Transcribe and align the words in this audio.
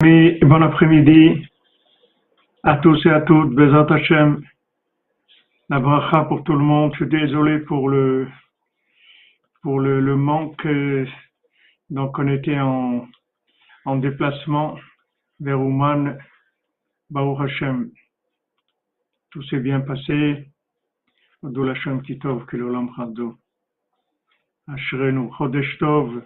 Bon 0.00 0.62
après-midi 0.62 1.44
à 2.62 2.76
tous 2.76 3.04
et 3.04 3.10
à 3.10 3.20
toutes, 3.22 3.52
Bezat 3.56 3.92
Hashem, 3.92 4.44
la 5.68 5.80
bracha 5.80 6.22
pour 6.26 6.44
tout 6.44 6.52
le 6.52 6.60
monde. 6.60 6.92
Je 6.92 6.98
suis 6.98 7.08
désolé 7.08 7.58
pour 7.58 7.88
le, 7.88 8.28
pour 9.60 9.80
le, 9.80 10.00
le 10.00 10.14
manque. 10.14 10.68
Donc, 11.90 12.16
on 12.16 12.28
était 12.28 12.60
en, 12.60 13.08
en 13.86 13.96
déplacement 13.96 14.78
vers 15.40 15.60
Ouman, 15.60 16.16
Baruch 17.10 17.50
Hashem. 17.50 17.90
Tout 19.30 19.42
s'est 19.42 19.58
bien 19.58 19.80
passé. 19.80 20.48
Adol 21.44 21.70
Hashem 21.70 22.02
Kitov, 22.02 22.46
Kilolam 22.46 22.88
Chado. 22.94 23.36
Ashrenu, 24.68 25.28
Chodesh 25.36 25.76
Tov. 25.78 26.22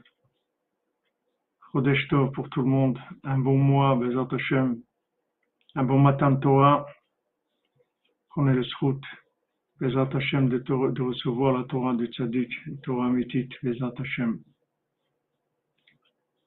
Chodesh 1.72 2.06
pour 2.34 2.50
tout 2.50 2.60
le 2.60 2.68
monde, 2.68 2.98
un 3.24 3.38
bon 3.38 3.56
mois, 3.56 3.96
Bezat 3.96 4.28
Hashem, 4.30 4.76
un 5.74 5.84
bon 5.84 5.98
matin 5.98 6.32
de 6.32 6.38
Torah, 6.38 6.84
prenez 8.28 8.52
le 8.52 8.62
srout, 8.62 9.00
Bezat 9.80 10.10
Hashem 10.14 10.50
de, 10.50 11.02
recevoir 11.02 11.56
la 11.56 11.64
Torah 11.64 11.94
du 11.94 12.08
Tzadik, 12.08 12.52
Torah 12.82 13.08
Mitit, 13.08 13.48
Bezat 13.62 13.94
Hashem. 13.98 14.38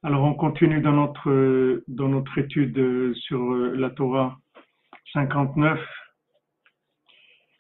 Alors 0.04 0.24
on 0.24 0.36
continue 0.36 0.82
dans 0.82 0.94
notre, 0.94 1.84
dans 1.88 2.08
notre 2.08 2.38
étude 2.38 3.16
sur 3.16 3.52
la 3.56 3.90
Torah 3.90 4.38
59 5.14 5.80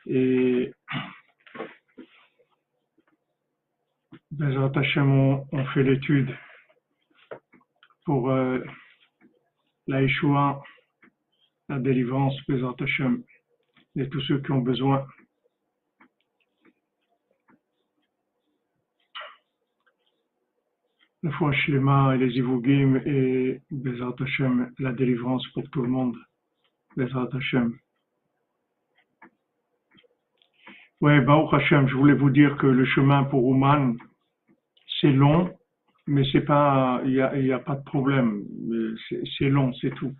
et 0.05 0.71
Bezat 4.29 4.71
Hashem 4.75 5.11
on, 5.11 5.47
on 5.51 5.65
fait 5.65 5.81
l'étude 5.81 6.29
pour 8.05 8.29
euh, 8.29 8.59
la 9.87 10.01
Yeshua, 10.01 10.61
la 11.67 11.79
délivrance, 11.79 12.35
Bézat 12.47 12.75
Hashem, 12.79 13.23
de 13.95 14.05
tous 14.05 14.21
ceux 14.21 14.39
qui 14.41 14.51
ont 14.51 14.61
besoin. 14.61 15.05
La 21.23 21.31
foi 21.31 21.51
Shlema 21.53 22.15
et 22.15 22.19
les 22.19 22.37
Ivugim 22.37 23.01
et 23.05 23.61
Bézat 23.71 24.15
Hashem, 24.19 24.71
la 24.77 24.93
délivrance 24.93 25.45
pour 25.53 25.67
tout 25.71 25.81
le 25.81 25.89
monde. 25.89 26.15
Bézat 26.95 27.29
Hashem. 27.33 27.77
Ouais, 31.01 31.19
Baruch 31.21 31.53
Hashem, 31.53 31.87
je 31.87 31.95
voulais 31.95 32.13
vous 32.13 32.29
dire 32.29 32.55
que 32.57 32.67
le 32.67 32.85
chemin 32.85 33.23
pour 33.25 33.43
Ouman, 33.45 33.97
c'est 35.01 35.11
long, 35.11 35.51
mais 36.07 36.23
c'est 36.31 36.41
pas, 36.41 37.01
il 37.05 37.13
y 37.13 37.21
a, 37.21 37.37
y 37.37 37.51
a, 37.51 37.59
pas 37.59 37.75
de 37.75 37.83
problème. 37.83 38.43
C'est 39.37 39.49
long, 39.49 39.73
c'est 39.73 39.93
tout. 39.95 40.13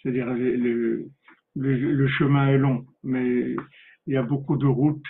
C'est-à-dire 0.00 0.26
le, 0.26 1.06
le, 1.56 1.74
le, 1.74 2.08
chemin 2.08 2.48
est 2.48 2.58
long, 2.58 2.84
mais 3.02 3.54
il 4.06 4.14
y 4.14 4.16
a 4.16 4.22
beaucoup 4.22 4.56
de 4.56 4.66
routes. 4.66 5.04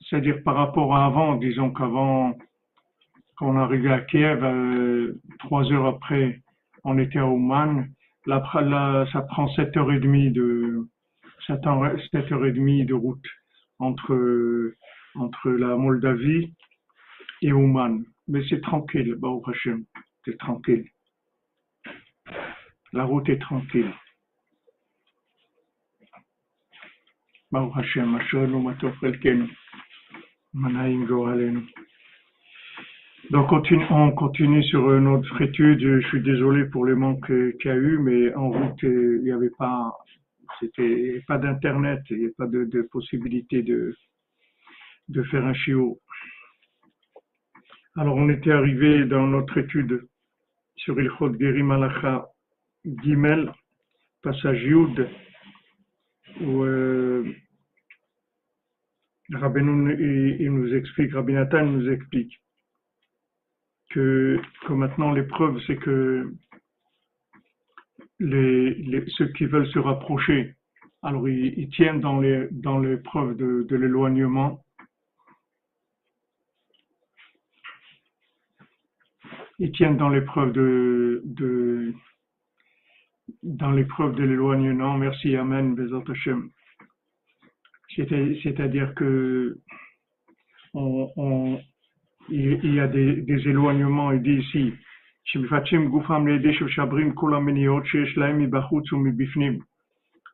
C'est-à-dire 0.00 0.42
par 0.44 0.56
rapport 0.56 0.94
à 0.96 1.06
avant, 1.06 1.36
disons 1.36 1.70
qu'avant, 1.72 2.36
quand 3.36 3.50
on 3.50 3.56
arrivait 3.56 3.92
à 3.92 4.00
Kiev, 4.00 4.42
euh, 4.42 5.20
trois 5.38 5.70
heures 5.72 5.86
après, 5.86 6.40
on 6.84 6.98
était 6.98 7.18
à 7.18 7.26
Ouman. 7.26 7.86
Là, 8.26 8.42
là, 8.60 9.06
ça 9.12 9.22
prend 9.22 9.48
sept 9.54 9.76
heures 9.76 9.92
et 9.92 10.00
demie 10.00 10.30
de, 10.30 10.86
sept 11.46 11.66
heures 11.66 12.46
et 12.46 12.52
demie 12.52 12.84
de 12.84 12.94
route 12.94 13.24
entre 13.78 14.74
entre 15.14 15.50
la 15.50 15.76
Moldavie 15.76 16.52
et 17.42 17.52
Ouman. 17.52 18.04
Mais 18.28 18.42
c'est 18.48 18.60
tranquille, 18.60 19.14
Baruch 19.14 19.48
Hashem, 19.48 19.84
c'est 20.24 20.36
tranquille. 20.38 20.84
La 22.92 23.04
route 23.04 23.28
est 23.30 23.40
tranquille. 23.40 23.90
Baruch 27.50 27.72
Hashem, 27.76 28.14
Asherenu 28.16 28.62
Matov 28.62 28.94
Elkenu, 29.02 29.48
Manaim 30.52 31.06
Goralenu. 31.06 31.62
Donc 33.30 33.50
on 33.52 34.12
continue 34.12 34.62
sur 34.64 34.88
notre 35.00 35.40
étude. 35.42 35.80
Je 35.80 36.06
suis 36.08 36.22
désolé 36.22 36.66
pour 36.66 36.84
les 36.84 36.94
manques 36.94 37.26
qu'il 37.26 37.66
y 37.66 37.68
a 37.68 37.76
eu, 37.76 37.98
mais 37.98 38.34
en 38.34 38.50
route 38.50 38.82
il 38.82 39.22
n'y 39.22 39.32
avait 39.32 39.50
pas, 39.58 39.92
c'était 40.60 41.22
pas 41.26 41.38
d'internet, 41.38 42.00
il 42.10 42.18
n'y 42.18 42.24
avait 42.24 42.34
pas 42.34 42.46
de, 42.46 42.64
de 42.64 42.82
possibilité 42.82 43.62
de 43.62 43.94
de 45.08 45.22
faire 45.24 45.44
un 45.44 45.54
chiot. 45.54 45.98
Alors, 47.96 48.16
on 48.16 48.28
était 48.28 48.52
arrivé 48.52 49.04
dans 49.06 49.26
notre 49.26 49.58
étude 49.58 50.06
sur 50.76 51.00
Ilchot 51.00 51.38
Geri 51.38 51.62
Malacha 51.62 52.28
Gimel, 53.02 53.52
passage 54.22 54.62
Yud, 54.62 55.08
où 56.40 56.62
euh, 56.62 57.24
nous 59.30 60.74
explique, 60.74 61.12
Rabbi 61.12 61.32
Nathan 61.32 61.66
nous 61.66 61.90
explique 61.90 62.40
que, 63.90 64.40
que 64.66 64.72
maintenant 64.72 65.12
l'épreuve, 65.12 65.60
c'est 65.66 65.76
que 65.76 66.32
ceux 68.20 69.28
qui 69.36 69.46
veulent 69.46 69.70
se 69.70 69.78
rapprocher, 69.78 70.54
alors 71.02 71.28
ils, 71.28 71.58
ils 71.58 71.68
tiennent 71.70 72.00
dans 72.00 72.20
l'épreuve 72.20 72.52
dans 72.60 73.44
de, 73.44 73.66
de 73.68 73.76
l'éloignement, 73.76 74.64
ils 79.58 79.72
tiennent 79.72 79.96
dans 79.96 80.08
l'épreuve 80.08 80.52
de, 80.52 81.22
de, 81.24 81.92
dans 83.42 83.72
l'épreuve 83.72 84.14
de 84.14 84.24
l'éloignement. 84.24 84.96
Merci, 84.96 85.36
Amen, 85.36 85.74
Bezat 85.74 86.04
Hashem. 86.08 86.50
C'est-à-dire 87.96 88.94
que 88.94 89.58
on, 90.74 91.10
on, 91.16 91.60
il, 92.28 92.74
y 92.74 92.80
a 92.80 92.86
des, 92.86 93.16
des 93.22 93.48
éloignements, 93.48 94.12
il 94.12 94.22
dit 94.22 94.34
ici, 94.34 94.74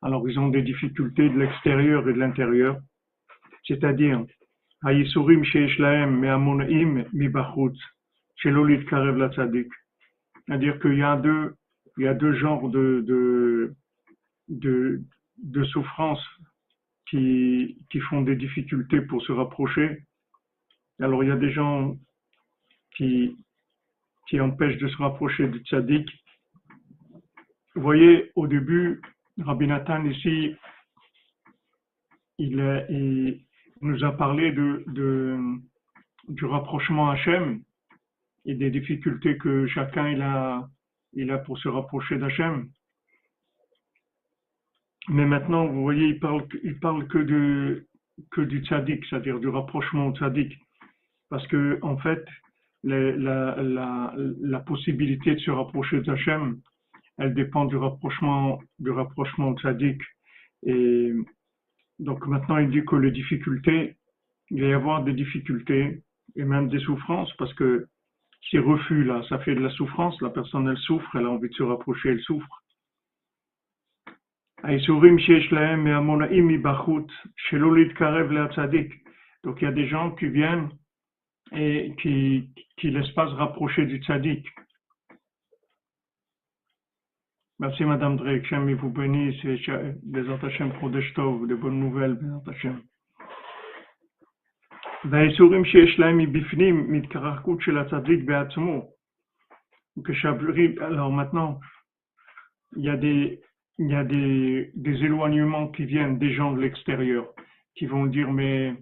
alors 0.01 0.29
ils 0.29 0.39
ont 0.39 0.49
des 0.49 0.61
difficultés 0.61 1.29
de 1.29 1.39
l'extérieur 1.39 2.07
et 2.07 2.13
de 2.13 2.19
l'intérieur, 2.19 2.77
c'est-à-dire, 3.65 4.23
c'est-à-dire 8.41 9.67
qu'il 10.79 10.97
y 10.97 11.03
a 11.03 11.17
deux, 11.17 11.55
il 11.97 12.03
y 12.03 12.07
a 12.07 12.13
deux 12.13 12.35
genres 12.35 12.69
de, 12.69 13.03
de, 13.07 13.73
de, 14.49 15.01
de 15.37 15.63
souffrances 15.65 16.23
qui, 17.09 17.77
qui 17.89 17.99
font 18.01 18.21
des 18.21 18.35
difficultés 18.35 19.01
pour 19.01 19.21
se 19.23 19.31
rapprocher. 19.31 20.03
Alors 20.99 21.23
il 21.23 21.29
y 21.29 21.31
a 21.31 21.37
des 21.37 21.51
gens 21.51 21.97
qui, 22.95 23.35
qui 24.27 24.39
empêchent 24.39 24.77
de 24.77 24.87
se 24.87 24.97
rapprocher 24.97 25.47
du 25.47 25.59
tzaddik. 25.59 26.07
Vous 27.75 27.81
voyez, 27.81 28.31
au 28.35 28.47
début, 28.47 29.01
Rabbi 29.39 29.67
Nathan 29.67 30.05
ici, 30.05 30.55
il, 32.37 32.85
il 32.89 33.41
nous 33.81 34.03
a 34.03 34.11
parlé 34.11 34.51
de, 34.51 34.83
de, 34.87 35.39
du 36.29 36.45
rapprochement 36.45 37.09
Hachem 37.09 37.61
et 38.45 38.55
des 38.55 38.69
difficultés 38.69 39.37
que 39.37 39.67
chacun 39.67 40.09
il 40.09 40.21
a, 40.21 40.67
il 41.13 41.31
a 41.31 41.37
pour 41.37 41.57
se 41.57 41.67
rapprocher 41.67 42.17
d'Hachem. 42.17 42.69
Mais 45.09 45.25
maintenant, 45.25 45.67
vous 45.67 45.81
voyez, 45.81 46.07
il 46.07 46.19
parle, 46.19 46.47
il 46.63 46.79
parle 46.79 47.07
que, 47.07 47.19
de, 47.19 47.87
que 48.31 48.41
du 48.41 48.63
tzaddik, 48.63 49.05
c'est-à-dire 49.05 49.39
du 49.39 49.47
rapprochement 49.47 50.07
au 50.07 50.15
tzaddik. 50.15 50.57
Parce 51.29 51.45
que, 51.47 51.79
en 51.81 51.97
fait, 51.97 52.23
la, 52.83 53.11
la, 53.15 54.13
la, 54.41 54.59
possibilité 54.59 55.35
de 55.35 55.39
se 55.39 55.51
rapprocher 55.51 56.01
d'Hachem, 56.01 56.61
elle 57.17 57.33
dépend 57.33 57.65
du 57.65 57.77
rapprochement, 57.77 58.59
du 58.79 58.91
rapprochement 58.91 59.55
tzaddik. 59.55 60.01
Et 60.63 61.13
donc 61.99 62.25
maintenant, 62.27 62.57
il 62.57 62.69
dit 62.69 62.85
que 62.85 62.95
les 62.95 63.11
difficultés, 63.11 63.95
il 64.51 64.61
va 64.61 64.67
y 64.67 64.73
avoir 64.73 65.03
des 65.03 65.13
difficultés 65.13 66.03
et 66.35 66.43
même 66.43 66.69
des 66.69 66.79
souffrances 66.79 67.33
parce 67.37 67.53
que 67.53 67.87
ces 68.51 68.59
refus-là, 68.59 69.23
ça 69.27 69.39
fait 69.39 69.55
de 69.55 69.61
la 69.61 69.69
souffrance, 69.71 70.21
la 70.21 70.29
personne 70.29 70.67
elle 70.67 70.77
souffre, 70.77 71.09
elle 71.15 71.25
a 71.25 71.29
envie 71.29 71.49
de 71.49 71.53
se 71.55 71.63
rapprocher, 71.63 72.09
elle 72.09 72.21
souffre. 72.21 72.61
Donc 79.43 79.61
il 79.61 79.65
y 79.65 79.67
a 79.67 79.71
des 79.71 79.87
gens 79.87 80.11
qui 80.11 80.27
viennent 80.27 80.69
et 81.51 81.93
qui 82.01 82.49
qui 82.77 82.91
laissent 82.91 83.11
pas 83.11 83.27
se 83.27 83.35
rapprocher 83.35 83.85
du 83.85 83.97
tzaddik. 83.97 84.45
Merci 87.59 87.85
Madame 87.85 88.17
Drake, 88.17 88.45
Shem 88.47 88.73
vous 88.73 88.89
bénisse, 88.89 89.39
des 89.45 90.29
Hashem 90.29 90.73
Prodeshtov, 90.73 91.47
de 91.47 91.55
bonnes 91.55 91.79
nouvelles. 91.79 92.19
והאיסורים 95.10 95.64
שיש 95.64 95.98
להם 95.98 96.18
מבפנים, 96.18 96.92
מהתקרקות 96.92 97.60
של 97.60 97.78
הצדיק 97.78 98.24
בעצמו. 98.24 98.90
כשהבריאים, 100.04 100.74
alors 100.78 101.12
maintenant, 101.12 101.60
il 102.76 102.84
y 102.84 102.88
a 102.88 102.96
des, 102.96 103.40
il 103.78 103.88
y 103.88 103.94
a 103.94 104.04
des, 104.04 104.70
des 104.74 105.04
éloignements 105.04 105.68
qui 105.68 105.84
viennent 105.84 106.18
des 106.18 106.32
gens 106.32 106.52
de 106.52 106.60
l'extérieur, 106.60 107.26
qui 107.74 107.86
vont 107.86 108.06
dire, 108.06 108.30
mais 108.32 108.74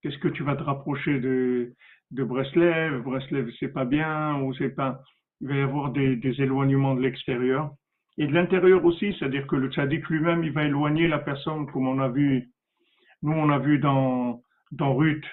qu'est-ce 0.00 0.18
que 0.18 0.28
tu 0.28 0.42
vas 0.42 0.56
te 0.56 0.62
rapprocher 0.62 1.20
de, 1.20 1.74
de 2.10 2.24
Breslev? 2.24 3.02
Breslev, 3.02 3.50
c'est 3.58 3.72
pas 3.72 3.84
bien, 3.84 4.40
ou 4.40 4.54
c'est 4.54 4.74
pas, 4.74 5.00
il 5.40 5.48
va 5.48 5.54
y 5.56 5.60
avoir 5.60 5.90
des, 5.92 6.16
des 6.16 6.40
éloignements 6.40 6.94
de 6.94 7.02
l'extérieur. 7.02 7.70
Et 8.16 8.26
de 8.26 8.32
l'intérieur 8.32 8.84
aussi, 8.84 9.14
c'est-à-dire 9.18 9.46
que 9.46 9.56
le 9.56 9.70
tzaddik 9.70 10.08
lui-même, 10.08 10.44
il 10.44 10.52
va 10.52 10.64
éloigner 10.64 11.08
la 11.08 11.18
personne, 11.18 11.66
comme 11.70 11.88
on 11.88 11.98
a 11.98 12.08
vu, 12.08 12.48
nous 13.22 13.32
on 13.32 13.50
a 13.50 13.58
vu 13.58 13.78
dans, 13.78 14.40
dans 14.70 14.94
Ruth, 14.94 15.24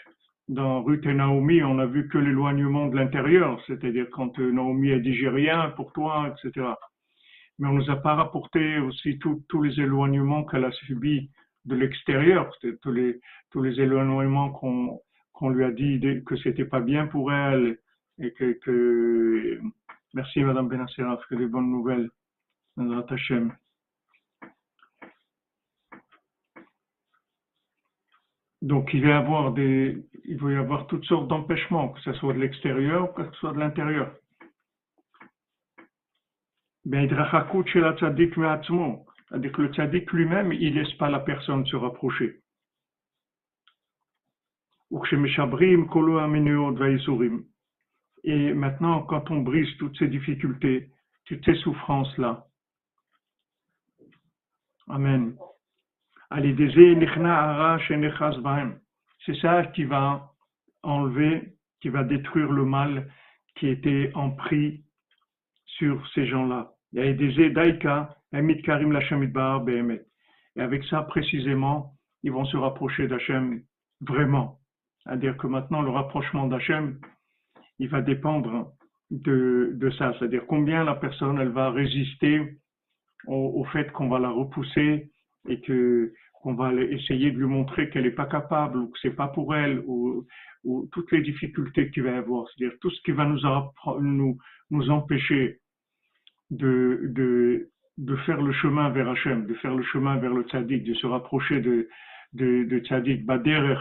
dans 0.48 0.82
Ruth 0.82 1.04
et 1.06 1.14
Naomi, 1.14 1.62
on 1.62 1.78
a 1.78 1.86
vu 1.86 2.08
que 2.08 2.18
l'éloignement 2.18 2.86
de 2.86 2.96
l'intérieur, 2.96 3.60
c'est-à-dire 3.66 4.06
quand 4.10 4.38
euh, 4.38 4.52
Naomi 4.52 4.92
a 4.92 4.98
dit 4.98 5.14
j'ai 5.14 5.28
rien 5.28 5.70
pour 5.70 5.92
toi, 5.92 6.32
etc. 6.32 6.66
Mais 7.58 7.68
on 7.68 7.72
nous 7.72 7.90
a 7.90 7.96
pas 7.96 8.14
rapporté 8.14 8.78
aussi 8.78 9.18
tous 9.18 9.62
les 9.62 9.80
éloignements 9.80 10.44
qu'elle 10.44 10.64
a 10.64 10.72
subis 10.72 11.30
de 11.64 11.74
l'extérieur, 11.74 12.54
tous 12.82 12.92
les, 12.92 13.80
éloignements 13.80 14.50
qu'on 14.50 15.50
lui 15.50 15.64
a 15.64 15.72
dit 15.72 16.00
que 16.24 16.36
c'était 16.36 16.64
pas 16.64 16.80
bien 16.80 17.06
pour 17.06 17.32
elle 17.32 17.78
et 18.18 18.32
que, 18.32 19.60
merci 20.14 20.44
Madame 20.44 20.68
Benasseraf, 20.68 21.24
que 21.28 21.34
des 21.34 21.46
bonnes 21.46 21.70
nouvelles. 21.70 22.10
Donc 28.66 28.92
il 28.92 29.02
va 29.02 29.08
y 29.08 29.12
avoir 29.12 29.52
des, 29.52 29.96
il 30.24 30.38
va 30.38 30.50
y 30.50 30.56
avoir 30.56 30.88
toutes 30.88 31.04
sortes 31.04 31.28
d'empêchements, 31.28 31.90
que 31.90 32.00
ce 32.00 32.12
soit 32.14 32.32
de 32.32 32.40
l'extérieur 32.40 33.10
ou 33.10 33.12
que 33.12 33.24
ce 33.30 33.32
soit 33.38 33.52
de 33.52 33.60
l'intérieur. 33.60 34.12
C'est-à-dire 39.28 39.52
que 39.52 39.62
le 39.62 39.72
tzaddik 39.72 40.10
lui-même, 40.12 40.52
il 40.52 40.74
laisse 40.74 40.92
pas 40.94 41.08
la 41.08 41.20
personne 41.20 41.64
se 41.66 41.76
rapprocher. 41.76 42.40
Et 48.24 48.52
maintenant, 48.52 49.02
quand 49.02 49.30
on 49.30 49.42
brise 49.42 49.76
toutes 49.78 49.96
ces 49.96 50.08
difficultés, 50.08 50.90
toutes 51.26 51.44
ces 51.44 51.54
souffrances-là, 51.54 52.46
Amen. 54.88 55.36
C'est 59.24 59.36
ça 59.40 59.64
qui 59.66 59.84
va 59.84 60.32
enlever, 60.82 61.54
qui 61.80 61.88
va 61.88 62.04
détruire 62.04 62.52
le 62.52 62.64
mal 62.64 63.08
qui 63.56 63.68
était 63.68 64.10
en 64.14 64.30
prix 64.30 64.84
sur 65.66 66.06
ces 66.14 66.26
gens-là. 66.26 66.72
Et 66.94 67.16
avec 70.60 70.84
ça, 70.84 71.02
précisément, 71.02 71.92
ils 72.22 72.32
vont 72.32 72.44
se 72.44 72.56
rapprocher 72.56 73.08
d'Hachem 73.08 73.62
vraiment. 74.00 74.58
C'est-à-dire 75.02 75.36
que 75.36 75.46
maintenant, 75.46 75.82
le 75.82 75.90
rapprochement 75.90 76.46
d'Hachem, 76.46 76.98
il 77.78 77.88
va 77.88 78.00
dépendre 78.00 78.72
de, 79.10 79.72
de 79.74 79.90
ça. 79.90 80.14
C'est-à-dire 80.18 80.46
combien 80.46 80.84
la 80.84 80.94
personne, 80.94 81.38
elle 81.38 81.50
va 81.50 81.70
résister 81.70 82.58
au, 83.26 83.64
fait 83.72 83.90
qu'on 83.92 84.08
va 84.08 84.18
la 84.18 84.30
repousser 84.30 85.10
et 85.48 85.60
que 85.60 86.12
qu'on 86.42 86.54
va 86.54 86.72
essayer 86.74 87.32
de 87.32 87.38
lui 87.38 87.46
montrer 87.46 87.90
qu'elle 87.90 88.04
n'est 88.04 88.10
pas 88.10 88.26
capable 88.26 88.78
ou 88.78 88.88
que 88.88 88.98
c'est 89.02 89.16
pas 89.16 89.26
pour 89.26 89.56
elle 89.56 89.82
ou, 89.86 90.26
ou 90.64 90.88
toutes 90.92 91.10
les 91.10 91.22
difficultés 91.22 91.90
qu'il 91.90 92.04
va 92.04 92.12
y 92.12 92.14
avoir, 92.14 92.46
c'est-à-dire 92.48 92.76
tout 92.80 92.90
ce 92.90 93.00
qui 93.02 93.12
va 93.12 93.24
nous, 93.24 94.38
nous, 94.70 94.90
empêcher 94.90 95.58
de, 96.50 97.00
de, 97.08 97.70
de 97.98 98.16
faire 98.18 98.40
le 98.40 98.52
chemin 98.52 98.90
vers 98.90 99.08
Hachem, 99.08 99.46
de 99.46 99.54
faire 99.54 99.74
le 99.74 99.82
chemin 99.82 100.18
vers 100.18 100.32
le 100.32 100.44
tzaddik, 100.44 100.84
de 100.84 100.94
se 100.94 101.06
rapprocher 101.06 101.60
de, 101.60 101.88
de, 102.34 102.64
de 102.64 102.78
tzaddik 102.78 103.24
Baderer, 103.24 103.80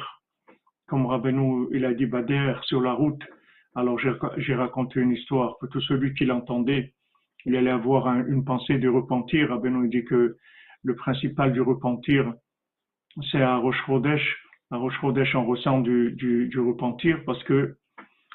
comme 0.88 1.06
Rabbeinu 1.06 1.68
il 1.71 1.85
a 1.85 1.94
dit 1.94 2.07
Baderer 2.07 2.59
sur 2.63 2.81
la 2.81 2.94
route. 2.94 3.23
Alors 3.75 4.00
j'ai 4.38 4.56
raconté 4.56 5.01
une 5.01 5.11
histoire 5.11 5.57
que 5.59 5.68
tout 5.68 5.81
celui 5.81 6.13
qui 6.13 6.25
l'entendait 6.25 6.94
il 7.45 7.56
allait 7.56 7.71
avoir 7.71 8.07
une 8.07 8.44
pensée 8.44 8.77
de 8.77 8.89
repentir. 8.89 9.50
Rabbeinu 9.50 9.88
dit 9.88 10.03
que 10.03 10.38
le 10.85 10.95
principal 10.95 11.51
du 11.51 11.61
repentir, 11.61 12.33
c'est 13.31 13.41
à 13.41 13.57
Rosh 13.57 13.81
Chodesh. 13.85 14.37
À 14.71 14.77
Rosh 14.77 14.93
Chodesh, 15.01 15.35
on 15.35 15.45
ressent 15.45 15.81
du, 15.81 16.49
repentir 16.57 17.23
parce 17.25 17.43
que 17.43 17.75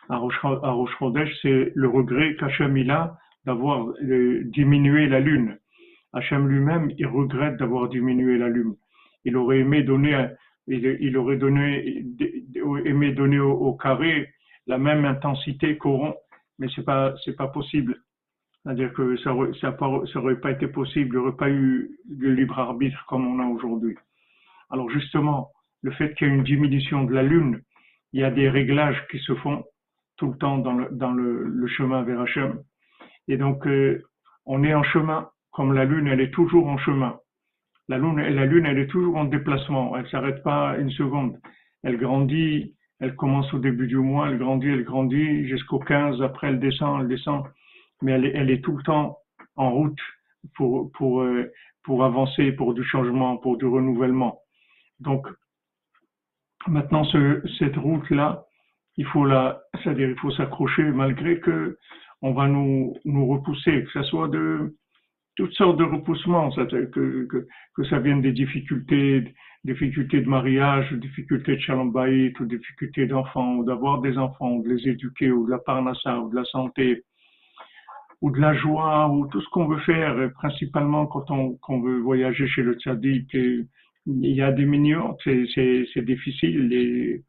à 0.09 0.17
Rosh, 0.17 0.91
Chodesh, 0.99 1.31
c'est 1.43 1.73
le 1.75 1.89
regret 1.89 2.35
qu'Hachem 2.37 2.77
a 2.91 3.17
d'avoir 3.47 3.87
euh, 4.03 4.43
diminué 4.47 5.07
la 5.07 5.21
lune. 5.21 5.59
Hachem 6.13 6.49
lui-même, 6.49 6.91
il 6.99 7.07
regrette 7.07 7.57
d'avoir 7.59 7.89
diminué 7.89 8.37
la 8.37 8.49
lune. 8.49 8.75
Il 9.25 9.37
aurait 9.37 9.59
aimé 9.61 9.83
donner, 9.85 10.29
il, 10.67 11.17
aurait 11.17 11.37
aimé 11.37 13.13
donner 13.13 13.39
au, 13.39 13.73
carré 13.75 14.29
la 14.67 14.79
même 14.79 15.05
intensité 15.05 15.79
qu'au 15.79 15.97
rond, 15.99 16.15
mais 16.59 16.67
c'est 16.75 16.85
pas, 16.85 17.15
c'est 17.25 17.37
pas 17.37 17.47
possible. 17.47 18.03
C'est-à-dire 18.63 18.93
que 18.93 19.17
ça 19.19 19.33
n'aurait 19.33 19.53
ça, 19.61 19.73
pas 20.43 20.51
été 20.51 20.67
possible, 20.67 21.09
il 21.09 21.13
n'y 21.13 21.17
aurait 21.17 21.37
pas 21.37 21.51
eu 21.51 21.91
de 22.05 22.29
libre 22.29 22.59
arbitre 22.59 23.05
comme 23.07 23.27
on 23.27 23.41
a 23.41 23.47
aujourd'hui. 23.47 23.97
Alors 24.71 24.91
justement, 24.91 25.51
le 25.83 25.91
fait 25.93 26.15
qu'il 26.15 26.29
y 26.29 26.31
ait 26.31 26.35
une 26.35 26.45
diminution 26.45 27.05
de 27.05 27.15
la 27.15 27.23
Lune, 27.23 27.63
il 28.13 28.21
y 28.21 28.25
a 28.25 28.31
des 28.31 28.49
réglages 28.49 29.07
qui 29.11 29.19
se 29.19 29.35
font 29.37 29.65
tout 30.17 30.29
le 30.33 30.37
temps 30.37 30.59
dans 30.59 30.75
le, 30.75 30.89
dans 30.93 31.13
le 31.13 31.67
chemin 31.69 32.03
vers 32.03 32.21
Hachem. 32.21 32.61
Et 33.29 33.37
donc, 33.37 33.65
euh, 33.67 34.03
on 34.45 34.65
est 34.65 34.75
en 34.75 34.83
chemin, 34.83 35.31
comme 35.53 35.73
la 35.73 35.85
Lune, 35.85 36.09
elle 36.09 36.21
est 36.21 36.33
toujours 36.33 36.67
en 36.67 36.79
chemin. 36.79 37.17
La 37.89 37.97
Lune, 37.97 38.21
la 38.21 38.47
Lune 38.47 38.67
elle 38.67 38.79
est 38.79 38.89
toujours 38.89 39.17
en 39.17 39.25
déplacement, 39.25 39.97
elle 39.97 40.03
ne 40.03 40.09
s'arrête 40.09 40.43
pas 40.43 40.77
une 40.79 40.91
seconde. 40.91 41.39
Elle 41.83 41.97
grandit, 41.97 42.75
elle 42.99 43.15
commence 43.15 43.53
au 43.55 43.59
début 43.59 43.87
du 43.87 43.97
mois, 43.97 44.29
elle 44.29 44.39
grandit, 44.39 44.69
elle 44.69 44.85
grandit, 44.85 45.49
jusqu'au 45.49 45.79
15, 45.79 46.21
après 46.23 46.49
elle 46.49 46.61
descend, 46.61 47.03
elle 47.03 47.09
descend 47.09 47.45
mais 48.03 48.13
elle, 48.13 48.27
elle, 48.27 48.51
est 48.51 48.63
tout 48.63 48.77
le 48.77 48.83
temps 48.83 49.19
en 49.57 49.73
route 49.73 49.99
pour, 50.55 50.91
pour, 50.93 51.23
euh, 51.23 51.51
pour 51.85 52.05
avancer, 52.05 52.53
pour 52.53 52.75
du 52.75 52.85
changement, 52.85 53.37
pour 53.37 53.57
du 53.57 53.67
renouvellement. 53.67 54.41
Donc, 55.01 55.27
maintenant, 56.67 57.05
ce, 57.05 57.43
cette 57.59 57.77
route-là, 57.77 58.45
il 58.97 59.07
faut 59.07 59.25
la, 59.25 59.63
c'est-à-dire, 59.83 60.09
il 60.09 60.19
faut 60.19 60.31
s'accrocher 60.33 60.83
malgré 60.85 61.41
que 61.41 61.79
on 62.23 62.33
va 62.33 62.47
nous, 62.49 62.95
nous 63.05 63.27
repousser, 63.27 63.85
que 63.85 63.91
ce 63.93 64.03
soit 64.05 64.29
de 64.29 64.77
toutes 65.37 65.55
sortes 65.55 65.79
de 65.79 65.85
repoussements, 65.85 66.51
que, 66.51 66.85
que, 66.85 67.47
que 67.75 67.85
ça 67.85 67.99
vienne 67.99 68.21
des 68.21 68.33
difficultés, 68.33 69.33
difficultés 69.65 70.21
de 70.21 70.29
mariage, 70.29 70.93
difficultés 70.93 71.57
de 71.57 71.61
chalombaït, 71.61 72.39
ou 72.41 72.45
difficultés 72.45 73.07
d'enfants, 73.07 73.55
ou 73.57 73.65
d'avoir 73.65 74.03
des 74.03 74.19
enfants, 74.19 74.51
ou 74.53 74.63
de 74.63 74.69
les 74.69 74.89
éduquer, 74.89 75.31
ou 75.33 75.47
de 75.47 75.51
la 75.51 75.59
parnassa, 75.59 76.21
ou 76.21 76.29
de 76.29 76.37
la 76.37 76.45
santé, 76.45 77.05
ou 78.21 78.31
de 78.31 78.39
la 78.39 78.55
joie 78.55 79.09
ou 79.09 79.27
tout 79.29 79.41
ce 79.41 79.49
qu'on 79.49 79.67
veut 79.67 79.81
faire, 79.81 80.31
principalement 80.35 81.07
quand 81.07 81.31
on, 81.31 81.81
veut 81.81 82.01
voyager 82.01 82.47
chez 82.49 82.63
le 82.63 82.75
tzaddik. 82.75 83.33
Il 83.35 83.67
y 84.07 84.43
a 84.43 84.53
des 84.53 84.67
millions, 84.67 85.17
c'est 85.25 86.05
difficile. 86.05 87.23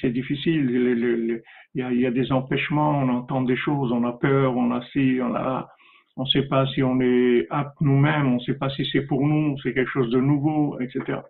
C'est 0.00 0.10
difficile. 0.10 0.68
Il 0.70 1.80
y, 1.80 1.82
a, 1.82 1.92
il 1.92 2.00
y, 2.00 2.06
a, 2.06 2.10
des 2.10 2.32
empêchements, 2.32 2.98
on 2.98 3.08
entend 3.08 3.42
des 3.42 3.56
choses, 3.56 3.92
on 3.92 4.04
a 4.04 4.12
peur, 4.12 4.56
on 4.56 4.72
a 4.72 4.82
si, 4.92 5.18
on 5.22 5.34
a, 5.34 5.68
on 6.16 6.24
ne 6.24 6.28
sait 6.28 6.44
pas 6.44 6.66
si 6.68 6.82
on 6.82 7.00
est 7.00 7.46
apte 7.50 7.80
nous-mêmes, 7.80 8.26
on 8.26 8.34
ne 8.36 8.40
sait 8.40 8.54
pas 8.54 8.70
si 8.70 8.84
c'est 8.90 9.02
pour 9.02 9.24
nous, 9.26 9.56
c'est 9.62 9.74
quelque 9.74 9.90
chose 9.90 10.10
de 10.10 10.18
nouveau, 10.18 10.80
etc. 10.80 11.20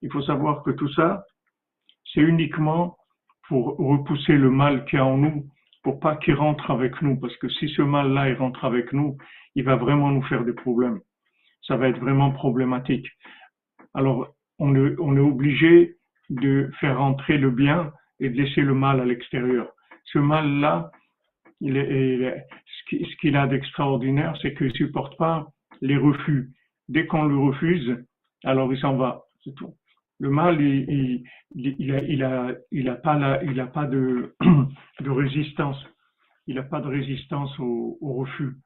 Il 0.00 0.10
faut 0.10 0.22
savoir 0.22 0.62
que 0.62 0.70
tout 0.70 0.90
ça, 0.92 1.24
c'est 2.14 2.20
uniquement 2.20 2.96
pour 3.48 3.76
repousser 3.76 4.36
le 4.36 4.50
mal 4.50 4.84
qu'il 4.84 4.98
y 4.98 5.02
a 5.02 5.04
en 5.04 5.18
nous 5.18 5.44
pour 5.88 6.00
pas 6.00 6.16
qu'il 6.16 6.34
rentre 6.34 6.70
avec 6.70 7.00
nous, 7.00 7.18
parce 7.18 7.34
que 7.38 7.48
si 7.48 7.66
ce 7.70 7.80
mal-là 7.80 8.28
il 8.28 8.34
rentre 8.34 8.66
avec 8.66 8.92
nous, 8.92 9.16
il 9.54 9.64
va 9.64 9.76
vraiment 9.76 10.10
nous 10.10 10.20
faire 10.24 10.44
des 10.44 10.52
problèmes. 10.52 11.00
Ça 11.62 11.78
va 11.78 11.88
être 11.88 11.98
vraiment 11.98 12.30
problématique. 12.30 13.06
Alors, 13.94 14.28
on 14.58 14.74
est, 14.74 14.94
on 14.98 15.16
est 15.16 15.20
obligé 15.20 15.96
de 16.28 16.70
faire 16.78 16.98
rentrer 16.98 17.38
le 17.38 17.50
bien 17.50 17.90
et 18.20 18.28
de 18.28 18.36
laisser 18.36 18.60
le 18.60 18.74
mal 18.74 19.00
à 19.00 19.06
l'extérieur. 19.06 19.72
Ce 20.04 20.18
mal-là, 20.18 20.90
il 21.62 21.78
est, 21.78 22.46
ce 22.90 23.16
qu'il 23.22 23.34
a 23.34 23.46
d'extraordinaire, 23.46 24.36
c'est 24.42 24.52
qu'il 24.52 24.66
ne 24.66 24.72
supporte 24.72 25.16
pas 25.16 25.46
les 25.80 25.96
refus. 25.96 26.50
Dès 26.90 27.06
qu'on 27.06 27.24
le 27.24 27.38
refuse, 27.38 27.96
alors 28.44 28.70
il 28.74 28.78
s'en 28.78 28.94
va. 28.96 29.22
C'est 29.42 29.54
tout. 29.54 29.74
Le 30.20 30.30
mal, 30.30 30.60
il, 30.60 31.24
il, 31.54 32.22
a, 32.22 32.94
pas 32.96 33.86
de, 33.86 34.34
résistance. 35.00 35.84
Il 36.46 36.56
n'a 36.56 36.62
pas 36.62 36.80
de 36.80 36.88
résistance 36.88 37.56
au, 37.60 37.96
refus. 38.00 38.56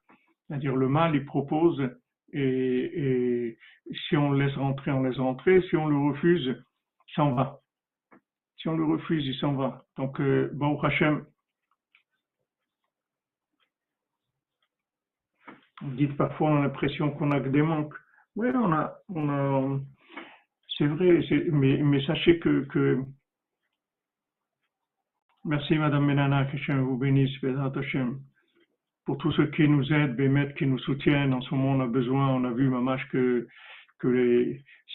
C'est-à-dire 0.46 0.76
le 0.76 0.88
mal, 0.88 1.14
il 1.14 1.24
propose 1.24 1.82
et, 2.32 3.58
si 4.08 4.16
on 4.16 4.30
le 4.30 4.44
laisse 4.44 4.56
rentrer, 4.56 4.90
on 4.90 5.02
laisse 5.02 5.18
rentrer. 5.18 5.60
Si 5.68 5.76
on 5.76 5.88
le 5.88 5.96
refuse, 5.96 6.46
il 6.46 7.14
s'en 7.14 7.32
va. 7.32 7.60
Si 8.56 8.68
on 8.68 8.76
le 8.76 8.84
refuse, 8.84 9.26
il 9.26 9.34
s'en 9.34 9.52
va. 9.52 9.84
Donc, 9.98 10.20
euh, 10.20 10.50
Baruch 10.54 10.84
Hashem. 10.84 11.24
dites 15.82 16.16
parfois 16.16 16.50
on 16.50 16.56
a 16.58 16.62
l'impression 16.62 17.10
qu'on 17.10 17.32
a 17.32 17.40
que 17.40 17.48
des 17.48 17.62
manques. 17.62 17.94
Oui, 18.36 18.48
on 18.54 18.72
on 19.08 19.28
a, 19.28 19.80
c'est 20.82 20.88
vrai, 20.88 21.20
mais, 21.52 22.04
sachez 22.06 22.40
que, 22.40 22.98
merci 25.44 25.78
Madame 25.78 26.06
Menana, 26.06 26.44
que 26.46 26.56
Dieu 26.56 26.74
vous 26.80 26.96
bénisse, 26.96 27.30
pour 29.04 29.18
tous 29.18 29.30
ceux 29.32 29.46
qui 29.46 29.68
nous 29.68 29.92
aident, 29.92 30.16
Bémet, 30.16 30.52
qui 30.54 30.66
nous 30.66 30.78
soutiennent. 30.80 31.34
En 31.34 31.40
ce 31.40 31.54
moment, 31.54 31.72
on 31.72 31.80
a 31.80 31.86
besoin, 31.86 32.28
on 32.30 32.44
a 32.44 32.50
vu, 32.50 32.68
Mamache, 32.68 33.08
que, 33.10 33.46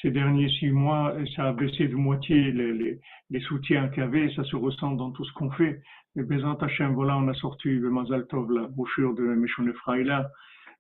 ces 0.01 0.11
derniers 0.11 0.49
six 0.59 0.69
mois, 0.69 1.15
ça 1.37 1.47
a 1.47 1.53
baissé 1.53 1.87
de 1.87 1.95
moitié 1.95 2.51
les, 2.51 3.39
soutiens 3.47 3.87
qu'il 3.87 4.03
y 4.03 4.05
avait, 4.05 4.29
ça 4.35 4.43
se 4.43 4.57
ressent 4.57 4.91
dans 4.91 5.11
tout 5.11 5.23
ce 5.23 5.31
qu'on 5.33 5.51
fait. 5.51 5.81
Et 6.17 6.23
Bézant 6.23 6.55
Hachem, 6.55 6.93
voilà, 6.95 7.17
on 7.17 7.29
a 7.29 7.33
sorti 7.35 7.69
le 7.69 7.89
Mazal 7.89 8.27
Tov, 8.27 8.51
la 8.51 8.67
brochure 8.67 9.13
de. 9.13 9.23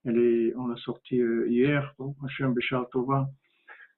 Elle 0.05 0.17
est, 0.17 0.55
on 0.57 0.67
l'a 0.67 0.75
sortie 0.77 1.21
euh, 1.21 1.47
hier, 1.47 1.93
Hachem 2.25 2.53
Tova. 2.91 3.29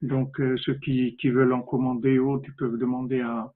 Donc, 0.02 0.40
euh, 0.40 0.58
ceux 0.58 0.76
qui, 0.76 1.18
qui 1.18 1.30
veulent 1.30 1.54
en 1.54 1.62
commander 1.62 2.20
autres, 2.20 2.46
ils 2.48 2.56
peuvent 2.56 2.78
demander 2.78 3.22
à, 3.22 3.52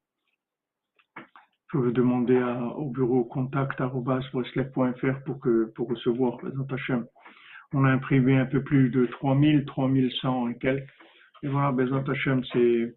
peuvent 1.71 1.93
demander 1.93 2.37
à, 2.37 2.63
au 2.63 2.89
bureau 2.89 3.23
contact.fr 3.23 5.23
pour 5.25 5.39
que, 5.39 5.65
pour 5.75 5.89
recevoir 5.89 6.37
Bézant 6.43 6.67
Hachem. 6.69 7.05
On 7.73 7.85
a 7.85 7.91
imprimé 7.91 8.37
un 8.37 8.45
peu 8.45 8.61
plus 8.61 8.89
de 8.89 9.05
3000, 9.05 9.65
3100 9.65 10.49
et 10.49 10.57
quelques. 10.57 10.89
Et 11.43 11.47
voilà, 11.47 11.71
Bézant 11.71 12.03
Hachem, 12.03 12.43
c'est 12.51 12.95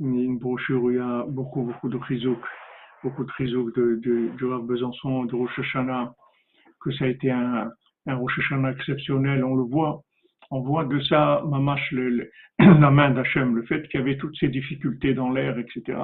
une, 0.00 0.38
brochure 0.38 0.82
où 0.82 0.90
il 0.90 0.96
y 0.96 1.00
a 1.00 1.24
beaucoup, 1.28 1.62
beaucoup 1.62 1.88
de 1.88 1.98
chizouk 2.06 2.44
beaucoup 3.04 3.24
de 3.24 3.30
chizouk 3.36 3.74
de, 3.76 4.00
de, 4.02 4.36
du 4.36 4.44
Rav 4.46 4.64
Besançon, 4.64 5.26
de 5.26 5.36
Rosh 5.36 5.58
Hashanah, 5.58 6.14
que 6.80 6.90
ça 6.92 7.04
a 7.04 7.08
été 7.08 7.30
un, 7.30 7.70
un 8.06 8.16
Rosh 8.16 8.40
exceptionnel, 8.70 9.44
on 9.44 9.54
le 9.54 9.64
voit. 9.64 10.02
On 10.54 10.60
voit 10.60 10.84
de 10.84 11.00
ça, 11.00 11.42
mamache, 11.48 11.90
le, 11.90 12.30
la 12.60 12.88
main 12.88 13.10
d'Hachem, 13.10 13.56
le 13.56 13.64
fait 13.64 13.88
qu'il 13.88 13.98
y 13.98 14.02
avait 14.04 14.18
toutes 14.18 14.36
ces 14.38 14.46
difficultés 14.46 15.12
dans 15.12 15.32
l'air, 15.32 15.58
etc. 15.58 15.98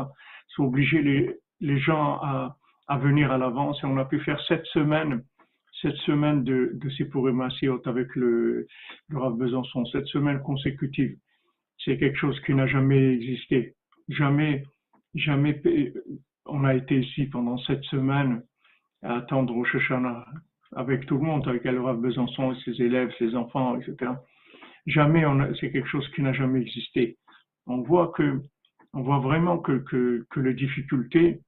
sont 0.49 0.65
obligés 0.65 1.03
les, 1.03 1.37
les 1.61 1.79
gens 1.79 2.19
à, 2.21 2.57
venir 2.99 3.31
à 3.31 3.39
l'avance 3.39 3.81
et 3.85 3.87
on 3.87 3.97
a 3.97 4.05
pu 4.05 4.19
faire 4.19 4.41
cette 4.49 4.67
semaine 4.67 5.23
cette 5.81 5.95
semaine 5.99 6.43
de, 6.43 6.73
de 6.75 6.91
Sipurim 6.91 7.41
avec 7.87 8.17
le, 8.17 8.67
le 9.09 9.19
Rav 9.19 9.37
Besançon, 9.37 9.87
cette 9.87 10.09
semaine 10.09 10.43
consécutive. 10.43 11.17
C'est 11.85 11.97
quelque 11.97 12.19
chose 12.19 12.39
qui 12.41 12.53
n'a 12.53 12.67
jamais 12.67 13.15
existé. 13.15 13.77
Jamais, 14.09 14.65
jamais 15.15 15.63
on 16.45 16.65
a 16.65 16.75
été 16.75 16.99
ici 16.99 17.27
pendant 17.27 17.57
cette 17.59 17.85
semaine 17.85 18.43
à 19.03 19.19
attendre 19.19 19.57
au 19.57 19.65
Shoshana 19.65 20.27
avec 20.75 21.07
tout 21.07 21.19
le 21.19 21.25
monde, 21.25 21.47
avec 21.47 21.63
Rav 21.63 22.01
Besançon, 22.01 22.57
ses 22.65 22.83
élèves, 22.83 23.13
ses 23.21 23.37
enfants, 23.37 23.79
etc. 23.79 24.11
Jamais 24.87 25.25
c'est 25.61 25.71
quelque 25.71 25.89
chose 25.89 26.09
qui 26.15 26.23
n'a 26.23 26.33
jamais 26.33 26.61
existé. 26.61 27.19
On 27.67 27.83
voit 27.83 28.13
que, 28.17 28.41
on 28.93 29.03
voit 29.03 29.19
vraiment 29.19 29.59
que, 29.59 29.79
que, 30.29 30.41
les 30.41 30.55
difficultés, 30.55 31.41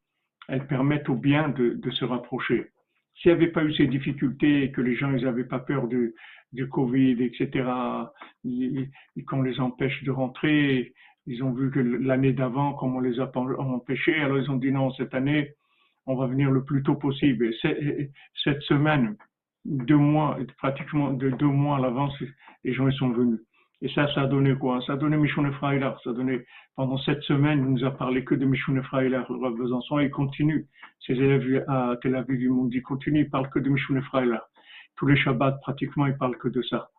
elles 0.48 0.66
permettent 0.66 1.08
au 1.08 1.16
bien 1.16 1.48
de, 1.48 1.90
se 1.90 2.04
rapprocher. 2.04 2.70
S'il 3.14 3.30
n'y 3.30 3.36
avait 3.36 3.52
pas 3.52 3.64
eu 3.64 3.74
ces 3.74 3.86
difficultés 3.86 4.64
et 4.64 4.72
que 4.72 4.80
les 4.80 4.96
gens 4.96 5.10
n'avaient 5.10 5.44
pas 5.44 5.58
peur 5.58 5.86
du, 5.86 6.14
du 6.52 6.68
Covid, 6.68 7.22
etc., 7.22 7.68
et 8.44 9.24
qu'on 9.26 9.42
les 9.42 9.60
empêche 9.60 10.02
de 10.04 10.10
rentrer, 10.10 10.94
ils 11.26 11.42
ont 11.44 11.52
vu 11.52 11.70
que 11.70 11.80
l'année 11.80 12.32
d'avant, 12.32 12.74
comme 12.74 12.96
on 12.96 13.00
les 13.00 13.20
a 13.20 13.30
empêchés, 13.36 14.20
alors 14.20 14.38
ils 14.38 14.50
ont 14.50 14.56
dit 14.56 14.72
non, 14.72 14.92
cette 14.92 15.14
année, 15.14 15.54
on 16.06 16.16
va 16.16 16.26
venir 16.26 16.50
le 16.50 16.64
plus 16.64 16.82
tôt 16.82 16.96
possible. 16.96 17.52
Et 17.64 18.10
cette 18.42 18.62
semaine, 18.62 19.16
deux 19.64 19.96
mois, 19.96 20.38
pratiquement 20.58 21.12
de 21.12 21.30
deux 21.30 21.46
mois 21.46 21.76
à 21.76 21.80
l'avance, 21.80 22.14
les 22.64 22.72
gens 22.72 22.88
ils 22.88 22.96
sont 22.96 23.10
venus. 23.10 23.40
Et 23.82 23.88
ça, 23.88 24.06
ça 24.14 24.22
a 24.22 24.26
donné 24.28 24.54
quoi? 24.54 24.80
Ça 24.86 24.92
a 24.92 24.96
donné 24.96 25.16
Michoune 25.16 25.52
Freiler. 25.54 25.90
Ça 26.04 26.10
a 26.10 26.12
donné, 26.12 26.44
pendant 26.76 26.98
cette 26.98 27.20
semaine, 27.22 27.58
il 27.58 27.64
nous 27.64 27.84
a 27.84 27.90
parlé 27.90 28.24
que 28.24 28.36
de 28.36 28.44
Michoune 28.44 28.80
Freiler, 28.84 29.22
le 29.28 29.50
de 29.50 29.56
Besançon, 29.56 29.98
il 29.98 30.10
continue. 30.10 30.66
Ses 31.04 31.14
élèves 31.14 31.64
à 31.66 31.96
Tel 32.00 32.14
Aviv, 32.14 32.40
ils 32.40 32.48
m'ont 32.48 32.66
dit, 32.66 32.80
continue, 32.80 33.22
il 33.22 33.30
parle 33.30 33.50
que 33.50 33.58
de 33.58 33.68
Michoune 33.68 34.00
Freiler. 34.02 34.38
Tous 34.94 35.06
les 35.06 35.16
Shabbats, 35.16 35.58
pratiquement, 35.62 36.06
il 36.06 36.16
parle 36.16 36.38
que 36.38 36.48
de 36.48 36.62
ça. 36.62 36.90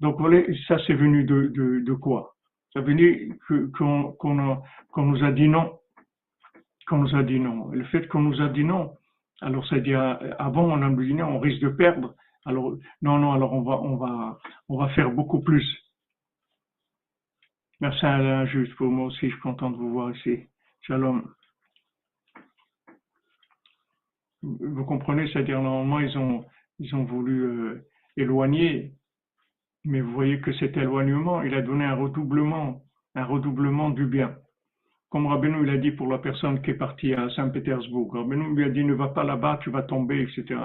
Donc, 0.00 0.18
voilà, 0.18 0.40
ça, 0.66 0.78
c'est 0.86 0.94
venu 0.94 1.24
de, 1.24 1.48
de, 1.84 1.92
quoi? 1.92 2.34
Ça 2.72 2.80
dire 2.80 3.34
qu'on 3.68 4.14
nous 4.96 5.24
a 5.24 5.30
dit 5.30 5.48
non. 5.48 5.78
Qu'on 6.86 6.98
nous 6.98 7.14
a 7.14 7.22
dit 7.22 7.38
non. 7.38 7.68
le 7.68 7.84
fait 7.84 8.08
qu'on 8.08 8.20
nous 8.20 8.40
a 8.40 8.48
dit 8.48 8.64
non, 8.64 8.94
alors 9.40 9.66
ça 9.68 9.76
veut 9.76 9.82
dire 9.82 10.18
avant 10.38 10.64
on 10.64 10.76
non, 10.76 11.24
on 11.24 11.38
risque 11.40 11.62
de 11.62 11.68
perdre. 11.68 12.14
Alors 12.44 12.76
non, 13.02 13.18
non, 13.18 13.32
alors 13.32 13.52
on 13.52 13.62
va, 13.62 13.80
on 13.80 13.96
va, 13.96 14.38
on 14.68 14.78
va 14.78 14.88
faire 14.90 15.10
beaucoup 15.10 15.40
plus. 15.40 15.66
Merci 17.80 18.06
Alain, 18.06 18.46
juste 18.46 18.74
pour 18.76 18.88
moi 18.88 19.06
aussi, 19.06 19.28
je 19.28 19.32
suis 19.32 19.40
content 19.40 19.70
de 19.70 19.76
vous 19.76 19.90
voir 19.90 20.14
ici. 20.14 20.48
Shalom. 20.82 21.32
Vous 24.42 24.84
comprenez, 24.84 25.28
c'est-à-dire 25.32 25.60
normalement 25.60 26.00
ils 26.00 26.16
ont, 26.16 26.44
ils 26.78 26.94
ont 26.94 27.04
voulu 27.04 27.42
euh, 27.42 27.88
éloigner 28.16 28.98
mais 29.84 30.00
vous 30.00 30.12
voyez 30.12 30.40
que 30.40 30.52
cet 30.54 30.76
éloignement, 30.76 31.42
il 31.42 31.54
a 31.54 31.62
donné 31.62 31.84
un 31.84 31.94
redoublement, 31.94 32.82
un 33.14 33.24
redoublement 33.24 33.90
du 33.90 34.06
bien. 34.06 34.36
Comme 35.10 35.26
Rabbeinu 35.26 35.62
il 35.62 35.70
a 35.70 35.78
dit 35.78 35.92
pour 35.92 36.06
la 36.08 36.18
personne 36.18 36.60
qui 36.60 36.70
est 36.70 36.74
partie 36.74 37.14
à 37.14 37.30
Saint-Pétersbourg. 37.30 38.12
Rabbeinu 38.12 38.54
lui 38.54 38.64
a 38.64 38.68
dit 38.68 38.84
ne 38.84 38.94
va 38.94 39.08
pas 39.08 39.24
là-bas, 39.24 39.58
tu 39.62 39.70
vas 39.70 39.82
tomber, 39.82 40.22
etc. 40.22 40.60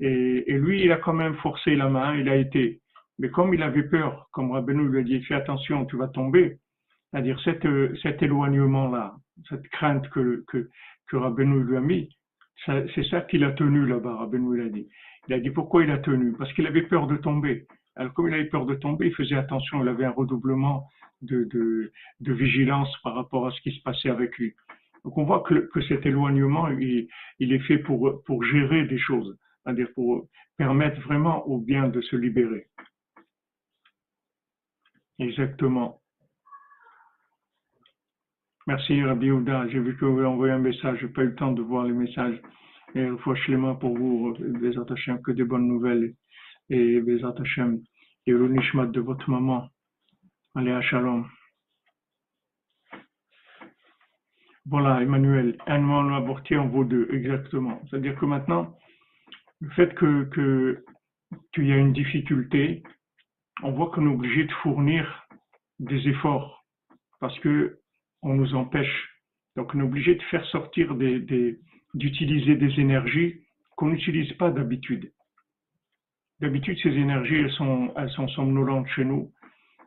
Et, 0.00 0.58
lui, 0.58 0.82
il 0.82 0.90
a 0.90 0.96
quand 0.96 1.12
même 1.12 1.36
forcé 1.36 1.76
la 1.76 1.88
main, 1.88 2.16
il 2.16 2.28
a 2.28 2.36
été. 2.36 2.80
Mais 3.18 3.28
comme 3.28 3.54
il 3.54 3.62
avait 3.62 3.84
peur, 3.84 4.28
comme 4.32 4.50
Rabbeinu 4.52 4.88
lui 4.88 5.00
a 5.00 5.02
dit 5.02 5.22
fais 5.22 5.34
attention, 5.34 5.84
tu 5.86 5.96
vas 5.96 6.08
tomber, 6.08 6.58
c'est-à-dire 7.10 7.38
cet, 7.44 8.22
éloignement-là, 8.22 9.14
cette 9.48 9.68
crainte 9.68 10.08
que, 10.10 10.44
que, 10.48 10.68
lui 11.12 11.76
a 11.76 11.80
mis, 11.80 12.08
c'est 12.66 13.04
ça 13.10 13.20
qu'il 13.20 13.44
a 13.44 13.52
tenu 13.52 13.86
là-bas, 13.86 14.16
Rabbeinu 14.16 14.56
l'a 14.56 14.70
dit. 14.70 14.88
Il 15.28 15.34
a 15.34 15.38
dit 15.38 15.50
pourquoi 15.50 15.84
il 15.84 15.90
a 15.90 15.98
tenu? 15.98 16.32
Parce 16.32 16.52
qu'il 16.54 16.66
avait 16.66 16.82
peur 16.82 17.06
de 17.06 17.16
tomber. 17.16 17.66
Alors, 17.96 18.14
comme 18.14 18.28
il 18.28 18.34
avait 18.34 18.46
peur 18.46 18.64
de 18.64 18.74
tomber, 18.74 19.08
il 19.08 19.14
faisait 19.14 19.36
attention, 19.36 19.82
il 19.82 19.88
avait 19.88 20.06
un 20.06 20.10
redoublement 20.10 20.88
de, 21.22 21.44
de, 21.44 21.92
de 22.20 22.32
vigilance 22.32 22.94
par 23.02 23.14
rapport 23.14 23.46
à 23.46 23.50
ce 23.52 23.60
qui 23.62 23.72
se 23.72 23.82
passait 23.82 24.10
avec 24.10 24.36
lui. 24.38 24.54
Donc, 25.04 25.18
on 25.18 25.24
voit 25.24 25.40
que, 25.40 25.54
que 25.54 25.80
cet 25.82 26.06
éloignement, 26.06 26.68
il, 26.68 27.08
il, 27.38 27.52
est 27.52 27.60
fait 27.60 27.78
pour, 27.78 28.22
pour 28.24 28.44
gérer 28.44 28.84
des 28.86 28.98
choses, 28.98 29.36
c'est-à-dire 29.62 29.88
pour 29.94 30.28
permettre 30.56 31.00
vraiment 31.02 31.46
au 31.46 31.58
bien 31.58 31.88
de 31.88 32.00
se 32.00 32.16
libérer. 32.16 32.66
Exactement. 35.18 36.00
Merci 38.66 39.02
Rabbi 39.02 39.30
Ouda. 39.30 39.66
J'ai 39.68 39.80
vu 39.80 39.96
que 39.96 40.04
vous 40.04 40.18
avez 40.18 40.28
envoyé 40.28 40.52
un 40.52 40.58
message. 40.58 40.98
Je 41.00 41.06
n'ai 41.06 41.12
pas 41.12 41.22
eu 41.22 41.28
le 41.28 41.34
temps 41.34 41.52
de 41.52 41.62
voir 41.62 41.84
les 41.84 41.92
messages. 41.92 42.40
Et 42.94 43.08
les 43.48 43.56
mains 43.56 43.74
pour 43.74 43.96
vous, 43.96 44.36
des 44.38 44.78
attachés, 44.78 45.14
que 45.24 45.32
des 45.32 45.44
bonnes 45.44 45.66
nouvelles 45.66 46.14
et 46.68 47.00
Bezat 47.00 47.34
Hashem, 47.38 47.80
et 48.26 48.32
le 48.32 48.48
Nishmat 48.48 48.86
de 48.86 49.00
votre 49.00 49.28
maman. 49.30 49.68
Allez 50.54 50.70
à 50.70 50.82
Shalom. 50.82 51.26
Voilà, 54.66 55.00
Emmanuel, 55.00 55.56
un 55.66 55.78
mois 55.78 56.14
avorté 56.14 56.58
en 56.58 56.68
vaut 56.68 56.84
deux, 56.84 57.08
exactement. 57.10 57.80
C'est-à-dire 57.88 58.14
que 58.16 58.26
maintenant, 58.26 58.76
le 59.62 59.70
fait 59.70 59.94
que, 59.94 60.24
que 60.24 60.84
qu'il 61.54 61.66
y 61.66 61.72
a 61.72 61.78
une 61.78 61.94
difficulté, 61.94 62.82
on 63.62 63.72
voit 63.72 63.90
qu'on 63.92 64.06
est 64.06 64.14
obligé 64.14 64.44
de 64.44 64.52
fournir 64.62 65.26
des 65.78 66.06
efforts 66.06 66.66
parce 67.18 67.38
que 67.38 67.80
on 68.20 68.34
nous 68.34 68.54
empêche. 68.54 69.08
Donc 69.56 69.74
on 69.74 69.80
est 69.80 69.84
obligé 69.84 70.16
de 70.16 70.22
faire 70.24 70.44
sortir 70.48 70.94
des, 70.96 71.18
des 71.18 71.60
d'utiliser 71.94 72.56
des 72.56 72.78
énergies 72.78 73.40
qu'on 73.76 73.88
n'utilise 73.88 74.34
pas 74.34 74.50
d'habitude. 74.50 75.14
D'habitude, 76.40 76.78
ces 76.82 76.90
énergies, 76.90 77.36
elles 77.36 77.52
sont, 77.52 77.94
elles 77.96 78.10
sont 78.10 78.28
somnolentes 78.28 78.88
chez 78.88 79.06
nous 79.06 79.32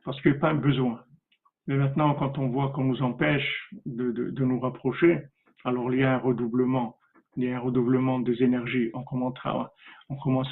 parce 0.05 0.21
qu'il 0.21 0.31
n'y 0.31 0.37
a 0.37 0.39
pas 0.39 0.51
un 0.51 0.55
besoin. 0.55 1.03
Mais 1.67 1.75
maintenant, 1.75 2.13
quand 2.13 2.37
on 2.37 2.47
voit 2.49 2.69
qu'on 2.69 2.83
nous 2.83 3.01
empêche 3.01 3.69
de, 3.85 4.31
nous 4.45 4.59
rapprocher, 4.59 5.23
alors 5.65 5.91
il 5.91 5.99
y 5.99 6.03
a 6.03 6.13
un 6.13 6.19
redoublement, 6.19 6.97
il 7.35 7.45
y 7.45 7.51
a 7.51 7.57
un 7.57 7.59
redoublement 7.59 8.19
des 8.19 8.41
énergies. 8.43 8.91
On 8.93 9.03
commence 9.03 9.35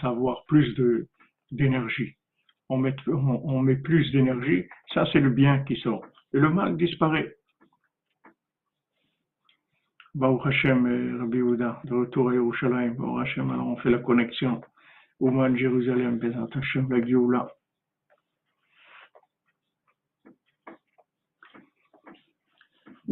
à, 0.04 0.08
avoir 0.08 0.44
plus 0.48 0.76
d'énergie. 1.52 2.16
On 2.68 2.78
met, 2.78 3.76
plus 3.76 4.12
d'énergie, 4.12 4.66
ça 4.94 5.06
c'est 5.14 5.20
le 5.20 5.30
bien 5.30 5.60
qui 5.66 5.76
sort. 5.78 6.04
Et 6.34 6.40
le 6.40 6.50
mal 6.50 6.76
disparaît. 6.76 7.36
Baou 10.16 10.42
Hashem, 10.44 11.20
Rabbi 11.20 11.42
Ouda, 11.42 11.82
de 11.86 11.94
retour 11.94 12.30
à 12.30 12.34
Yerushalayim, 12.34 12.94
Baou 12.94 13.20
Hashem, 13.20 13.52
alors 13.52 13.68
on 13.68 13.78
fait 13.78 13.92
la 13.92 14.00
connexion. 14.00 14.62
Ouman, 15.20 15.56
Jérusalem, 15.56 16.18
Bezat 16.18 16.50
Hashem, 16.56 16.90
la 16.90 17.06
Géoula. 17.06 17.48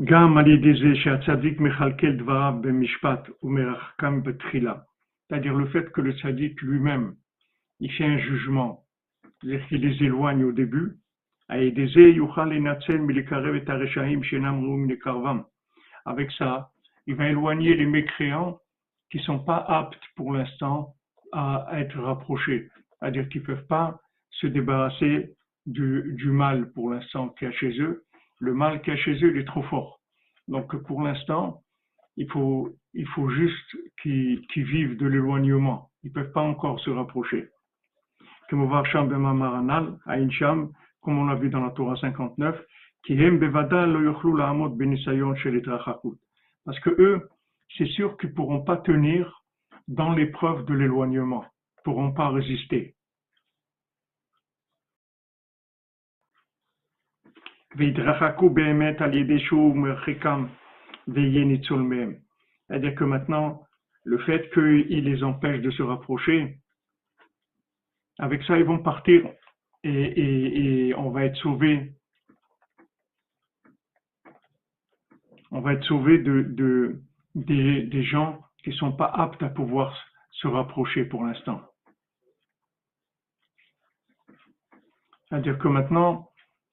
גם 0.05 0.39
על 0.39 0.47
ידי 0.47 0.73
זה 0.73 0.95
שהצדיק 0.95 1.61
מכלכל 1.61 2.13
דבריו 2.13 2.55
במשפט 2.61 3.31
ומרחקם 3.43 4.23
בתחילה. 4.23 4.75
C'est-à-dire 5.29 5.55
le 5.55 5.67
fait 5.67 5.91
que 5.93 6.01
le 6.01 6.13
tzaddik 6.13 6.63
lui-même, 6.63 7.15
il 7.81 7.91
fait 7.91 8.05
un 8.05 8.19
jugement, 8.19 8.85
c'est-à-dire 9.23 9.67
qu'il 9.67 9.81
les 9.81 10.05
éloigne 10.05 10.45
au 10.45 10.53
début. 10.53 10.99
Avec 11.49 11.77
ça, 16.33 16.71
il 17.07 17.15
va 17.15 17.29
éloigner 17.29 17.75
les 17.75 17.87
mécréants 17.87 18.59
qui 19.11 19.19
ne 19.19 19.23
sont 19.23 19.39
pas 19.39 19.65
aptes 19.69 20.03
pour 20.17 20.33
l'instant 20.33 20.95
à 21.33 21.69
être 21.73 21.99
rapprochés, 22.01 22.69
c'est-à-dire 22.99 23.29
qu'ils 23.29 23.43
ne 23.43 23.47
peuvent 23.47 23.67
pas 23.67 24.01
se 24.31 24.47
débarrasser 24.47 25.35
du, 25.67 26.15
du 26.15 26.31
mal 26.31 26.73
pour 26.73 26.91
l'instant 26.91 27.29
qu'il 27.31 27.49
y 27.49 27.51
a 27.51 27.55
chez 27.55 27.81
eux. 27.81 28.05
le 28.42 28.54
mal 28.54 28.82
qu'il 28.82 28.94
y 28.94 28.98
a 28.98 29.00
chez 29.00 29.14
eux, 29.24 29.32
il 29.34 29.38
est 29.38 29.46
trop 29.46 29.62
fort. 29.64 30.00
Donc 30.48 30.76
pour 30.84 31.04
l'instant, 31.04 31.62
il 32.18 32.28
faut, 32.30 32.76
juste 33.30 33.78
qu'ils 34.02 34.42
vivent 34.56 34.98
de 34.98 35.06
l'éloignement. 35.06 35.92
Ils 36.04 36.10
ne 36.10 36.14
peuvent 36.14 36.32
pas 36.32 36.42
encore 36.42 36.80
se 36.80 36.90
rapprocher. 36.90 37.50
Comme 38.50 38.64
on 38.64 38.70
l'a 41.26 41.36
vu 41.36 41.50
dans 41.50 41.64
la 41.64 41.72
Torah 41.72 41.96
59, 41.96 42.60
parce 46.66 46.80
que 46.80 46.90
eux, 47.02 47.30
c'est 47.78 47.88
sûr 47.88 48.18
qu'ils 48.18 48.30
ne 48.30 48.36
pourront 48.36 48.62
pas 48.62 48.78
tenir 48.78 49.44
dans 49.88 50.14
l'épreuve 50.14 50.66
de 50.66 50.74
l'éloignement, 50.74 51.42
ne 51.78 51.84
pourront 51.84 52.12
pas 52.12 52.30
résister. 52.30 52.96
C'est-à-dire 62.68 62.96
que 62.96 63.04
maintenant, 63.04 63.68
le 64.04 64.18
fait 64.20 64.50
qu'il 64.54 65.04
les 65.04 65.24
empêche 65.24 65.62
de 65.62 65.72
se 65.72 65.84
rapprocher, 65.84 66.58
avec 68.20 68.44
ça, 68.44 68.58
ils 68.58 68.66
vont 68.66 68.80
partir 68.80 69.30
et, 69.84 70.94
on 70.98 71.10
va 71.10 71.26
être 71.26 71.38
sauvé. 71.38 71.94
On 75.52 75.62
va 75.62 75.74
être 75.74 75.84
sauvé 75.86 76.20
de, 76.20 77.02
des, 77.36 78.04
gens 78.04 78.42
qui 78.64 78.70
ne 78.70 78.76
sont 78.76 78.92
pas 78.92 79.08
aptes 79.08 79.44
à 79.44 79.50
pouvoir 79.50 79.98
se 80.32 80.48
rapprocher 80.48 81.06
pour 81.06 81.26
l'instant. 81.26 81.62
C'est-à-dire 85.28 85.58
que 85.58 85.68
maintenant, 85.68 86.31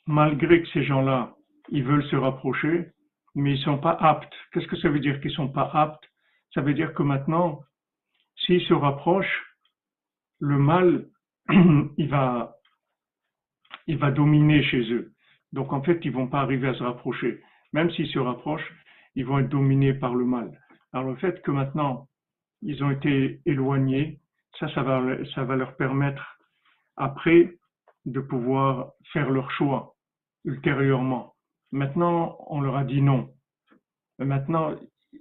malgré 0.08 0.62
que 0.62 0.68
ces 0.70 0.82
gens-là, 0.84 1.36
ils 1.68 1.84
veulent 1.84 2.08
se 2.08 2.16
rapprocher, 2.16 2.90
mais 3.34 3.52
ils 3.52 3.58
ne 3.58 3.64
sont 3.64 3.78
pas 3.78 3.92
aptes. 3.92 4.32
Qu'est-ce 4.52 4.66
que 4.66 4.78
ça 4.78 4.88
veut 4.88 5.00
dire 5.00 5.20
qu'ils 5.20 5.30
ne 5.30 5.36
sont 5.36 5.48
pas 5.50 5.70
aptes? 5.74 6.02
Ça 6.54 6.62
veut 6.62 6.72
dire 6.72 6.94
que 6.94 7.02
maintenant, 7.02 7.60
s'ils 8.34 8.62
se 8.62 8.72
rapprochent, 8.72 9.44
le 10.40 10.58
mal, 10.58 11.08
il 11.50 12.08
va, 12.08 12.54
dominer 13.86 14.62
chez 14.64 14.90
eux. 14.92 15.12
Donc 15.52 15.74
en 15.74 15.82
fait, 15.82 16.00
ils 16.04 16.12
vont 16.12 16.26
pas 16.26 16.40
arriver 16.40 16.68
à 16.68 16.74
se 16.74 16.82
rapprocher. 16.82 17.42
Même 17.74 17.90
s'ils 17.90 18.08
se 18.08 18.18
rapprochent, 18.18 18.72
ils 19.14 19.26
vont 19.26 19.38
être 19.40 19.50
dominés 19.50 19.92
par 19.92 20.14
le 20.14 20.24
mal. 20.24 20.58
Alors 20.94 21.10
le 21.10 21.16
fait 21.16 21.42
que 21.42 21.50
maintenant, 21.50 22.08
ils 22.62 22.82
ont 22.82 22.90
été 22.90 23.42
éloignés, 23.44 24.20
ça, 24.58 24.72
ça 24.72 24.82
va 24.82 25.56
leur 25.56 25.76
permettre 25.76 26.38
après 26.96 27.58
de 28.06 28.20
pouvoir 28.20 28.92
faire 29.12 29.28
leur 29.30 29.50
choix 29.50 29.94
ultérieurement. 30.44 31.34
Maintenant, 31.72 32.38
on 32.48 32.60
leur 32.60 32.76
a 32.76 32.84
dit 32.84 33.02
non. 33.02 33.30
Maintenant, 34.18 34.74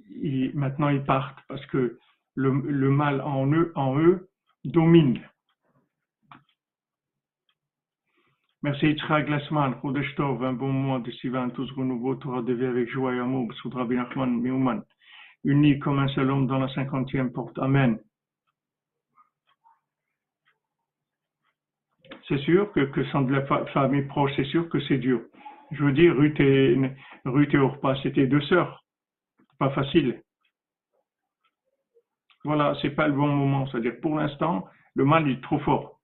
ils, 0.10 0.52
maintenant, 0.56 0.90
ils 0.90 1.04
partent 1.04 1.40
parce 1.48 1.66
que 1.68 2.00
le, 2.36 2.52
le 2.52 2.90
mal 2.90 3.22
en 3.22 3.52
eux, 3.52 3.72
en 3.76 4.00
eux 4.00 4.30
domine. 4.64 5.20
Merci 8.64 8.88
Yitzhak 8.88 9.28
Glassman, 9.28 9.76
un 9.84 10.54
bon 10.54 10.72
mois 10.72 11.00
de 11.00 11.12
Sivan, 11.12 11.50
tous 11.52 11.72
renouveau, 11.72 12.16
Torah 12.16 12.42
de 12.42 12.54
vie 12.54 12.66
avec 12.66 12.90
joie 12.90 13.14
et 13.14 13.20
amour, 13.20 13.54
Soudra 13.62 13.86
Binachman, 13.86 14.42
Miouman, 14.42 14.82
unis 15.44 15.80
comme 15.80 16.00
un 16.00 16.08
seul 16.10 16.32
homme 16.32 16.48
dans 16.48 16.58
la 16.58 16.68
cinquantième 16.74 17.32
porte. 17.32 17.58
Amen. 17.60 18.00
C'est 22.28 22.40
sûr 22.40 22.72
que, 22.74 23.04
sans 23.12 23.22
de 23.22 23.34
la 23.34 23.46
famille 23.68 24.04
proche, 24.04 24.32
c'est 24.36 24.46
sûr 24.46 24.68
que 24.70 24.80
c'est 24.82 24.98
dur. 24.98 25.22
Je 25.72 25.84
veux 25.84 25.94
dire, 25.94 26.16
Ruth 26.16 26.40
et, 26.40 26.78
Ruth 27.26 27.54
et 27.54 27.58
Orpa, 27.58 27.96
c'était 28.04 28.28
deux 28.28 28.42
sœurs. 28.42 28.84
Pas 29.60 29.70
facile. 29.72 30.22
Voilà, 32.44 32.76
c'est 32.82 32.92
pas 32.92 33.08
le 33.08 33.14
bon 33.14 33.28
moment. 33.28 33.68
C'est-à-dire, 33.68 34.00
pour 34.02 34.16
l'instant, 34.16 34.66
le 34.96 35.06
mal 35.06 35.30
est 35.30 35.42
trop 35.42 35.60
fort. 35.60 36.00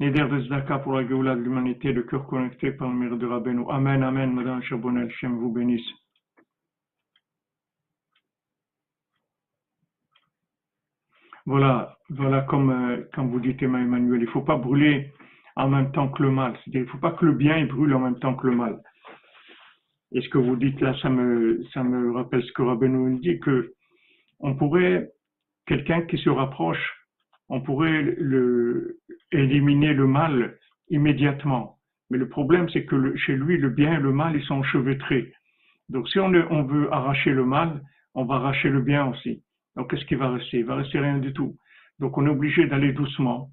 Neder 0.00 0.28
de 0.28 0.40
Zdaka 0.42 0.78
pour 0.78 0.92
la 0.92 1.06
Géoula 1.06 1.34
de 1.34 1.40
l'humanité, 1.40 1.92
le 1.92 2.04
cœur 2.04 2.26
connecté 2.26 2.70
par 2.70 2.88
le 2.88 2.94
mérite 2.94 3.18
de 3.18 3.26
Rabbeinu. 3.26 3.64
Amen, 3.68 4.02
Amen, 4.04 4.32
Madame 4.32 4.62
Chabonel, 4.62 5.10
Shem 5.10 5.36
vous 5.38 5.52
bénisse. 5.52 5.88
Voilà, 11.48 11.96
voilà 12.10 12.42
comme, 12.42 12.68
euh, 12.68 13.08
comme 13.14 13.30
vous 13.30 13.40
dites 13.40 13.62
Emmanuel, 13.62 14.20
il 14.20 14.26
ne 14.26 14.30
faut 14.30 14.42
pas 14.42 14.58
brûler 14.58 15.14
en 15.56 15.70
même 15.70 15.90
temps 15.92 16.10
que 16.10 16.22
le 16.22 16.30
mal. 16.30 16.52
C'est-à-dire, 16.52 16.82
il 16.82 16.84
ne 16.84 16.90
faut 16.90 16.98
pas 16.98 17.12
que 17.12 17.24
le 17.24 17.32
bien 17.32 17.64
brûle 17.64 17.94
en 17.94 18.00
même 18.00 18.18
temps 18.18 18.34
que 18.34 18.48
le 18.48 18.54
mal. 18.54 18.78
Et 20.12 20.20
ce 20.20 20.28
que 20.28 20.36
vous 20.36 20.56
dites 20.56 20.78
là, 20.82 20.94
ça 21.00 21.08
me, 21.08 21.64
ça 21.72 21.82
me 21.82 22.12
rappelle 22.12 22.42
ce 22.42 22.52
que 22.52 22.60
Rabbeinu 22.60 23.18
dit, 23.20 23.40
que 23.40 23.72
on 24.40 24.56
pourrait, 24.56 25.08
quelqu'un 25.66 26.02
qui 26.02 26.18
se 26.18 26.28
rapproche, 26.28 26.84
on 27.48 27.62
pourrait 27.62 28.02
le, 28.02 28.98
éliminer 29.32 29.94
le 29.94 30.06
mal 30.06 30.58
immédiatement. 30.90 31.78
Mais 32.10 32.18
le 32.18 32.28
problème, 32.28 32.68
c'est 32.68 32.84
que 32.84 33.16
chez 33.16 33.36
lui, 33.36 33.56
le 33.56 33.70
bien 33.70 33.94
et 33.94 34.02
le 34.02 34.12
mal, 34.12 34.36
ils 34.36 34.44
sont 34.44 34.56
enchevêtrés. 34.56 35.32
Donc 35.88 36.10
si 36.10 36.18
on 36.18 36.30
veut 36.64 36.92
arracher 36.92 37.30
le 37.30 37.46
mal, 37.46 37.80
on 38.12 38.26
va 38.26 38.34
arracher 38.34 38.68
le 38.68 38.82
bien 38.82 39.06
aussi. 39.06 39.42
Donc, 39.78 39.90
qu'est-ce 39.90 40.04
qui 40.06 40.16
va 40.16 40.30
rester? 40.30 40.58
Il 40.58 40.64
va 40.64 40.74
rester 40.74 40.98
rien 40.98 41.18
du 41.18 41.32
tout. 41.32 41.56
Donc, 42.00 42.18
on 42.18 42.26
est 42.26 42.30
obligé 42.30 42.66
d'aller 42.66 42.92
doucement. 42.92 43.50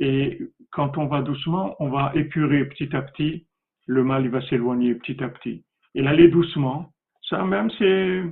Et 0.00 0.40
quand 0.72 0.98
on 0.98 1.06
va 1.06 1.22
doucement, 1.22 1.76
on 1.78 1.88
va 1.88 2.10
épurer 2.16 2.64
petit 2.64 2.94
à 2.96 3.00
petit. 3.00 3.46
Le 3.86 4.02
mal, 4.02 4.24
il 4.24 4.30
va 4.30 4.42
s'éloigner 4.48 4.96
petit 4.96 5.22
à 5.22 5.28
petit. 5.28 5.64
Et 5.94 6.02
l'aller 6.02 6.26
doucement, 6.26 6.92
ça 7.22 7.44
même, 7.44 7.70
c'est, 7.78 8.24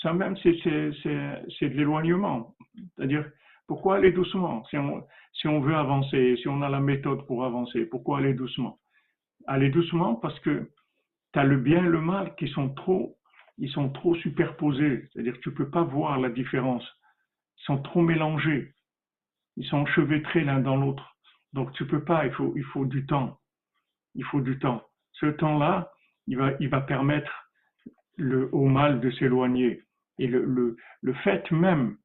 ça 0.00 0.14
même, 0.14 0.34
c'est, 0.42 0.56
c'est, 0.62 1.68
de 1.68 1.74
l'éloignement. 1.74 2.56
C'est-à-dire, 2.96 3.26
pourquoi 3.66 3.96
aller 3.96 4.10
doucement? 4.10 4.64
Si 4.70 4.78
on, 4.78 5.04
si 5.34 5.46
on 5.46 5.60
veut 5.60 5.76
avancer, 5.76 6.36
si 6.40 6.48
on 6.48 6.62
a 6.62 6.70
la 6.70 6.80
méthode 6.80 7.26
pour 7.26 7.44
avancer, 7.44 7.84
pourquoi 7.84 8.18
aller 8.18 8.32
doucement? 8.32 8.78
Aller 9.46 9.68
doucement 9.68 10.14
parce 10.14 10.40
que 10.40 10.70
tu 11.34 11.38
as 11.38 11.44
le 11.44 11.58
bien 11.58 11.84
et 11.84 11.88
le 11.88 12.00
mal 12.00 12.34
qui 12.36 12.48
sont 12.48 12.70
trop 12.70 13.18
ils 13.60 13.70
sont 13.70 13.90
trop 13.90 14.14
superposés, 14.16 15.06
c'est-à-dire 15.12 15.34
que 15.34 15.40
tu 15.40 15.50
ne 15.50 15.54
peux 15.54 15.68
pas 15.68 15.82
voir 15.82 16.18
la 16.18 16.30
différence. 16.30 16.84
Ils 17.58 17.64
sont 17.64 17.82
trop 17.82 18.00
mélangés. 18.00 18.74
Ils 19.56 19.66
sont 19.66 19.78
enchevêtrés 19.78 20.44
l'un 20.44 20.60
dans 20.60 20.76
l'autre. 20.76 21.16
Donc 21.52 21.70
tu 21.74 21.84
ne 21.84 21.88
peux 21.88 22.02
pas, 22.02 22.24
il 22.24 22.32
faut, 22.32 22.54
il 22.56 22.64
faut 22.64 22.86
du 22.86 23.04
temps. 23.04 23.38
Il 24.14 24.24
faut 24.24 24.40
du 24.40 24.58
temps. 24.58 24.82
Ce 25.12 25.26
temps-là, 25.26 25.92
il 26.26 26.38
va, 26.38 26.52
il 26.58 26.70
va 26.70 26.80
permettre 26.80 27.30
le, 28.16 28.48
au 28.54 28.64
mal 28.66 28.98
de 29.00 29.10
s'éloigner. 29.10 29.82
Et 30.18 30.26
le, 30.26 30.42
le, 30.42 30.76
le, 31.02 31.12
fait 31.14 31.50
même 31.50 31.98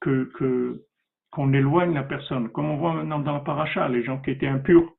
que, 0.00 0.30
que, 0.36 0.84
qu'on 1.32 1.52
éloigne 1.52 1.92
la 1.92 2.04
personne, 2.04 2.50
comme 2.50 2.70
on 2.70 2.76
voit 2.76 2.94
maintenant 2.94 3.18
dans 3.18 3.38
le 3.38 3.44
paracha, 3.44 3.88
les 3.88 4.04
gens 4.04 4.20
qui 4.20 4.30
étaient 4.30 4.46
impurs, 4.46 4.92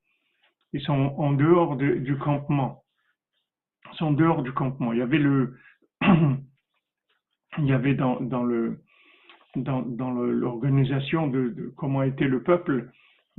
ils 0.73 0.81
sont 0.81 1.15
en 1.17 1.31
dehors 1.31 1.77
du 1.77 2.17
campement. 2.17 2.83
Ils 3.91 3.97
sont 3.97 4.05
en 4.07 4.11
dehors 4.11 4.41
du 4.41 4.53
campement. 4.53 4.93
Il 4.93 4.99
y 4.99 5.01
avait 5.01 5.17
le, 5.17 5.57
il 7.57 7.65
y 7.65 7.73
avait 7.73 7.95
dans, 7.95 8.17
l'organisation 9.55 11.27
de, 11.27 11.73
comment 11.77 12.03
était 12.03 12.27
le 12.27 12.41
peuple 12.43 12.89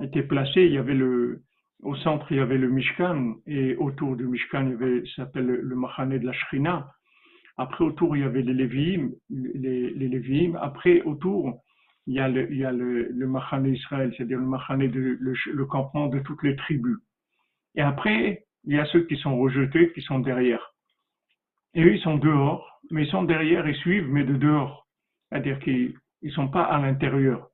était 0.03 0.23
placé, 0.23 0.65
il 0.65 0.73
y 0.73 0.79
avait 0.79 0.99
au 1.83 1.97
centre 1.97 2.27
il 2.31 2.39
y 2.39 2.41
avait 2.41 2.59
le 2.59 2.69
Mishkan 2.69 3.35
et 3.47 3.75
autour 3.77 4.17
du 4.17 4.27
Mishkan 4.27 4.77
il 4.81 5.03
s'appelle 5.17 5.47
le, 5.47 5.61
le 5.61 6.19
de 6.19 6.27
la 6.27 6.33
Shrina. 6.33 6.93
Après 7.57 7.85
autour 7.85 8.17
il 8.17 8.21
y 8.21 8.25
avait 8.25 8.43
les 8.43 8.55
Lévi'im, 8.55 9.11
les, 9.31 9.91
les 9.91 10.53
Après 10.61 11.03
autour 11.03 11.61
il 12.07 12.15
y 12.15 12.21
a 12.21 12.29
le, 12.29 12.51
il 12.51 12.59
y 12.59 13.69
Israël, 13.69 14.13
c'est-à-dire 14.17 14.39
le 14.39 14.47
Machane 14.47 14.89
de, 14.89 15.19
le 15.21 15.67
campement 15.67 16.09
de 16.09 16.19
toutes 16.21 16.43
les 16.43 16.57
tribus. 16.57 16.99
Et 17.75 17.83
après 17.83 18.47
il 18.65 18.75
y 18.75 18.79
a 18.79 18.85
ceux 18.87 19.05
qui 19.05 19.17
sont 19.17 19.37
rejetés 19.39 19.93
qui 19.93 20.03
sont 20.03 20.21
derrière. 20.21 20.72
Et 21.75 21.83
eux, 21.83 21.95
ils 21.95 22.03
sont 22.03 22.17
dehors, 22.17 22.81
mais 22.91 23.05
ils 23.05 23.11
sont 23.11 23.23
derrière, 23.23 23.67
ils 23.69 23.77
suivent, 23.77 24.09
mais 24.09 24.25
de 24.25 24.35
dehors. 24.35 24.87
C'est-à-dire 25.29 25.59
qu'ils 25.61 25.95
ne 26.23 26.31
sont 26.31 26.49
pas 26.49 26.65
à 26.65 26.81
l'intérieur. 26.81 27.49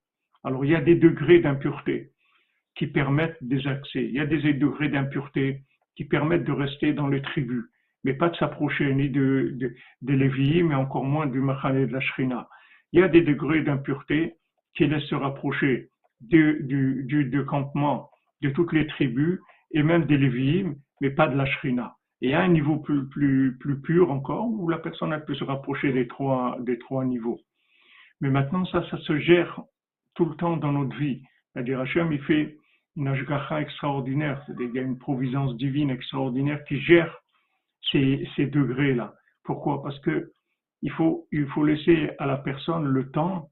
Alors, 0.44 0.64
il 0.64 0.70
y 0.70 0.76
a 0.76 0.80
des 0.80 0.96
degrés 0.96 1.40
d'impureté 1.40 2.10
qui 2.74 2.86
permettent 2.86 3.38
des 3.42 3.66
accès. 3.66 4.04
Il 4.04 4.12
y 4.12 4.20
a 4.20 4.26
des 4.26 4.52
degrés 4.54 4.88
d'impureté 4.88 5.62
qui 5.96 6.04
permettent 6.04 6.44
de 6.44 6.52
rester 6.52 6.92
dans 6.92 7.08
les 7.08 7.22
tribus, 7.22 7.64
mais 8.04 8.14
pas 8.14 8.28
de 8.28 8.36
s'approcher 8.36 8.94
ni 8.94 9.10
de, 9.10 9.52
de, 9.56 9.74
des 10.02 10.62
mais 10.62 10.76
encore 10.76 11.04
moins 11.04 11.26
du 11.26 11.40
Machane 11.40 11.86
de 11.86 11.92
la 11.92 12.00
Shrina. 12.00 12.48
Il 12.92 13.00
y 13.00 13.02
a 13.02 13.08
des 13.08 13.22
degrés 13.22 13.62
d'impureté 13.62 14.36
qui 14.74 14.86
laisse 14.86 15.02
se 15.04 15.16
rapprocher 15.16 15.90
du, 16.20 16.64
du, 16.64 17.44
campement 17.44 18.10
de 18.42 18.50
toutes 18.50 18.72
les 18.72 18.86
tribus 18.86 19.40
et 19.72 19.82
même 19.82 20.04
des 20.04 20.16
Lévi'im, 20.16 20.76
mais 21.00 21.10
pas 21.10 21.26
de 21.26 21.36
la 21.36 21.46
Shrina. 21.46 21.97
Et 22.20 22.34
à 22.34 22.40
un 22.40 22.48
niveau 22.48 22.78
plus, 22.78 23.06
plus, 23.08 23.56
plus 23.58 23.80
pur 23.80 24.10
encore, 24.10 24.48
où 24.48 24.68
la 24.68 24.78
personne 24.78 25.12
elle 25.12 25.24
peut 25.24 25.34
se 25.34 25.44
rapprocher 25.44 25.92
des 25.92 26.08
trois, 26.08 26.56
des 26.60 26.78
trois 26.78 27.04
niveaux. 27.04 27.40
Mais 28.20 28.30
maintenant, 28.30 28.64
ça, 28.66 28.84
ça 28.90 28.98
se 28.98 29.18
gère 29.18 29.60
tout 30.14 30.24
le 30.24 30.34
temps 30.34 30.56
dans 30.56 30.72
notre 30.72 30.96
vie. 30.96 31.22
C'est-à-dire, 31.52 31.80
Hachem, 31.80 32.12
il 32.12 32.22
fait 32.22 32.58
une 32.96 33.06
ashgacha 33.06 33.60
extraordinaire, 33.60 34.44
il 34.58 34.74
y 34.74 34.78
a 34.78 34.82
une 34.82 34.98
providence 34.98 35.56
divine 35.56 35.90
extraordinaire 35.90 36.64
qui 36.64 36.80
gère 36.80 37.16
ces, 37.92 38.28
ces 38.34 38.46
degrés-là. 38.46 39.14
Pourquoi? 39.44 39.82
Parce 39.82 39.98
que 40.00 40.32
il 40.82 40.90
faut, 40.92 41.26
il 41.32 41.46
faut 41.48 41.64
laisser 41.64 42.10
à 42.18 42.26
la 42.26 42.36
personne 42.36 42.84
le 42.84 43.10
temps 43.10 43.50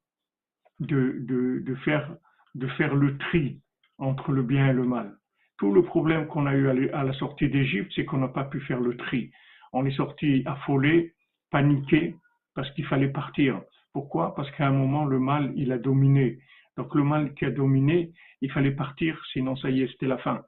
de, 0.81 1.18
de, 1.20 1.61
de, 1.64 1.74
faire, 1.76 2.14
de 2.55 2.66
faire 2.68 2.94
le 2.94 3.16
tri 3.18 3.61
entre 3.98 4.33
le 4.33 4.42
bien 4.42 4.68
et 4.68 4.72
le 4.72 4.85
mal. 4.85 5.16
Tout 5.58 5.72
le 5.72 5.82
problème 5.82 6.26
qu'on 6.26 6.46
a 6.46 6.54
eu 6.54 6.90
à 6.90 7.02
la 7.02 7.12
sortie 7.14 7.48
d'Égypte, 7.48 7.92
c'est 7.94 8.04
qu'on 8.04 8.18
n'a 8.18 8.28
pas 8.28 8.44
pu 8.44 8.60
faire 8.60 8.80
le 8.80 8.96
tri. 8.96 9.30
On 9.72 9.86
est 9.86 9.96
sorti 9.96 10.42
affolé, 10.44 11.14
paniqué, 11.50 12.14
parce 12.54 12.70
qu'il 12.72 12.86
fallait 12.86 13.08
partir. 13.08 13.62
Pourquoi? 13.92 14.34
Parce 14.34 14.50
qu'à 14.52 14.66
un 14.66 14.72
moment, 14.72 15.04
le 15.06 15.18
mal, 15.18 15.52
il 15.56 15.72
a 15.72 15.78
dominé. 15.78 16.38
Donc 16.76 16.94
le 16.94 17.02
mal 17.02 17.32
qui 17.34 17.46
a 17.46 17.50
dominé, 17.50 18.12
il 18.42 18.50
fallait 18.52 18.72
partir, 18.72 19.18
sinon 19.32 19.56
ça 19.56 19.70
y 19.70 19.82
est, 19.82 19.90
c'était 19.92 20.06
la 20.06 20.18
fin. 20.18 20.42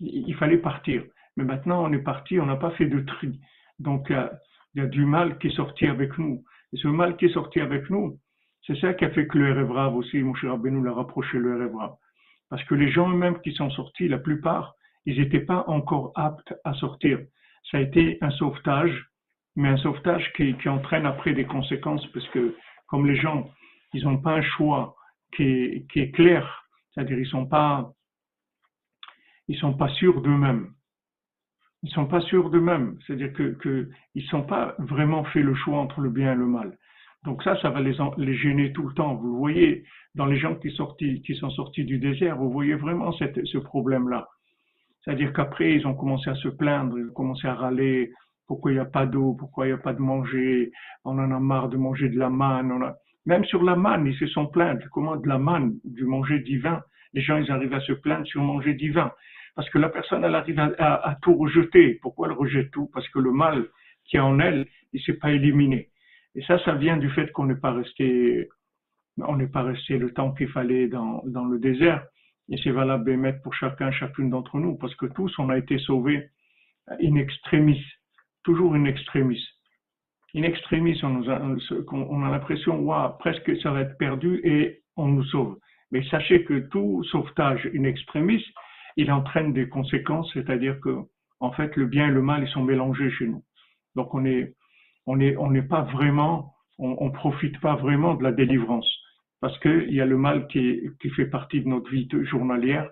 Il 0.00 0.34
fallait 0.34 0.58
partir. 0.58 1.04
Mais 1.36 1.44
maintenant, 1.44 1.84
on 1.84 1.92
est 1.92 2.02
parti, 2.02 2.40
on 2.40 2.46
n'a 2.46 2.56
pas 2.56 2.72
fait 2.72 2.86
de 2.86 3.00
tri. 3.00 3.40
Donc 3.78 4.06
il 4.10 4.80
y 4.80 4.80
a 4.80 4.86
du 4.86 5.04
mal 5.04 5.38
qui 5.38 5.48
est 5.48 5.56
sorti 5.56 5.86
avec 5.86 6.18
nous. 6.18 6.42
Et 6.72 6.76
ce 6.76 6.88
mal 6.88 7.16
qui 7.16 7.26
est 7.26 7.32
sorti 7.32 7.60
avec 7.60 7.88
nous, 7.90 8.18
c'est 8.66 8.76
ça 8.80 8.94
qui 8.94 9.04
a 9.04 9.10
fait 9.10 9.28
que 9.28 9.38
le 9.38 9.50
Erev 9.50 9.94
aussi, 9.94 10.18
mon 10.22 10.34
cher 10.34 10.58
nous 10.58 10.82
l'a 10.82 10.92
rapproché, 10.92 11.38
le 11.38 11.54
Erev 11.54 11.76
Parce 12.54 12.62
que 12.66 12.76
les 12.76 12.88
gens 12.88 13.10
eux-mêmes 13.10 13.40
qui 13.40 13.52
sont 13.52 13.68
sortis, 13.70 14.06
la 14.06 14.18
plupart, 14.18 14.76
ils 15.06 15.18
n'étaient 15.20 15.40
pas 15.40 15.64
encore 15.66 16.12
aptes 16.14 16.54
à 16.62 16.72
sortir. 16.74 17.18
Ça 17.68 17.78
a 17.78 17.80
été 17.80 18.16
un 18.20 18.30
sauvetage, 18.30 19.08
mais 19.56 19.70
un 19.70 19.76
sauvetage 19.78 20.32
qui, 20.34 20.68
entraîne 20.68 21.04
après 21.04 21.34
des 21.34 21.46
conséquences, 21.46 22.06
parce 22.12 22.28
que 22.28 22.54
comme 22.86 23.08
les 23.08 23.16
gens, 23.16 23.50
ils 23.92 24.04
n'ont 24.04 24.18
pas 24.18 24.34
un 24.34 24.42
choix 24.42 24.94
qui 25.34 25.84
est, 25.96 26.14
clair, 26.14 26.64
c'est-à-dire 26.92 27.18
ils 27.18 27.26
sont 27.26 27.46
pas, 27.46 27.90
ils 29.48 29.58
sont 29.58 29.74
pas 29.74 29.88
sûrs 29.88 30.22
d'eux-mêmes. 30.22 30.74
Ils 31.82 31.90
sont 31.90 32.06
pas 32.06 32.20
sûrs 32.20 32.50
d'eux-mêmes, 32.50 33.00
c'est-à-dire 33.04 33.32
que, 33.32 33.54
que 33.54 33.90
ils 34.14 34.26
sont 34.26 34.44
pas 34.44 34.76
vraiment 34.78 35.24
fait 35.24 35.42
le 35.42 35.56
choix 35.56 35.78
entre 35.78 36.00
le 36.00 36.10
bien 36.10 36.34
et 36.34 36.36
le 36.36 36.46
mal. 36.46 36.78
Donc 37.24 37.42
ça, 37.42 37.58
ça 37.62 37.70
va 37.70 37.80
les, 37.80 38.34
gêner 38.34 38.72
tout 38.72 38.86
le 38.86 38.94
temps. 38.94 39.14
Vous 39.14 39.38
voyez, 39.38 39.84
dans 40.14 40.26
les 40.26 40.36
gens 40.36 40.54
qui, 40.56 40.70
sont 40.70 41.50
sortis 41.50 41.84
du 41.84 41.98
désert, 41.98 42.36
vous 42.36 42.50
voyez 42.50 42.74
vraiment 42.74 43.12
ce 43.12 43.58
problème-là. 43.58 44.28
C'est-à-dire 45.02 45.32
qu'après, 45.32 45.74
ils 45.74 45.86
ont 45.86 45.94
commencé 45.94 46.30
à 46.30 46.34
se 46.34 46.48
plaindre, 46.48 46.98
ils 46.98 47.08
ont 47.08 47.12
commencé 47.12 47.46
à 47.46 47.54
râler, 47.54 48.12
pourquoi 48.46 48.72
il 48.72 48.74
n'y 48.74 48.80
a 48.80 48.84
pas 48.84 49.06
d'eau, 49.06 49.34
pourquoi 49.38 49.66
il 49.66 49.70
n'y 49.70 49.74
a 49.74 49.78
pas 49.78 49.94
de 49.94 50.00
manger, 50.00 50.70
on 51.04 51.18
en 51.18 51.30
a 51.30 51.40
marre 51.40 51.68
de 51.68 51.78
manger 51.78 52.10
de 52.10 52.18
la 52.18 52.28
manne. 52.28 52.92
Même 53.26 53.44
sur 53.44 53.62
la 53.62 53.74
manne, 53.74 54.06
ils 54.06 54.16
se 54.16 54.26
sont 54.26 54.46
plaints, 54.46 54.78
comment? 54.92 55.16
De 55.16 55.26
la 55.26 55.38
manne, 55.38 55.74
du 55.84 56.04
manger 56.04 56.40
divin. 56.40 56.82
Les 57.14 57.22
gens, 57.22 57.38
ils 57.38 57.50
arrivent 57.50 57.74
à 57.74 57.80
se 57.80 57.92
plaindre 57.92 58.26
sur 58.26 58.42
manger 58.42 58.74
divin. 58.74 59.10
Parce 59.54 59.70
que 59.70 59.78
la 59.78 59.88
personne, 59.88 60.24
elle 60.24 60.34
arrive 60.34 60.58
à, 60.58 61.08
à 61.08 61.14
tout 61.22 61.34
rejeter. 61.34 61.98
Pourquoi 62.02 62.28
elle 62.28 62.34
rejette 62.34 62.70
tout? 62.70 62.90
Parce 62.92 63.08
que 63.08 63.18
le 63.18 63.30
mal 63.30 63.66
qui 64.04 64.16
est 64.16 64.20
en 64.20 64.38
elle, 64.40 64.66
il 64.92 64.98
ne 64.98 65.02
s'est 65.02 65.18
pas 65.18 65.30
éliminé. 65.30 65.88
Et 66.34 66.42
ça, 66.44 66.58
ça 66.64 66.74
vient 66.74 66.96
du 66.96 67.10
fait 67.10 67.30
qu'on 67.32 67.46
n'est 67.46 67.54
pas 67.54 67.72
resté, 67.72 68.48
on 69.18 69.36
n'est 69.36 69.48
pas 69.48 69.62
resté 69.62 69.98
le 69.98 70.12
temps 70.12 70.32
qu'il 70.32 70.48
fallait 70.48 70.88
dans, 70.88 71.22
dans 71.26 71.44
le 71.44 71.58
désert. 71.58 72.04
Et 72.50 72.58
c'est 72.62 72.70
valable 72.70 73.04
d'émettre 73.04 73.40
pour 73.42 73.54
chacun, 73.54 73.90
chacune 73.90 74.30
d'entre 74.30 74.58
nous, 74.58 74.76
parce 74.76 74.94
que 74.96 75.06
tous, 75.06 75.32
on 75.38 75.48
a 75.48 75.56
été 75.56 75.78
sauvés 75.78 76.28
in 76.88 77.14
extremis, 77.16 77.82
toujours 78.42 78.74
in 78.74 78.84
extremis. 78.84 79.42
In 80.34 80.42
extremis, 80.42 80.98
on, 81.04 81.10
nous 81.10 81.30
a, 81.30 81.40
on 81.40 82.24
a 82.24 82.30
l'impression, 82.30 82.80
waouh, 82.80 83.16
presque 83.18 83.56
ça 83.62 83.70
va 83.70 83.82
être 83.82 83.96
perdu 83.96 84.40
et 84.44 84.82
on 84.96 85.06
nous 85.06 85.24
sauve. 85.24 85.58
Mais 85.90 86.02
sachez 86.08 86.44
que 86.44 86.58
tout 86.68 87.04
sauvetage 87.04 87.70
in 87.74 87.84
extremis, 87.84 88.44
il 88.96 89.10
entraîne 89.12 89.52
des 89.52 89.68
conséquences, 89.68 90.30
c'est-à-dire 90.34 90.80
que, 90.80 90.96
en 91.40 91.52
fait, 91.52 91.74
le 91.76 91.86
bien 91.86 92.08
et 92.08 92.10
le 92.10 92.22
mal, 92.22 92.42
ils 92.42 92.50
sont 92.50 92.64
mélangés 92.64 93.10
chez 93.12 93.26
nous. 93.26 93.44
Donc, 93.94 94.12
on 94.14 94.24
est, 94.24 94.54
on 95.06 95.16
n'est 95.16 95.36
on 95.36 95.52
pas 95.62 95.82
vraiment, 95.82 96.54
on, 96.78 96.96
on 97.00 97.10
profite 97.10 97.60
pas 97.60 97.76
vraiment 97.76 98.14
de 98.14 98.22
la 98.22 98.32
délivrance 98.32 98.88
parce 99.40 99.58
qu'il 99.58 99.92
y 99.92 100.00
a 100.00 100.06
le 100.06 100.16
mal 100.16 100.46
qui, 100.46 100.80
qui 101.02 101.10
fait 101.10 101.26
partie 101.26 101.60
de 101.60 101.68
notre 101.68 101.90
vie 101.90 102.08
journalière 102.22 102.88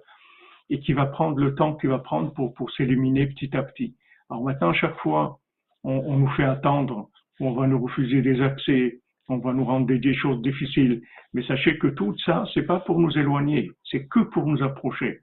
et 0.68 0.80
qui 0.80 0.92
va 0.92 1.06
prendre 1.06 1.38
le 1.38 1.54
temps 1.54 1.76
qu'il 1.76 1.88
va 1.88 1.98
prendre 1.98 2.32
pour, 2.34 2.52
pour 2.52 2.70
s'éliminer 2.72 3.26
petit 3.26 3.56
à 3.56 3.62
petit. 3.62 3.96
Alors 4.28 4.44
maintenant, 4.44 4.72
chaque 4.74 4.98
fois, 4.98 5.38
on, 5.82 5.92
on, 5.92 6.18
nous 6.18 6.30
fait 6.32 6.44
attendre, 6.44 7.08
on 7.40 7.52
va 7.52 7.66
nous 7.66 7.80
refuser 7.82 8.20
des 8.22 8.40
accès, 8.42 9.00
on 9.28 9.38
va 9.38 9.52
nous 9.52 9.64
rendre 9.64 9.86
des, 9.86 10.14
choses 10.14 10.42
difficiles. 10.42 11.02
Mais 11.32 11.42
sachez 11.44 11.78
que 11.78 11.86
tout 11.86 12.14
ça, 12.24 12.44
c'est 12.52 12.66
pas 12.66 12.80
pour 12.80 13.00
nous 13.00 13.16
éloigner, 13.16 13.70
c'est 13.90 14.06
que 14.06 14.20
pour 14.20 14.46
nous 14.46 14.62
approcher. 14.62 15.20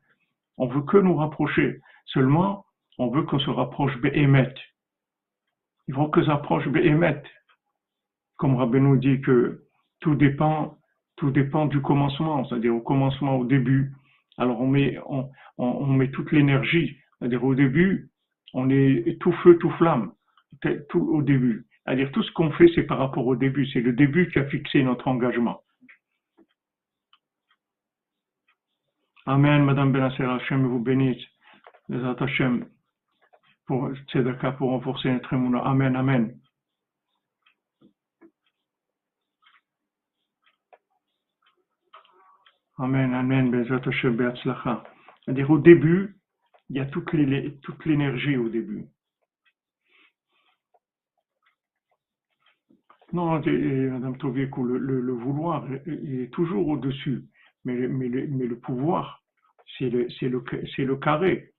On 0.58 0.68
veut 0.68 0.82
que 0.82 0.98
nous 0.98 1.16
rapprocher. 1.16 1.80
Seulement, 2.06 2.66
on 2.98 3.10
veut 3.10 3.24
qu'on 3.24 3.40
se 3.40 3.50
rapproche 3.50 3.96
Béhémet. 4.02 4.54
Il 5.90 5.96
faut 5.96 6.08
que 6.08 6.24
s'approche 6.24 6.68
Béhémet. 6.68 7.24
Comme 8.38 8.54
nous 8.78 8.98
dit 8.98 9.22
que 9.22 9.64
tout 10.02 10.14
dépend, 10.14 10.78
tout 11.16 11.32
dépend 11.32 11.66
du 11.66 11.82
commencement, 11.82 12.46
c'est-à-dire 12.46 12.76
au 12.76 12.80
commencement, 12.80 13.38
au 13.38 13.44
début. 13.44 13.92
Alors 14.38 14.62
on 14.62 14.68
met, 14.68 15.00
on, 15.08 15.32
on, 15.58 15.88
met 15.88 16.12
toute 16.12 16.32
l'énergie, 16.32 16.96
c'est-à-dire 17.18 17.44
au 17.44 17.56
début, 17.56 18.12
on 18.54 18.70
est 18.70 19.20
tout 19.20 19.32
feu, 19.42 19.58
tout 19.58 19.72
flamme, 19.72 20.14
tout 20.90 21.02
au 21.02 21.24
début. 21.24 21.66
C'est-à-dire 21.84 22.12
tout 22.12 22.22
ce 22.22 22.32
qu'on 22.34 22.52
fait, 22.52 22.70
c'est 22.76 22.84
par 22.84 23.00
rapport 23.00 23.26
au 23.26 23.36
début. 23.36 23.66
C'est 23.74 23.82
le 23.82 23.94
début 23.94 24.30
qui 24.30 24.38
a 24.38 24.46
fixé 24.46 24.84
notre 24.84 25.08
engagement. 25.08 25.64
Amen, 29.26 29.66
Madame 29.66 29.92
Benasser, 29.92 30.24
Hachem 30.24 30.68
vous 30.68 30.80
bénisse. 30.80 31.26
Les 31.90 32.04
Hachem 32.04 32.68
pour 33.70 33.92
Tzedaka, 34.08 34.54
pour 34.54 34.72
renforcer 34.72 35.12
notre 35.12 35.32
émouna. 35.32 35.60
Amen, 35.60 35.96
Amen. 35.96 36.36
Amen, 42.80 43.14
Amen, 43.14 43.52
Bezat 43.52 43.88
Hashem 43.88 44.18
C'est-à-dire 45.24 45.52
au 45.52 45.60
début, 45.60 46.16
il 46.72 46.78
y 46.78 46.80
a 46.80 46.86
toute 46.88 47.14
l'énergie 47.86 48.38
au 48.38 48.50
début. 48.50 48.86
Non, 53.14 53.34
Madame 53.34 54.18
Toviekou, 54.18 54.64
le, 54.64 55.12
vouloir 55.12 55.72
est 55.72 56.34
toujours 56.34 56.68
au-dessus, 56.70 57.24
mais, 57.66 57.76
le 57.76 58.56
pouvoir, 58.56 59.24
c'est 59.78 59.90
le 59.92 60.96
carré 60.96 61.54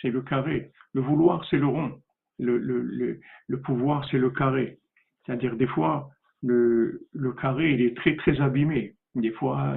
c'est 0.00 0.10
le 0.10 0.22
carré. 0.22 0.72
Le 0.96 1.02
vouloir, 1.02 1.44
c'est 1.50 1.58
le 1.58 1.66
rond. 1.66 2.00
Le, 2.38 3.60
pouvoir, 3.62 4.08
c'est 4.10 4.16
le 4.16 4.30
carré. 4.30 4.78
C'est-à-dire, 5.22 5.54
des 5.54 5.66
fois, 5.66 6.08
le, 6.42 7.06
carré, 7.38 7.74
il 7.74 7.82
est 7.82 7.94
très, 7.94 8.16
très 8.16 8.40
abîmé. 8.40 8.94
Des 9.14 9.30
fois, 9.32 9.76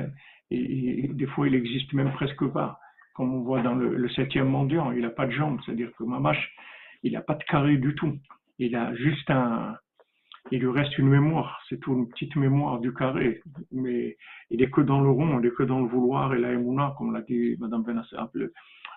des 0.50 1.28
fois, 1.34 1.50
il 1.50 1.56
existe 1.56 1.92
même 1.92 2.14
presque 2.14 2.46
pas. 2.48 2.80
Comme 3.16 3.34
on 3.34 3.42
voit 3.42 3.62
dans 3.62 3.76
le, 3.76 4.10
septième 4.12 4.48
mendiant, 4.48 4.94
il 4.94 5.02
n'a 5.02 5.10
pas 5.10 5.26
de 5.26 5.32
jambes. 5.32 5.60
C'est-à-dire 5.66 5.92
que 5.98 6.06
Mamache, 6.06 6.56
il 7.04 7.12
n'a 7.12 7.22
pas 7.22 7.36
de 7.36 7.44
carré 7.44 7.76
du 7.76 7.94
tout. 7.96 8.18
Il 8.58 8.74
a 8.78 8.96
juste 8.96 9.30
un, 9.30 9.76
il 10.52 10.62
lui 10.62 10.72
reste 10.72 10.98
une 11.00 11.10
mémoire, 11.10 11.62
c'est 11.68 11.82
tout 11.82 11.94
une 11.94 12.08
petite 12.08 12.38
mémoire 12.38 12.80
du 12.80 12.94
carré, 12.94 13.42
mais 13.72 14.18
il 14.50 14.62
est 14.62 14.70
que 14.70 14.82
dans 14.82 15.02
le 15.02 15.10
rond, 15.10 15.40
il 15.40 15.46
est 15.46 15.54
que 15.54 15.64
dans 15.64 15.82
le 15.82 15.88
vouloir 15.88 16.34
et 16.34 16.40
la 16.40 16.54
émouna, 16.54 16.96
comme 16.98 17.14
l'a 17.14 17.22
dit 17.22 17.56
Madame 17.60 17.84
Benassar 17.84 18.30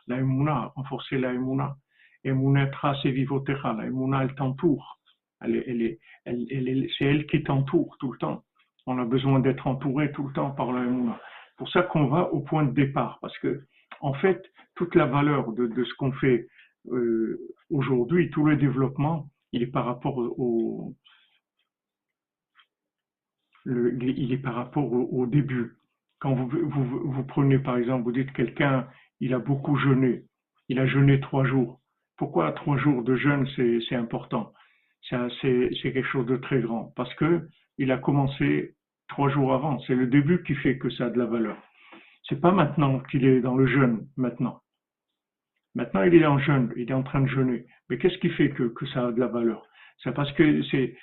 la 0.08 0.18
Emouna, 0.18 0.72
renforcer 0.74 1.18
la 1.18 1.32
Emouna. 1.32 1.76
Emouna 2.24 2.66
trace 2.68 3.04
vivotecha, 3.04 3.72
la 3.72 3.86
Emouna 3.86 4.22
elle 4.22 4.34
t'entoure. 4.34 5.00
Elle, 5.40 5.98
elle, 6.24 6.88
c'est 6.96 7.04
elle 7.04 7.26
qui 7.26 7.42
t'entoure 7.42 7.96
tout 7.98 8.12
le 8.12 8.18
temps. 8.18 8.44
On 8.86 8.98
a 8.98 9.04
besoin 9.04 9.40
d'être 9.40 9.66
entouré 9.66 10.12
tout 10.12 10.26
le 10.26 10.32
temps 10.32 10.50
par 10.50 10.72
la 10.72 10.84
Emouna. 10.84 11.20
Pour 11.56 11.68
ça 11.70 11.82
qu'on 11.82 12.06
va 12.06 12.32
au 12.32 12.40
point 12.40 12.64
de 12.64 12.72
départ, 12.72 13.18
parce 13.20 13.36
que 13.38 13.66
en 14.00 14.14
fait, 14.14 14.42
toute 14.74 14.94
la 14.94 15.06
valeur 15.06 15.52
de, 15.52 15.84
ce 15.84 15.94
qu'on 15.94 16.12
fait 16.12 16.48
euh, 16.90 17.38
aujourd'hui, 17.70 18.30
tout 18.30 18.44
le 18.44 18.56
développement, 18.56 19.28
il 19.52 19.62
est 19.62 19.66
par 19.66 19.84
rapport 19.84 20.16
au, 20.18 20.94
début. 25.26 25.76
Quand 26.18 26.34
vous, 26.34 27.24
prenez 27.28 27.58
par 27.58 27.76
exemple, 27.76 28.04
vous 28.04 28.12
dites 28.12 28.32
quelqu'un, 28.32 28.88
il 29.20 29.34
a 29.34 29.38
beaucoup 29.38 29.76
jeûné. 29.76 30.24
Il 30.68 30.78
a 30.78 30.86
jeûné 30.86 31.20
trois 31.20 31.44
jours. 31.44 31.81
Pourquoi 32.16 32.52
trois 32.52 32.76
jours 32.78 33.02
de 33.02 33.16
jeûne, 33.16 33.46
c'est 33.56 33.94
important 33.96 34.52
C'est 35.08 35.30
quelque 35.82 36.02
chose 36.04 36.26
de 36.26 36.36
très 36.36 36.60
grand. 36.60 36.92
Parce 36.96 37.12
que 37.14 37.48
il 37.78 37.90
a 37.90 37.98
commencé 37.98 38.74
trois 39.08 39.28
jours 39.30 39.54
avant. 39.54 39.78
C'est 39.80 39.94
le 39.94 40.06
début 40.06 40.42
qui 40.44 40.54
fait 40.54 40.78
que 40.78 40.90
ça 40.90 41.06
a 41.06 41.10
de 41.10 41.18
la 41.18 41.26
valeur. 41.26 41.56
C'est 42.28 42.40
pas 42.40 42.52
maintenant 42.52 43.00
qu'il 43.10 43.24
est 43.24 43.40
dans 43.40 43.56
le 43.56 43.66
jeûne, 43.66 44.06
maintenant. 44.16 44.60
Maintenant, 45.74 46.02
il 46.02 46.14
est 46.14 46.26
en 46.26 46.38
jeûne, 46.38 46.72
il 46.76 46.90
est 46.90 46.94
en 46.94 47.02
train 47.02 47.22
de 47.22 47.28
jeûner. 47.28 47.66
Mais 47.88 47.98
qu'est-ce 47.98 48.18
qui 48.18 48.30
fait 48.30 48.50
que, 48.50 48.64
que 48.64 48.86
ça 48.88 49.08
a 49.08 49.12
de 49.12 49.18
la 49.18 49.26
valeur? 49.26 49.66
C'est 50.02 50.12
parce 50.12 50.32
que 50.32 50.62
c'est, 50.64 50.94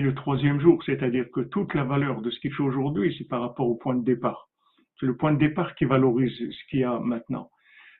le 0.00 0.14
troisième 0.14 0.60
jour, 0.60 0.82
c'est-à-dire 0.84 1.26
que 1.32 1.40
toute 1.40 1.74
la 1.74 1.84
valeur 1.84 2.20
de 2.20 2.30
ce 2.30 2.38
qu'il 2.40 2.52
fait 2.52 2.62
aujourd'hui, 2.62 3.14
c'est 3.16 3.28
par 3.28 3.40
rapport 3.40 3.68
au 3.68 3.76
point 3.76 3.94
de 3.94 4.04
départ. 4.04 4.48
C'est 4.98 5.06
le 5.06 5.16
point 5.16 5.32
de 5.32 5.38
départ 5.38 5.74
qui 5.76 5.84
valorise 5.84 6.36
ce 6.36 6.70
qu'il 6.70 6.80
y 6.80 6.84
a 6.84 6.98
maintenant. 6.98 7.50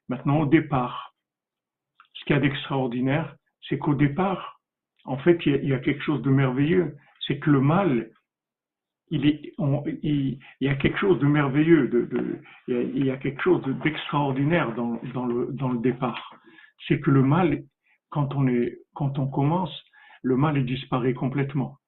Maintenant, 0.09 0.41
au 0.41 0.47
départ, 0.47 1.08
ce 2.19 2.25
qu'il 2.25 2.35
y 2.35 2.39
a 2.39 2.43
d'extraordinaire, 2.43 3.37
c'est 3.69 3.79
qu'au 3.79 3.95
départ, 3.95 4.61
en 5.05 5.17
fait, 5.19 5.39
il 5.47 5.65
y, 5.65 5.73
a, 5.73 5.79
quelque 5.79 6.03
chose 6.03 6.23
de 6.23 6.31
merveilleux. 6.31 6.97
C'est 7.27 7.39
que 7.39 7.51
le 7.51 7.61
mal, 7.61 8.11
il, 9.11 10.39
y 10.61 10.69
a 10.69 10.75
quelque 10.75 10.99
chose 10.99 11.19
de 11.19 11.27
merveilleux, 11.27 11.91
il, 12.69 13.05
y 13.05 13.11
a, 13.11 13.17
quelque 13.17 13.43
chose 13.43 13.63
d'extraordinaire 13.83 14.75
dans, 14.75 15.27
le, 15.27 15.79
départ. 15.79 16.35
C'est 16.87 17.01
que 17.01 17.11
le 17.11 17.23
mal, 17.23 17.63
quand 18.11 18.35
on, 18.35 19.27
commence, 19.29 19.85
le 20.23 20.37
mal 20.37 20.63
disparaît 20.65 21.15
complètement. 21.15 21.79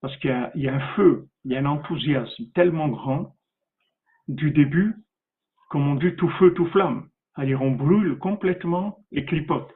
Parce 0.00 0.16
qu'il 0.18 0.50
y, 0.56 0.68
a 0.68 0.74
un 0.74 0.94
feu, 0.96 1.28
il 1.44 1.52
y 1.52 1.56
a 1.56 1.60
un 1.60 1.66
enthousiasme 1.66 2.44
tellement 2.54 2.88
grand 2.88 3.36
du 4.26 4.50
début, 4.50 4.96
comme 5.70 5.86
on 5.88 5.94
dit 5.94 6.14
tout 6.16 6.30
feu, 6.30 6.52
tout 6.54 6.66
flamme. 6.66 7.08
C'est-à-dire 7.34 7.62
on 7.62 7.72
brûle 7.72 8.18
complètement 8.18 9.04
les 9.10 9.24
clipotes. 9.24 9.74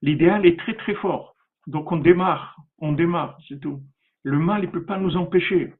L'idéal 0.00 0.46
est 0.46 0.58
très 0.58 0.74
très 0.76 0.94
fort. 0.94 1.36
Donc 1.66 1.92
on 1.92 1.96
démarre, 1.96 2.56
on 2.78 2.92
démarre, 2.92 3.38
c'est 3.48 3.60
tout. 3.60 3.82
Le 4.24 4.38
mal, 4.38 4.62
il 4.62 4.66
ne 4.66 4.72
peut 4.72 4.84
pas 4.84 4.98
nous 4.98 5.16
empêcher. 5.16 5.74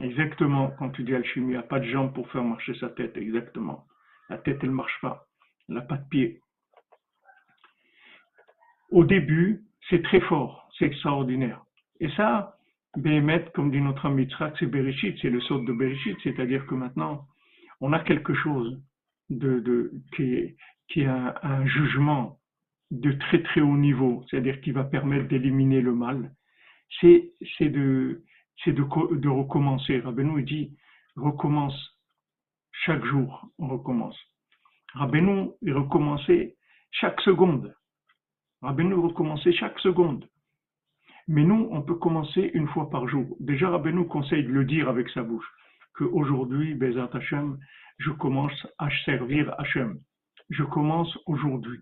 Exactement, 0.00 0.70
quand 0.78 0.90
tu 0.90 1.04
dis 1.04 1.14
alchimie, 1.14 1.48
il 1.48 1.50
n'y 1.50 1.56
a 1.56 1.62
pas 1.62 1.78
de 1.78 1.84
jambes 1.84 2.12
pour 2.14 2.28
faire 2.30 2.42
marcher 2.42 2.74
sa 2.78 2.88
tête, 2.88 3.16
exactement. 3.16 3.86
La 4.28 4.38
tête, 4.38 4.58
elle 4.62 4.70
ne 4.70 4.74
marche 4.74 4.98
pas. 5.00 5.26
Elle 5.68 5.76
n'a 5.76 5.82
pas 5.82 5.96
de 5.96 6.08
pied. 6.08 6.40
Au 8.90 9.04
début, 9.04 9.64
c'est 9.88 10.02
très 10.02 10.20
fort, 10.20 10.68
c'est 10.76 10.86
extraordinaire. 10.86 11.64
Et 12.00 12.10
ça, 12.10 12.58
Béhémet, 12.96 13.46
comme 13.54 13.70
dit 13.70 13.80
notre 13.80 14.06
ami 14.06 14.28
c'est 14.58 14.66
Bereshit, 14.66 15.16
c'est 15.22 15.30
le 15.30 15.40
sort 15.40 15.62
de 15.62 15.72
Bereshit, 15.72 16.16
c'est-à-dire 16.22 16.66
que 16.66 16.74
maintenant, 16.74 17.26
on 17.80 17.92
a 17.92 18.00
quelque 18.00 18.34
chose 18.34 18.82
de, 19.30 19.92
qui, 20.14 21.00
est, 21.00 21.06
un, 21.06 21.66
jugement 21.66 22.38
de 22.90 23.12
très 23.12 23.42
très 23.42 23.62
haut 23.62 23.78
niveau, 23.78 24.24
c'est-à-dire 24.28 24.60
qui 24.60 24.72
va 24.72 24.84
permettre 24.84 25.28
d'éliminer 25.28 25.80
le 25.80 25.94
mal. 25.94 26.32
C'est 27.00 27.32
de, 27.60 28.22
de, 28.66 29.16
de 29.16 29.28
recommencer. 29.28 30.00
Rabbeinu 30.00 30.42
dit, 30.42 30.76
recommence 31.16 31.98
chaque 32.84 33.04
jour, 33.06 33.48
on 33.58 33.68
recommence. 33.68 34.18
Rabbeinu, 34.94 35.50
il 35.62 35.72
recommençait 35.72 36.56
chaque 36.90 37.20
seconde. 37.22 37.74
Rabbeinu 38.60 38.94
recommençait 38.94 39.52
chaque 39.52 39.78
seconde. 39.78 40.28
Mais 41.28 41.44
nous, 41.44 41.68
on 41.70 41.82
peut 41.82 41.94
commencer 41.94 42.50
une 42.54 42.68
fois 42.68 42.90
par 42.90 43.08
jour. 43.08 43.36
Déjà, 43.40 43.70
Rabbeinu 43.70 44.06
conseille 44.06 44.44
de 44.44 44.52
le 44.52 44.64
dire 44.64 44.88
avec 44.88 45.08
sa 45.10 45.22
bouche, 45.22 45.46
qu'aujourd'hui, 45.94 46.74
Bezat 46.74 47.10
Hashem, 47.12 47.58
je 47.98 48.10
commence 48.10 48.66
à 48.78 48.88
servir 49.04 49.54
Hashem. 49.58 49.98
Je 50.50 50.64
commence 50.64 51.16
aujourd'hui. 51.26 51.80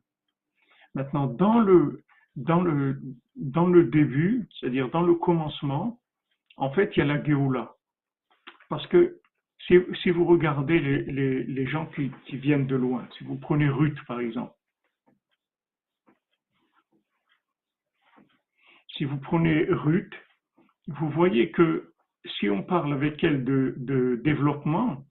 Maintenant, 0.94 1.26
dans 1.26 1.60
le, 1.60 2.02
dans 2.36 2.60
le, 2.60 3.00
dans 3.36 3.66
le 3.66 3.84
début, 3.84 4.48
c'est-à-dire 4.58 4.90
dans 4.90 5.02
le 5.02 5.14
commencement, 5.14 5.98
en 6.56 6.70
fait, 6.72 6.92
il 6.96 7.00
y 7.00 7.02
a 7.02 7.06
la 7.06 7.22
Géoula. 7.24 7.74
Parce 8.68 8.86
que 8.88 9.20
si, 9.66 9.78
si 10.02 10.10
vous 10.10 10.24
regardez 10.24 10.78
les, 10.78 11.02
les, 11.04 11.44
les 11.44 11.66
gens 11.66 11.86
qui, 11.86 12.10
qui, 12.26 12.36
viennent 12.36 12.66
de 12.66 12.76
loin, 12.76 13.06
si 13.16 13.24
vous 13.24 13.36
prenez 13.36 13.68
Ruth 13.68 13.98
par 14.06 14.20
exemple, 14.20 14.52
si 18.96 19.04
vous 19.04 19.18
prenez 19.18 19.64
Ruth, 19.68 20.12
vous 20.88 21.08
voyez 21.10 21.50
que 21.50 21.92
si 22.38 22.50
on 22.50 22.62
parle 22.62 22.92
avec 22.92 23.22
elle 23.24 23.44
de, 23.44 24.20
développement, 24.24 25.04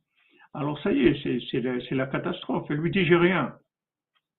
alors 0.54 0.80
ça 0.82 0.92
y 0.92 1.08
est, 1.08 1.50
c'est 1.52 1.96
la, 1.96 2.08
catastrophe. 2.08 2.68
Elle 2.70 2.78
lui 2.78 2.92
dit 2.92 3.06
j'ai 3.06 3.16
rien. 3.16 3.56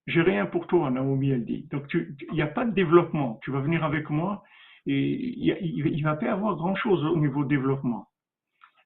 J'ai 0.07 0.23
rien 0.23 0.47
pour 0.47 0.67
toi, 0.67 0.91
Naomi, 0.91 1.31
elle 1.31 1.45
dit. 1.45 1.69
Donc 1.71 1.93
il 1.95 2.17
n'y 2.33 2.43
a 2.43 2.47
pas 2.47 2.65
de 2.65 2.73
développement. 2.73 3.39
Tu 3.43 3.51
vas 3.51 3.61
venir 3.61 3.85
avec 3.85 4.11
moi 4.11 4.43
et 4.87 4.95
il 4.95 5.97
ne 5.97 6.03
va 6.03 6.17
pas 6.17 6.27
y 6.27 6.29
avoir 6.29 6.57
grand-chose 6.57 7.05
au 7.05 7.17
niveau 7.17 7.45
développement. 7.45 8.09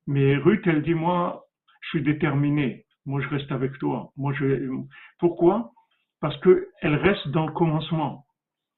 Mais 0.07 0.37
Ruth, 0.37 0.67
elle 0.67 0.83
dit, 0.83 0.95
moi, 0.95 1.45
je 1.81 1.89
suis 1.89 2.03
déterminée. 2.03 2.85
Moi, 3.07 3.21
je 3.23 3.29
reste 3.29 3.51
avec 3.53 3.79
toi. 3.79 4.13
Moi. 4.17 4.35
Pourquoi? 5.19 5.73
Parce 6.21 6.39
qu'elle 6.41 6.95
reste 6.97 7.29
dans 7.29 7.47
le 7.47 7.53
commencement. 7.53 8.27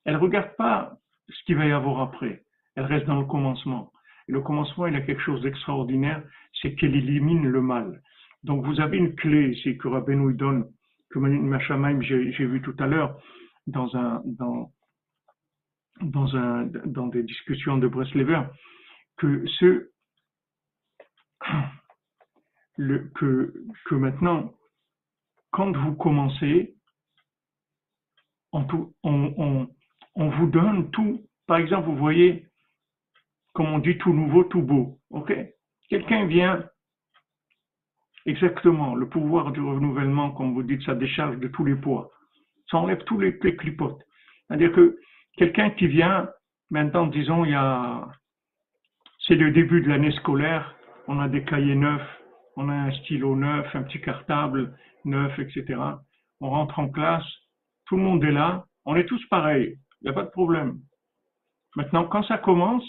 Elle 0.05 0.15
ne 0.15 0.21
regarde 0.21 0.55
pas 0.57 0.99
ce 1.29 1.45
qu'il 1.45 1.57
va 1.57 1.67
y 1.67 1.73
avoir 1.73 2.01
après. 2.01 2.45
Elle 2.75 2.85
reste 2.85 3.07
dans 3.07 3.21
le 3.21 3.27
commencement. 3.27 3.93
Et 4.29 4.33
le 4.33 4.41
commencement, 4.41 4.87
il 4.87 4.97
a 4.97 5.01
quelque 5.01 5.23
chose 5.23 5.43
d'extraordinaire, 5.43 6.23
c'est 6.61 6.75
qu'elle 6.75 6.95
élimine 6.95 7.47
le 7.47 7.61
mal. 7.61 8.03
Donc, 8.43 8.65
vous 8.65 8.81
avez 8.81 8.99
une 8.99 9.15
clé 9.15 9.51
ici 9.51 9.77
que 9.79 9.89
Rabbeinu 9.89 10.35
donne, 10.35 10.67
que 11.11 11.19
Machamaim, 11.19 12.01
j'ai 12.01 12.47
vu 12.47 12.61
tout 12.63 12.77
à 12.79 12.87
l'heure, 12.87 13.19
dans 13.67 13.95
un, 13.97 14.23
dans, 14.25 14.71
dans, 16.01 16.37
un, 16.37 16.67
dans 16.85 17.07
des 17.07 17.23
discussions 17.23 17.79
de 17.79 17.89
Breslever 17.89 18.43
que 19.17 19.47
ce 19.59 19.91
le, 22.77 23.11
que, 23.15 23.55
que 23.87 23.95
maintenant, 23.95 24.53
quand 25.51 25.75
vous 25.77 25.95
commencez, 25.95 26.75
on, 28.53 28.67
on, 29.03 29.69
on, 30.17 30.29
vous 30.31 30.47
donne 30.47 30.91
tout. 30.91 31.23
Par 31.47 31.59
exemple, 31.59 31.89
vous 31.89 31.97
voyez, 31.97 32.47
comme 33.55 33.73
on 33.73 33.79
dit, 33.79 33.97
tout 33.99 34.13
nouveau, 34.13 34.45
tout 34.45 34.63
beau. 34.63 34.99
Ok? 35.11 35.33
Quelqu'un 35.89 36.27
vient, 36.27 36.65
exactement, 38.27 38.95
le 38.95 39.09
pouvoir 39.09 39.53
du 39.53 39.61
renouvellement, 39.61 40.33
comme 40.33 40.55
vous 40.55 40.63
dites, 40.63 40.83
ça 40.83 40.95
décharge 40.95 41.39
de 41.39 41.49
tous 41.49 41.65
les 41.65 41.77
poids. 41.77 42.11
Ça 42.71 42.79
enlève 42.79 43.05
tous 43.05 43.21
les, 43.21 43.39
les 43.43 43.57
clipotes. 43.57 44.03
C'est-à-dire 44.49 44.73
que 44.73 44.99
quelqu'un 45.37 45.71
qui 45.71 45.87
vient, 45.87 46.29
maintenant, 46.71 47.07
disons, 47.07 47.45
il 47.45 47.53
y 47.53 47.55
a, 47.55 48.09
c'est 49.27 49.37
le 49.37 49.53
début 49.53 49.81
de 49.81 49.89
l'année 49.89 50.13
scolaire, 50.13 50.75
on 51.09 51.21
a 51.21 51.29
des 51.29 51.45
cahiers 51.45 51.77
neufs, 51.77 52.23
on 52.57 52.69
a 52.69 52.75
un 52.75 52.93
stylo 52.93 53.37
neuf, 53.37 53.75
un 53.75 53.83
petit 53.83 54.01
cartable 54.01 54.77
neuf, 55.05 55.39
etc. 55.39 55.79
On 56.41 56.51
rentre 56.51 56.79
en 56.79 56.89
classe, 56.89 57.27
tout 57.87 57.97
le 57.97 58.03
monde 58.03 58.25
est 58.25 58.33
là, 58.33 58.67
on 58.85 58.97
est 58.97 59.07
tous 59.07 59.25
pareils, 59.29 59.79
il 60.01 60.05
n'y 60.05 60.11
a 60.11 60.13
pas 60.13 60.25
de 60.25 60.31
problème. 60.31 60.81
Maintenant, 61.77 62.07
quand 62.07 62.23
ça 62.25 62.39
commence, 62.39 62.85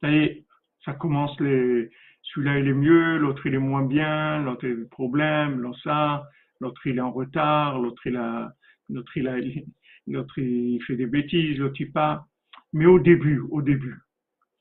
ça 0.00 0.92
commence 0.98 1.36
celui-là 1.38 2.58
il 2.58 2.68
est 2.68 2.74
mieux, 2.74 3.18
l'autre 3.18 3.46
il 3.46 3.54
est 3.54 3.58
moins 3.58 3.84
bien, 3.84 4.42
l'autre 4.42 4.64
il 4.64 4.72
a 4.72 4.76
des 4.76 4.88
problèmes, 4.88 5.60
l'autre 5.60 5.80
ça, 5.82 6.24
l'autre 6.60 6.80
il 6.86 6.98
est 6.98 7.00
en 7.00 7.12
retard, 7.12 7.78
l'autre 7.78 8.06
il 8.06 8.16
a, 8.16 8.52
l'autre 8.88 9.16
il 9.16 9.28
a, 9.28 9.36
l'autre 10.06 10.38
il 10.38 10.82
fait 10.86 10.96
des 10.96 11.06
bêtises, 11.06 11.58
l'autre 11.58 11.80
il 11.80 11.92
pas. 11.92 12.26
Mais 12.72 12.86
au 12.86 12.98
début, 12.98 13.40
au 13.50 13.62
début, 13.62 13.98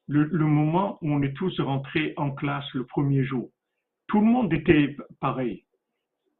le, 0.07 0.45
moment 0.45 0.97
où 1.01 1.11
on 1.11 1.21
est 1.21 1.33
tous 1.33 1.59
rentrés 1.59 2.13
en 2.17 2.31
classe 2.31 2.71
le 2.73 2.85
premier 2.85 3.23
jour, 3.23 3.49
tout 4.07 4.19
le 4.19 4.27
monde 4.27 4.53
était 4.53 4.95
pareil. 5.19 5.65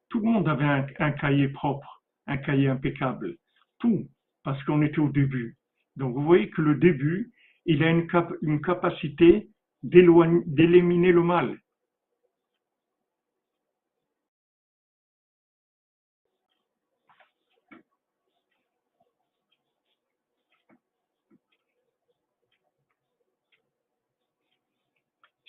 Tout 0.10 0.20
le 0.20 0.26
monde 0.26 0.48
avait 0.48 0.86
un, 1.00 1.12
cahier 1.12 1.48
propre, 1.48 2.04
un 2.28 2.38
cahier 2.38 2.70
impeccable. 2.70 3.38
Tout, 3.80 4.08
parce 4.46 4.64
qu'on 4.64 4.84
était 4.84 5.00
au 5.00 5.10
début. 5.10 5.58
Donc 5.98 6.16
vous 6.16 6.24
voyez 6.24 6.50
que 6.52 6.62
le 6.62 6.76
début, 6.76 7.32
il 7.66 7.84
a 7.84 7.90
une, 7.90 8.62
capacité 8.62 9.50
d'éliminer 9.84 11.12
le 11.12 11.24
mal. 11.24 11.58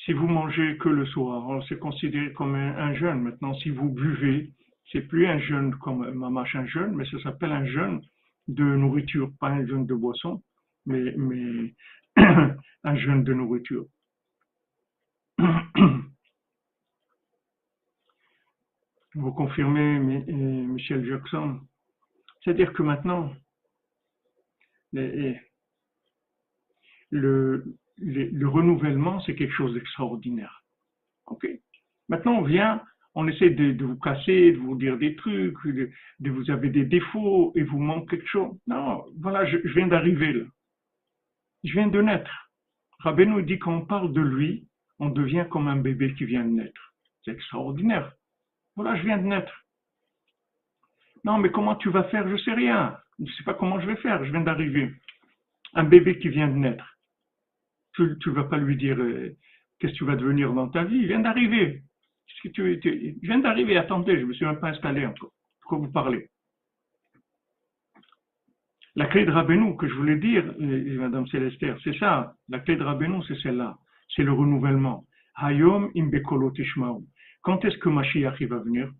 si 0.05 0.13
vous 0.13 0.29
mangez 0.29 0.77
que 0.79 0.89
le 0.89 1.05
soir, 1.07 1.61
c'est 1.69 1.81
considéré 1.81 2.33
comme 2.33 2.55
un, 2.55 2.95
jeûne. 2.95 3.23
Maintenant, 3.23 3.55
si 3.55 3.71
vous 3.71 3.89
buvez, 3.89 4.53
c'est 4.93 5.01
plus 5.01 5.27
un 5.27 5.41
jeûne 5.41 5.75
comme 5.81 6.05
un 6.05 6.31
machin 6.31 6.65
jeûne, 6.65 6.95
mais 6.95 7.05
ça 7.07 7.21
s'appelle 7.25 7.51
un 7.51 7.67
jeûne 7.67 8.01
de 8.49 8.65
nourriture, 8.65 9.31
pas 9.41 9.49
un 9.49 9.67
jeûne 9.67 9.87
de 9.87 9.95
boisson, 9.95 10.43
mais, 10.87 11.15
un 12.17 12.97
jeûne 12.97 13.25
de 13.25 13.35
nourriture. 13.35 13.87
Vous 19.15 19.33
confirmez, 19.33 19.99
Michel 19.99 21.07
Jackson? 21.07 21.61
C'est-à-dire 22.43 22.73
que 22.73 22.83
maintenant, 22.83 23.35
le, 27.11 27.77
renouvellement, 28.47 29.21
c'est 29.21 29.35
quelque 29.35 29.55
chose 29.55 29.75
d'extraordinaire. 29.75 30.65
Ok 31.27 31.49
Maintenant, 32.09 32.35
on 32.35 32.43
vient, 32.43 32.83
on 33.19 33.27
essaie 33.29 33.49
de, 33.49 33.83
vous 33.83 33.99
casser, 33.99 34.53
de 34.53 34.59
vous 34.59 34.77
dire 34.77 34.99
des 34.99 35.17
trucs, 35.17 35.57
de, 35.67 35.91
vous 36.31 36.51
avez 36.51 36.69
des 36.69 36.85
défauts 36.85 37.51
et 37.57 37.63
vous 37.63 37.79
manque 37.79 38.11
quelque 38.11 38.29
chose. 38.29 38.55
Non, 38.67 39.07
voilà, 39.19 39.47
je, 39.47 39.57
viens 39.75 39.87
d'arriver 39.87 40.35
là. 40.35 40.45
Je 41.65 41.73
viens 41.73 41.89
de 41.89 42.01
naître. 42.03 42.51
Rabbi 43.01 43.27
nous 43.27 43.41
dit 43.41 43.59
qu'on 43.59 43.87
parle 43.87 44.13
de 44.13 44.21
lui, 44.21 44.69
on 44.99 45.09
devient 45.09 45.47
comme 45.51 45.67
un 45.67 45.77
bébé 45.77 46.15
qui 46.15 46.27
vient 46.27 46.45
de 46.45 46.51
naître. 46.51 46.95
C'est 47.25 47.31
extraordinaire. 47.31 48.13
Voilà, 48.77 48.97
je 48.97 49.03
viens 49.05 49.19
de 49.19 49.27
naître. 49.27 49.65
Non, 51.25 51.39
mais 51.39 51.51
comment 51.51 51.75
tu 51.75 51.89
vas 51.89 52.05
faire 52.05 52.29
Je 52.29 52.37
sais 52.37 52.53
rien. 52.53 52.99
Je 53.19 53.25
ne 53.25 53.31
sais 53.31 53.45
pas 53.45 53.55
comment 53.55 53.81
je 53.81 53.87
vais 53.87 53.97
faire. 53.97 54.23
Je 54.27 54.31
viens 54.31 54.43
d'arriver. 54.43 54.93
Un 55.73 55.85
bébé 55.85 56.19
qui 56.19 56.29
vient 56.29 56.49
de 56.49 56.57
naître. 56.57 56.99
Tu 57.95 58.03
ne 58.03 58.31
vas 58.33 58.45
pas 58.45 58.59
lui 58.59 58.77
dire 58.77 59.01
euh, 59.01 59.35
qu'est-ce 59.79 59.93
que 59.93 59.99
tu 59.99 60.05
vas 60.05 60.17
devenir 60.17 60.53
dans 60.53 60.69
ta 60.69 60.85
vie. 60.85 60.99
Il 60.99 61.07
vient 61.07 61.21
d'arriver. 61.21 61.83
Je 62.43 63.15
viens 63.23 63.39
d'arriver. 63.39 63.77
Attendez, 63.77 64.17
je 64.17 64.23
ne 64.23 64.27
me 64.27 64.35
suis 64.35 64.45
même 64.45 64.61
pas 64.61 64.69
installé 64.69 65.07
encore. 65.07 65.33
Pourquoi 65.61 65.79
vous 65.79 65.93
parlez? 65.93 66.29
La 68.95 69.07
clé 69.07 69.27
de 69.27 69.31
Rabbeinu 69.31 69.77
que 69.77 69.87
je 69.87 69.95
voulais 69.95 70.17
dire, 70.17 70.45
euh, 70.59 70.99
Madame 70.99 71.27
Célestère, 71.27 71.79
c'est 71.85 71.97
ça. 71.99 72.35
La 72.49 72.61
clé 72.61 72.77
de 72.77 72.83
Rabbeinu, 72.83 73.23
c'est 73.29 73.39
celle-là. 73.41 73.77
C'est 74.15 74.23
le 74.23 74.33
renouvellement. 74.33 75.05
Hayom 75.37 75.91
imbekolo 75.95 76.53
Quand 77.43 77.65
est-ce 77.65 77.77
que 77.77 77.91
Mashiach 77.91 78.41
va 78.43 78.59
venir? 78.59 78.91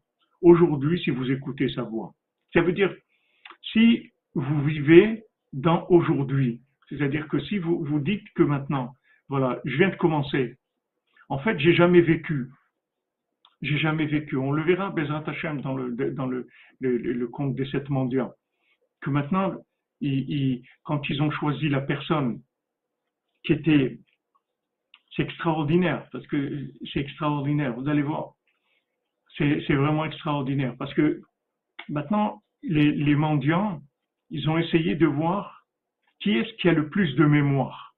Aujourd'hui, 0.43 1.01
si 1.01 1.11
vous 1.11 1.31
écoutez 1.31 1.71
sa 1.71 1.83
voix. 1.83 2.13
Ça 2.53 2.61
veut 2.61 2.73
dire, 2.73 2.95
si 3.73 4.13
vous 4.35 4.63
vivez 4.65 5.23
dans 5.55 5.87
aujourd'hui, 5.89 6.61
c'est-à-dire 6.91 7.27
que 7.29 7.41
si 7.41 7.59
vous 7.59 7.83
vous 7.83 7.99
dites 7.99 8.29
que 8.35 8.43
maintenant, 8.43 8.95
voilà, 9.29 9.61
je 9.65 9.77
viens 9.77 9.89
de 9.89 9.97
commencer, 9.97 10.57
en 11.29 11.39
fait, 11.39 11.59
j'ai 11.59 11.75
jamais 11.75 12.03
vécu. 12.03 12.51
J'ai 13.63 13.79
jamais 13.79 14.07
vécu. 14.07 14.37
On 14.37 14.53
le 14.53 14.63
verra, 14.63 14.91
Bezrat 14.91 15.25
Hashem, 15.27 15.63
dans 15.63 15.75
le, 15.75 15.91
dans 16.13 16.27
le, 16.27 16.49
le, 16.81 17.29
conte 17.29 17.55
des 17.55 17.67
sept 17.71 17.89
mendiants. 17.89 18.33
Que 19.01 19.11
maintenant, 19.11 19.55
quand 20.85 21.09
ils 21.09 21.23
ont 21.23 21.31
choisi 21.31 21.69
la 21.69 21.81
personne 21.81 22.43
qui 23.45 23.53
était, 23.55 23.99
c'est 25.15 25.23
extraordinaire, 25.23 26.07
parce 26.13 26.27
que 26.27 26.69
c'est 26.93 27.01
extraordinaire, 27.01 27.75
vous 27.75 27.89
allez 27.89 28.03
voir. 28.03 28.33
C'est 29.39 29.75
vraiment 29.75 30.05
extraordinaire, 30.05 30.75
parce 30.79 30.93
que 30.95 31.21
maintenant, 31.89 32.43
les, 32.63 32.93
les 32.93 33.15
mendiants, 33.15 33.83
ils 34.31 34.49
ont 34.49 34.59
essayé 34.59 34.95
de 34.95 35.07
voir 35.07 35.67
qui 36.21 36.33
est-ce 36.33 36.53
qui 36.55 36.69
a 36.69 36.73
le 36.73 36.89
plus 36.89 37.15
de 37.17 37.25
mémoire 37.25 37.95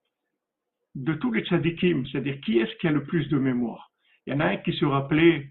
de 0.95 1.15
tous 1.15 1.33
les 1.33 1.45
tzadikim, 1.45 2.07
c'est-à-dire 2.07 2.41
qui 2.41 2.59
est-ce 2.59 2.75
qui 2.77 2.89
a 2.89 2.91
le 2.91 3.05
plus 3.05 3.29
de 3.29 3.39
mémoire 3.39 3.88
Il 4.29 4.33
y 4.33 4.35
en 4.35 4.41
a 4.41 4.49
un 4.49 4.57
qui 4.59 4.75
se 4.75 4.85
rappelait 4.85 5.49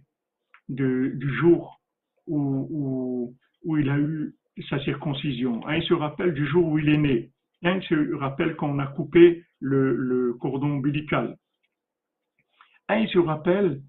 du 0.69 1.35
jour 1.39 1.81
où, 2.27 3.33
où, 3.63 3.77
il 3.77 3.89
a 3.89 3.97
eu 3.97 4.35
sa 4.69 4.79
circoncision, 4.81 5.67
un 5.67 5.81
se 5.81 5.95
rappelle 5.95 6.35
du 6.35 6.45
jour 6.45 6.67
où 6.67 6.77
il 6.77 6.87
est 6.89 6.97
né, 6.97 7.31
un 7.63 7.81
se 7.81 8.13
rappelle 8.17 8.55
qu'on 8.55 8.77
a 8.77 8.85
coupé 8.85 9.43
le, 9.59 10.37
cordon 10.39 10.73
ombilical, 10.73 11.37
un 12.87 13.07
se 13.07 13.17
rappelle 13.17 13.81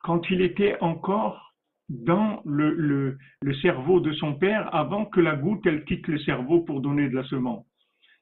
quand 0.00 0.22
il 0.30 0.40
était 0.40 0.78
encore 0.80 1.52
dans 1.90 2.40
le, 2.46 3.18
le, 3.42 3.54
cerveau 3.56 4.00
de 4.00 4.14
son 4.14 4.36
père 4.36 4.74
avant 4.74 5.04
que 5.04 5.20
la 5.20 5.36
goutte 5.36 5.66
elle 5.66 5.84
quitte 5.84 6.08
le 6.08 6.18
cerveau 6.20 6.62
pour 6.62 6.80
donner 6.80 7.10
de 7.10 7.14
la 7.14 7.24
semence. 7.24 7.66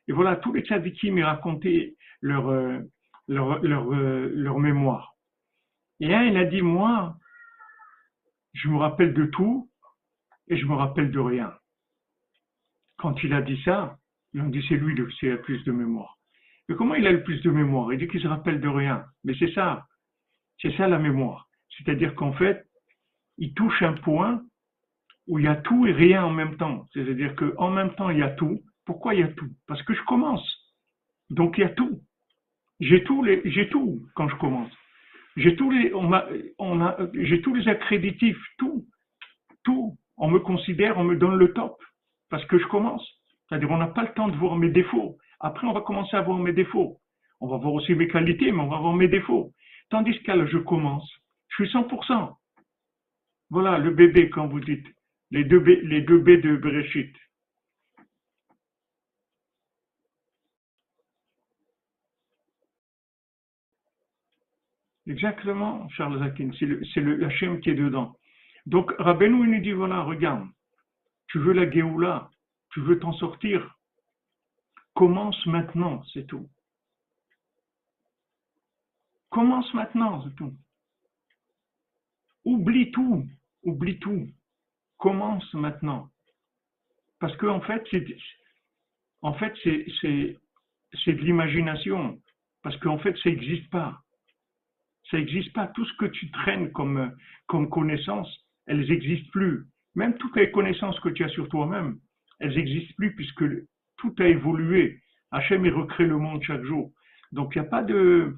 Et 0.09 0.13
voilà, 0.13 0.35
tous 0.35 0.53
les 0.53 0.63
tzadikim 0.63 1.23
racontaient 1.23 1.95
euh, 2.25 2.83
leur, 3.29 3.63
leur, 3.63 3.95
euh, 3.95 4.33
leur 4.35 4.59
mémoire. 4.59 5.14
Et 6.01 6.07
il 6.07 6.37
a 6.37 6.45
dit, 6.45 6.63
moi, 6.63 7.17
je 8.53 8.69
me 8.69 8.77
rappelle 8.77 9.15
de 9.15 9.27
tout 9.27 9.71
et 10.49 10.57
je 10.57 10.67
me 10.67 10.75
rappelle 10.75 11.11
de 11.11 11.19
rien. 11.19 11.53
Quand 12.97 13.23
il 13.23 13.33
a 13.33 13.43
dit 13.43 13.61
ça, 13.65 13.99
ils 14.33 14.41
ont 14.41 14.49
dit 14.49 14.65
c'est 14.69 14.77
lui 14.77 14.95
qui 14.95 15.27
a 15.27 15.31
le 15.31 15.43
plus 15.43 15.63
de 15.65 15.73
mémoire. 15.73 16.19
Mais 16.69 16.75
comment 16.77 16.95
il 16.95 17.07
a 17.07 17.13
le 17.13 17.23
plus 17.23 17.41
de 17.43 17.51
mémoire? 17.51 17.93
Il 17.93 17.99
dit 17.99 18.09
qu'il 18.09 18.23
se 18.23 18.27
rappelle 18.27 18.61
de 18.61 18.69
rien. 18.69 19.05
Mais 19.25 19.35
c'est 19.39 19.53
ça, 19.53 19.87
c'est 20.61 20.77
ça 20.77 20.89
la 20.89 20.99
mémoire. 20.99 21.49
C'est-à-dire 21.71 22.15
qu'en 22.15 22.33
fait, 22.33 22.67
il 23.39 23.53
touche 23.55 23.83
un 23.83 23.95
point 23.95 24.43
où 25.27 25.39
il 25.39 25.45
y 25.45 25.49
a 25.49 25.57
tout 25.57 25.87
et 25.87 25.93
rien 25.93 26.25
en 26.25 26.31
même 26.31 26.57
temps. 26.57 26.87
C'est-à-dire 26.93 27.35
qu'en 27.37 27.71
même 27.71 27.95
temps, 27.95 28.11
il 28.11 28.19
y 28.19 28.23
a 28.23 28.31
tout. 28.31 28.63
Pourquoi 28.85 29.15
il 29.15 29.21
y 29.21 29.25
a 29.25 29.29
tout? 29.29 29.51
Parce 29.67 29.83
que 29.83 29.95
je 29.95 30.03
commence. 30.05 30.75
Donc 31.31 31.59
il 31.59 31.63
y 31.63 31.65
a 31.65 31.71
tout. 31.71 32.01
J'ai 32.81 33.05
tout, 33.05 33.25
j'ai 33.45 33.69
tout 33.71 34.07
quand 34.15 34.29
je 34.29 34.37
commence. 34.37 34.73
J'ai 35.37 35.57
tous 35.57 35.71
les, 35.71 35.93
on 35.95 36.11
on 36.59 36.81
a, 36.81 36.97
j'ai 37.15 37.41
tous 37.43 37.55
les 37.55 37.69
accréditifs, 37.69 38.41
tout, 38.59 38.87
tout. 39.65 39.97
On 40.17 40.31
me 40.31 40.39
considère, 40.39 40.97
on 40.99 41.05
me 41.05 41.17
donne 41.17 41.37
le 41.37 41.53
top 41.53 41.77
parce 42.31 42.45
que 42.47 42.59
je 42.59 42.67
commence. 42.67 43.05
C'est-à-dire, 43.49 43.71
on 43.71 43.79
n'a 43.79 43.89
pas 43.89 44.03
le 44.03 44.13
temps 44.15 44.29
de 44.29 44.37
voir 44.37 44.57
mes 44.57 44.71
défauts. 44.71 45.19
Après, 45.41 45.67
on 45.67 45.73
va 45.73 45.81
commencer 45.81 46.17
à 46.17 46.23
voir 46.23 46.39
mes 46.39 46.53
défauts. 46.53 46.99
On 47.41 47.49
va 47.49 47.57
voir 47.59 47.75
aussi 47.75 47.95
mes 47.95 48.09
qualités, 48.09 48.53
mais 48.53 48.63
on 48.63 48.69
va 48.69 48.79
voir 48.79 48.95
mes 48.95 49.09
défauts. 49.09 49.53
Tandis 49.91 50.19
qu'à 50.23 50.37
là, 50.37 50.47
je 50.47 50.59
commence, 50.59 51.09
je 51.49 51.65
suis 51.65 51.77
100%. 51.77 52.35
Voilà, 53.51 53.79
le 53.79 53.91
bébé, 53.91 54.31
quand 54.31 54.47
vous 54.47 54.61
dites, 54.61 54.87
les 55.31 55.45
deux 55.45 55.59
B, 55.59 55.69
les 55.83 56.01
deux 56.01 56.19
B 56.19 56.41
de 56.41 56.57
Bereshit. 56.57 57.15
Exactement, 65.07 65.89
Charles 65.91 66.23
Akin, 66.23 66.51
c'est 66.59 66.67
le, 66.67 66.83
le 66.97 67.27
Hachem 67.27 67.61
qui 67.61 67.71
est 67.71 67.75
dedans. 67.75 68.17
Donc, 68.67 68.91
Rabbeinu, 68.99 69.45
il 69.45 69.51
nous 69.51 69.61
dit, 69.61 69.73
voilà, 69.73 70.03
regarde, 70.03 70.49
tu 71.29 71.39
veux 71.39 71.53
la 71.53 71.71
Géoula, 71.71 72.31
tu 72.71 72.81
veux 72.81 72.99
t'en 72.99 73.13
sortir, 73.13 73.77
commence 74.95 75.45
maintenant, 75.47 76.03
c'est 76.13 76.27
tout. 76.27 76.49
Commence 79.29 79.75
maintenant, 79.75 80.23
c'est 80.23 80.35
tout. 80.37 80.57
Oublie 82.45 82.93
tout, 82.93 83.27
oublie 83.65 83.99
tout. 83.99 84.29
Commence 84.97 85.53
maintenant. 85.55 86.09
Parce 87.19 87.37
qu'en 87.39 87.57
en 87.57 87.61
fait, 87.61 87.85
c'est, 87.91 88.07
en 89.23 89.35
fait, 89.35 89.53
c'est 89.63 91.13
de 91.13 91.21
l'imagination. 91.21 92.23
Parce 92.63 92.77
qu'en 92.79 92.99
fait, 92.99 93.17
ça 93.19 93.31
n'existe 93.31 93.69
pas. 93.71 94.04
Ça 95.15 95.21
n'existe 95.21 95.53
pas. 95.53 95.69
Tout 95.69 95.85
ce 95.85 95.97
que 95.97 96.07
tu 96.07 96.29
traînes 96.33 96.73
comme, 96.73 97.15
comme 97.47 97.71
connaissances, 97.71 98.37
elles 98.67 98.81
n'existent 98.81 99.31
plus. 99.31 99.65
Même 99.95 100.17
toutes 100.17 100.35
les 100.35 100.51
connaissances 100.51 100.99
que 100.99 101.11
tu 101.11 101.23
as 101.23 101.29
sur 101.29 101.49
toi-même, 101.51 102.01
elles 102.41 102.57
n'existent 102.57 102.95
plus 102.97 103.15
puisque 103.15 103.45
tout 103.97 104.13
a 104.19 104.27
évolué. 104.27 105.01
Hachem, 105.31 105.65
il 105.65 105.73
recrée 105.73 106.07
le 106.07 106.19
monde 106.19 106.43
chaque 106.43 106.65
jour. 106.65 106.91
Donc, 107.31 107.55
il 107.55 107.61
n'y 107.61 107.67
a 107.67 107.71
pas 107.71 107.85
de... 107.85 108.37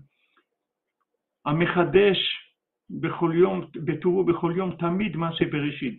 Dans 1.47 1.59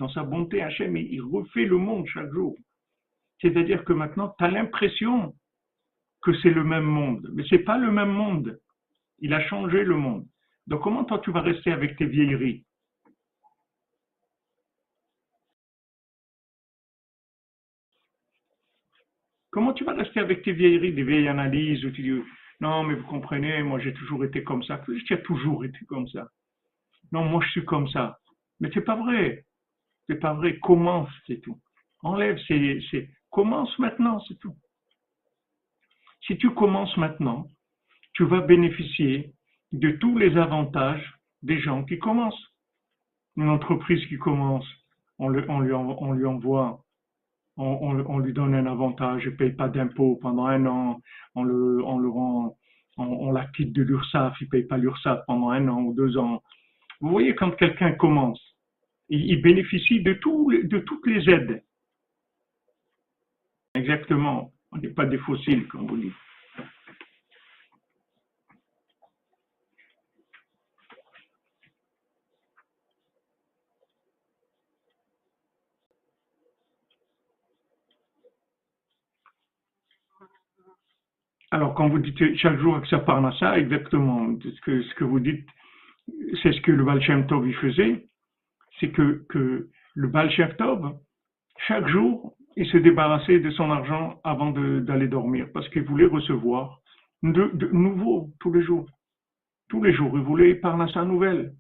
sa 0.10 0.24
bonté, 0.24 0.62
Hachem, 0.62 0.96
il 0.96 1.22
refait 1.22 1.66
le 1.66 1.78
monde 1.78 2.06
chaque 2.06 2.32
jour. 2.32 2.56
C'est-à-dire 3.42 3.84
que 3.84 3.94
maintenant, 3.94 4.36
tu 4.38 4.44
as 4.44 4.52
l'impression 4.52 5.34
que 6.22 6.38
c'est 6.42 6.52
le 6.52 6.64
même 6.64 6.86
monde. 6.86 7.32
Mais 7.34 7.44
ce 7.46 7.56
n'est 7.56 7.64
pas 7.64 7.80
le 7.80 7.92
même 7.92 8.12
monde. 8.12 8.60
Il 9.18 9.34
a 9.34 9.42
changé 9.48 9.84
le 9.84 9.96
monde. 9.96 10.28
Donc 10.68 10.82
comment 10.82 11.06
toi 11.06 11.20
tu 11.20 11.32
vas 11.32 11.42
rester 11.42 11.72
avec 11.72 11.98
tes 11.98 12.06
vieilleries? 12.06 12.66
Comment 19.50 19.74
tu 19.74 19.84
vas 19.84 19.94
rester 19.94 20.20
avec 20.20 20.44
tes 20.44 20.52
vieilleries, 20.52 20.94
des 20.94 21.04
vieilles 21.04 21.30
analyses 21.30 21.84
où 21.86 21.92
tu 21.92 22.04
dis 22.04 22.24
non 22.60 22.84
mais 22.84 22.96
vous 22.96 23.08
comprenez, 23.08 23.64
moi 23.64 23.80
j'ai 23.80 23.94
toujours 23.94 24.24
été 24.26 24.44
comme 24.44 24.64
ça. 24.64 24.82
Tu 25.06 25.14
as 25.14 25.18
toujours 25.18 25.64
été 25.66 25.80
comme 25.88 26.08
ça. 26.10 26.28
Non, 27.12 27.24
moi 27.26 27.42
je 27.46 27.52
suis 27.52 27.66
comme 27.66 27.88
ça. 27.90 28.20
Mais 28.60 28.70
c'est 28.74 28.82
pas 28.82 28.96
vrai. 28.96 29.46
C'est 30.08 30.20
pas 30.20 30.34
vrai. 30.34 30.60
Commence, 30.60 31.10
c'est 31.26 31.42
tout. 31.42 31.60
Enlève, 32.02 32.38
c'est, 32.48 33.10
commence 33.30 33.78
maintenant, 33.80 34.20
c'est 34.28 34.38
tout. 34.40 34.56
Si 36.22 36.38
tu 36.38 36.50
commences 36.54 36.96
maintenant, 36.98 37.48
tu 38.14 38.26
vas 38.26 38.42
bénéficier 38.42 39.34
de 39.72 39.92
tous 39.92 40.18
les 40.18 40.38
avantages 40.38 41.14
des 41.42 41.60
gens 41.60 41.84
qui 41.84 42.00
commencent. 42.00 42.52
Une 43.36 43.50
entreprise 43.50 44.04
qui 44.08 44.18
commence, 44.18 44.66
on, 45.20 45.30
lui, 45.30 45.44
envoie, 46.24 46.84
on, 47.58 48.20
lui 48.20 48.34
donne 48.34 48.56
un 48.56 48.66
avantage, 48.66 49.24
il 49.26 49.32
ne 49.32 49.36
paye 49.36 49.52
pas 49.52 49.70
d'impôts 49.70 50.16
pendant 50.16 50.46
un 50.46 50.66
an, 50.66 51.02
on 51.36 51.44
le, 51.44 52.10
rend, 52.10 52.58
on, 52.98 53.32
la 53.32 53.46
quitte 53.48 53.74
de 53.74 53.84
l'URSSAF, 53.84 54.36
il 54.42 54.46
ne 54.46 54.50
paye 54.50 54.64
pas 54.64 54.78
l'URSSAF 54.78 55.24
pendant 55.28 55.50
un 55.50 55.68
an 55.68 55.82
ou 55.82 55.94
deux 55.94 56.18
ans. 56.18 56.42
Vous 57.00 57.10
voyez, 57.10 57.36
quand 57.36 57.52
quelqu'un 57.52 57.92
commence, 57.92 58.42
il, 59.10 59.40
bénéficie 59.42 60.02
de, 60.02 60.14
de 60.14 60.80
toutes 60.80 61.06
les 61.06 61.30
aides. 61.30 61.64
Exactement. 63.76 64.52
On 64.72 64.78
n'est 64.78 64.90
pas 64.90 65.06
des 65.06 65.20
fossiles, 65.20 65.68
comme 65.68 65.88
vous 65.88 65.98
dites. 65.98 66.14
Alors, 81.58 81.74
quand 81.74 81.90
vous 81.90 81.98
dites 81.98 82.36
chaque 82.36 82.60
jour 82.60 82.80
que 82.80 82.88
ça 82.88 83.04
ça, 83.40 83.58
exactement, 83.58 84.28
ce 84.44 84.62
que, 84.62 84.84
ce 84.84 84.94
que 84.94 85.04
vous 85.04 85.20
dites, 85.20 85.44
c'est 86.44 86.52
ce 86.52 86.62
que 86.62 86.72
le 86.72 86.84
Baal 86.84 87.02
Shem 87.02 87.26
Tov 87.26 87.48
il 87.48 87.56
faisait, 87.56 88.06
c'est 88.80 88.92
que, 88.92 89.26
que 89.28 89.68
le 89.96 90.08
Baal 90.08 90.30
Shem 90.30 90.54
Tov, 90.60 90.94
chaque 91.68 91.88
jour, 91.88 92.36
il 92.58 92.68
se 92.68 92.78
débarrassait 92.78 93.40
de 93.40 93.50
son 93.50 93.72
argent 93.72 94.22
avant 94.24 94.52
d'aller 94.52 95.08
dormir, 95.08 95.48
parce 95.52 95.68
qu'il 95.70 95.82
voulait 95.82 96.06
recevoir 96.06 96.78
de, 97.24 97.50
de 97.56 97.68
nouveau 97.70 98.30
tous 98.40 98.54
les 98.54 98.62
jours. 98.62 98.88
Tous 99.68 99.82
les 99.82 99.94
jours, 99.94 100.12
il 100.14 100.22
voulait 100.22 100.54
parler 100.54 100.86
sa 100.94 101.06
nouvelle. 101.06 101.54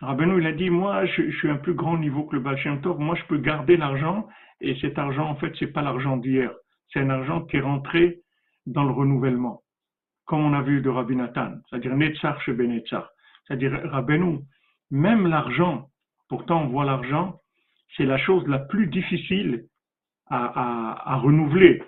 Rabbeinu, 0.00 0.40
il 0.40 0.46
a 0.48 0.52
dit, 0.52 0.68
moi, 0.68 1.06
je, 1.06 1.30
suis 1.30 1.48
un 1.48 1.58
plus 1.58 1.74
grand 1.74 1.96
niveau 1.96 2.24
que 2.24 2.34
le 2.34 2.42
Baal 2.42 2.58
Shem 2.58 2.80
Tov, 2.80 2.98
moi, 2.98 3.14
je 3.14 3.22
peux 3.28 3.38
garder 3.38 3.76
l'argent, 3.76 4.26
et 4.60 4.74
cet 4.80 4.98
argent, 4.98 5.28
en 5.28 5.36
fait, 5.36 5.52
c'est 5.60 5.72
pas 5.72 5.82
l'argent 5.82 6.16
d'hier, 6.16 6.52
c'est 6.92 6.98
un 6.98 7.10
argent 7.10 7.42
qui 7.42 7.58
est 7.58 7.60
rentré 7.60 8.18
dans 8.66 8.84
le 8.84 8.92
renouvellement, 8.92 9.62
comme 10.26 10.44
on 10.44 10.52
a 10.52 10.62
vu 10.62 10.80
de 10.80 10.88
Rabbi 10.88 11.16
Nathan, 11.16 11.54
c'est-à-dire 11.68 11.96
Netzach 11.96 12.40
chez 12.44 12.52
Benetzach, 12.52 13.06
c'est-à-dire 13.46 13.80
Rabbeinu, 13.90 14.40
même 14.90 15.26
l'argent, 15.26 15.88
pourtant 16.28 16.62
on 16.62 16.68
voit 16.68 16.84
l'argent, 16.84 17.40
c'est 17.96 18.04
la 18.04 18.18
chose 18.18 18.46
la 18.48 18.58
plus 18.58 18.88
difficile 18.88 19.66
à, 20.28 21.12
à, 21.12 21.16
renouveler. 21.16 21.82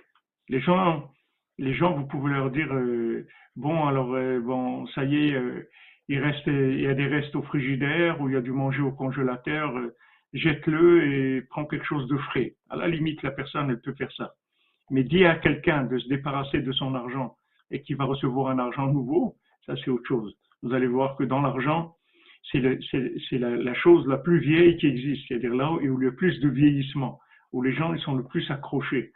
Les 0.48 0.60
gens, 0.60 1.10
les 1.58 1.74
gens, 1.74 1.92
vous 1.94 2.06
pouvez 2.06 2.32
leur 2.32 2.50
dire, 2.50 2.72
euh, 2.72 3.26
bon, 3.56 3.86
alors, 3.86 4.14
euh, 4.14 4.40
bon, 4.40 4.86
ça 4.88 5.04
y 5.04 5.28
est, 5.28 5.34
euh, 5.34 5.68
il 6.08 6.20
reste, 6.20 6.46
il 6.46 6.80
y 6.80 6.86
a 6.86 6.94
des 6.94 7.06
restes 7.06 7.34
au 7.34 7.42
frigidaire 7.42 8.20
ou 8.20 8.28
il 8.28 8.34
y 8.34 8.36
a 8.36 8.40
du 8.40 8.52
manger 8.52 8.80
au 8.80 8.92
congélateur, 8.92 9.74
jette-le 10.32 11.12
et 11.12 11.42
prends 11.42 11.66
quelque 11.66 11.84
chose 11.84 12.06
de 12.08 12.16
frais. 12.16 12.54
À 12.70 12.76
la 12.76 12.88
limite, 12.88 13.22
la 13.22 13.32
personne, 13.32 13.70
elle 13.70 13.80
peut 13.80 13.94
faire 13.94 14.12
ça. 14.12 14.34
Mais 14.90 15.04
dire 15.04 15.30
à 15.30 15.36
quelqu'un 15.36 15.84
de 15.84 15.98
se 15.98 16.08
débarrasser 16.08 16.60
de 16.60 16.72
son 16.72 16.94
argent 16.94 17.36
et 17.70 17.82
qu'il 17.82 17.96
va 17.96 18.04
recevoir 18.04 18.48
un 18.50 18.58
argent 18.58 18.86
nouveau, 18.86 19.36
ça 19.66 19.74
c'est 19.76 19.90
autre 19.90 20.06
chose. 20.06 20.34
Vous 20.62 20.72
allez 20.72 20.86
voir 20.86 21.16
que 21.16 21.24
dans 21.24 21.40
l'argent, 21.40 21.94
c'est 22.50 22.60
la, 22.60 23.56
la, 23.56 23.74
chose 23.74 24.06
la 24.06 24.16
plus 24.16 24.38
vieille 24.38 24.76
qui 24.78 24.86
existe, 24.86 25.28
c'est-à-dire 25.28 25.54
là 25.54 25.72
où 25.72 25.80
il 25.80 25.86
y 25.86 25.88
a 25.88 25.98
le 25.98 26.14
plus 26.14 26.40
de 26.40 26.48
vieillissement, 26.48 27.20
où 27.52 27.62
les 27.62 27.74
gens 27.74 27.92
ils 27.92 28.00
sont 28.00 28.14
le 28.14 28.24
plus 28.24 28.50
accrochés. 28.50 29.12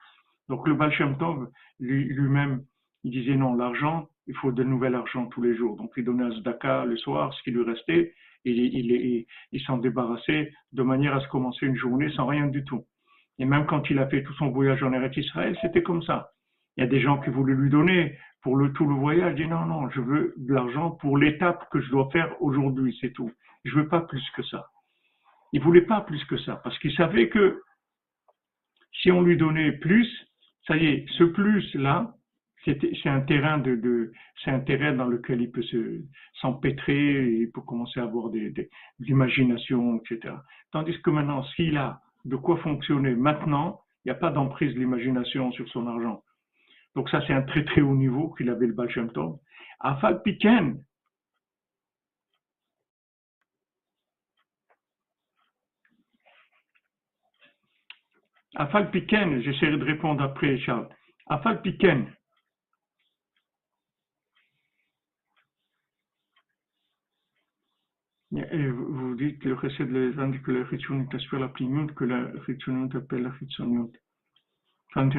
Donc 0.48 0.66
le 0.68 0.74
Baal 0.74 0.92
Tov, 1.18 1.48
lui-même, 1.80 2.62
il 3.04 3.10
disait 3.10 3.36
non, 3.36 3.54
l'argent, 3.54 4.08
il 4.26 4.34
faut 4.36 4.52
de 4.52 4.62
nouvel 4.62 4.94
argent 4.94 5.26
tous 5.26 5.42
les 5.42 5.56
jours. 5.56 5.76
Donc 5.76 5.92
il 5.96 6.04
donnait 6.04 6.24
un 6.24 6.32
zdaka 6.32 6.84
le 6.84 6.96
soir, 6.96 7.32
ce 7.34 7.42
qui 7.42 7.50
lui 7.50 7.64
restait, 7.64 8.14
et 8.44 8.50
il, 8.50 8.90
il, 8.90 9.26
il 9.52 9.60
s'en 9.62 9.78
débarrassait 9.78 10.52
de 10.72 10.82
manière 10.82 11.14
à 11.14 11.20
se 11.20 11.28
commencer 11.28 11.66
une 11.66 11.76
journée 11.76 12.10
sans 12.10 12.26
rien 12.26 12.46
du 12.46 12.64
tout. 12.64 12.84
Et 13.38 13.44
même 13.44 13.66
quand 13.66 13.88
il 13.90 13.98
a 13.98 14.06
fait 14.06 14.22
tout 14.22 14.34
son 14.34 14.50
voyage 14.50 14.82
en 14.82 14.92
Eretz 14.92 15.16
Israël, 15.16 15.56
c'était 15.60 15.82
comme 15.82 16.02
ça. 16.02 16.30
Il 16.76 16.84
y 16.84 16.86
a 16.86 16.90
des 16.90 17.00
gens 17.00 17.18
qui 17.18 17.30
voulaient 17.30 17.54
lui 17.54 17.70
donner 17.70 18.18
pour 18.42 18.56
le, 18.56 18.72
tout 18.72 18.86
le 18.86 18.94
voyage. 18.94 19.34
Il 19.36 19.44
dit 19.44 19.50
non, 19.50 19.66
non, 19.66 19.88
je 19.90 20.00
veux 20.00 20.34
de 20.36 20.52
l'argent 20.52 20.90
pour 20.92 21.18
l'étape 21.18 21.68
que 21.70 21.80
je 21.80 21.90
dois 21.90 22.08
faire 22.12 22.34
aujourd'hui, 22.40 22.96
c'est 23.00 23.12
tout. 23.12 23.30
Je 23.64 23.74
veux 23.74 23.88
pas 23.88 24.00
plus 24.00 24.24
que 24.36 24.42
ça. 24.44 24.68
Il 25.52 25.60
voulait 25.60 25.82
pas 25.82 26.00
plus 26.00 26.24
que 26.24 26.38
ça 26.38 26.56
parce 26.56 26.78
qu'il 26.78 26.94
savait 26.94 27.28
que 27.28 27.62
si 29.00 29.10
on 29.10 29.22
lui 29.22 29.36
donnait 29.36 29.72
plus, 29.72 30.08
ça 30.66 30.76
y 30.76 30.86
est, 30.86 31.06
ce 31.18 31.24
plus 31.24 31.74
là, 31.74 32.14
c'est 32.64 33.06
un 33.06 33.20
terrain 33.22 33.58
de, 33.58 34.12
c'est 34.44 34.50
un 34.50 34.60
terrain 34.60 34.92
dans 34.92 35.06
lequel 35.06 35.42
il 35.42 35.50
peut 35.50 35.62
se 35.62 36.00
s'empêtrer, 36.40 37.40
il 37.40 37.50
peut 37.50 37.60
commencer 37.60 37.98
à 37.98 38.04
avoir 38.04 38.30
des, 38.30 38.50
des, 38.50 38.70
l'imagination, 39.00 39.98
etc. 39.98 40.34
Tandis 40.70 41.00
que 41.02 41.10
maintenant, 41.10 41.42
s'il 41.54 41.76
a 41.76 42.00
de 42.24 42.36
quoi 42.36 42.56
fonctionner 42.58 43.14
maintenant, 43.14 43.80
il 44.04 44.08
n'y 44.08 44.12
a 44.12 44.18
pas 44.18 44.30
d'emprise 44.30 44.74
de 44.74 44.78
l'imagination 44.78 45.52
sur 45.52 45.68
son 45.68 45.86
argent. 45.86 46.22
Donc 46.94 47.08
ça, 47.10 47.22
c'est 47.26 47.32
un 47.32 47.42
très 47.42 47.64
très 47.64 47.80
haut 47.80 47.94
niveau 47.94 48.32
qu'il 48.34 48.50
avait 48.50 48.66
le 48.66 48.72
Baal 48.72 48.90
Shem 48.90 49.10
Tov. 49.12 49.38
Afal 49.80 50.22
Piken, 50.22 50.82
Afal 58.54 58.90
Piken, 58.90 59.40
j'essaierai 59.42 59.78
de 59.78 59.84
répondre 59.84 60.22
après, 60.22 60.58
Charles. 60.58 60.88
Afal 61.26 61.62
Piken, 61.62 62.12
Et 68.34 68.70
vous 69.12 69.18
dites 69.18 69.44
le 69.44 69.52
recette 69.52 69.90
les 69.90 70.18
indique 70.18 70.42
que 70.42 70.52
la 70.52 70.64
Ritchonut 70.64 71.14
aspire 71.14 71.38
la 71.38 71.48
plimut, 71.48 71.92
que 71.94 72.04
la 72.04 72.30
Ritchonut 72.46 72.94
appelle 72.94 73.24
la 73.24 73.30
Ritchonut. 73.30 73.92
Quand 74.94 75.10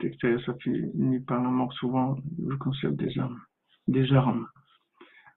l'extérieur, 0.00 0.40
ça 0.46 0.54
finit 0.62 1.18
par 1.20 1.42
la 1.42 1.48
mort 1.48 1.72
souvent, 1.72 2.16
le 2.38 2.56
concept 2.58 2.94
des 2.94 3.18
armes. 3.18 3.40
Des 3.88 4.12
armes. 4.12 4.46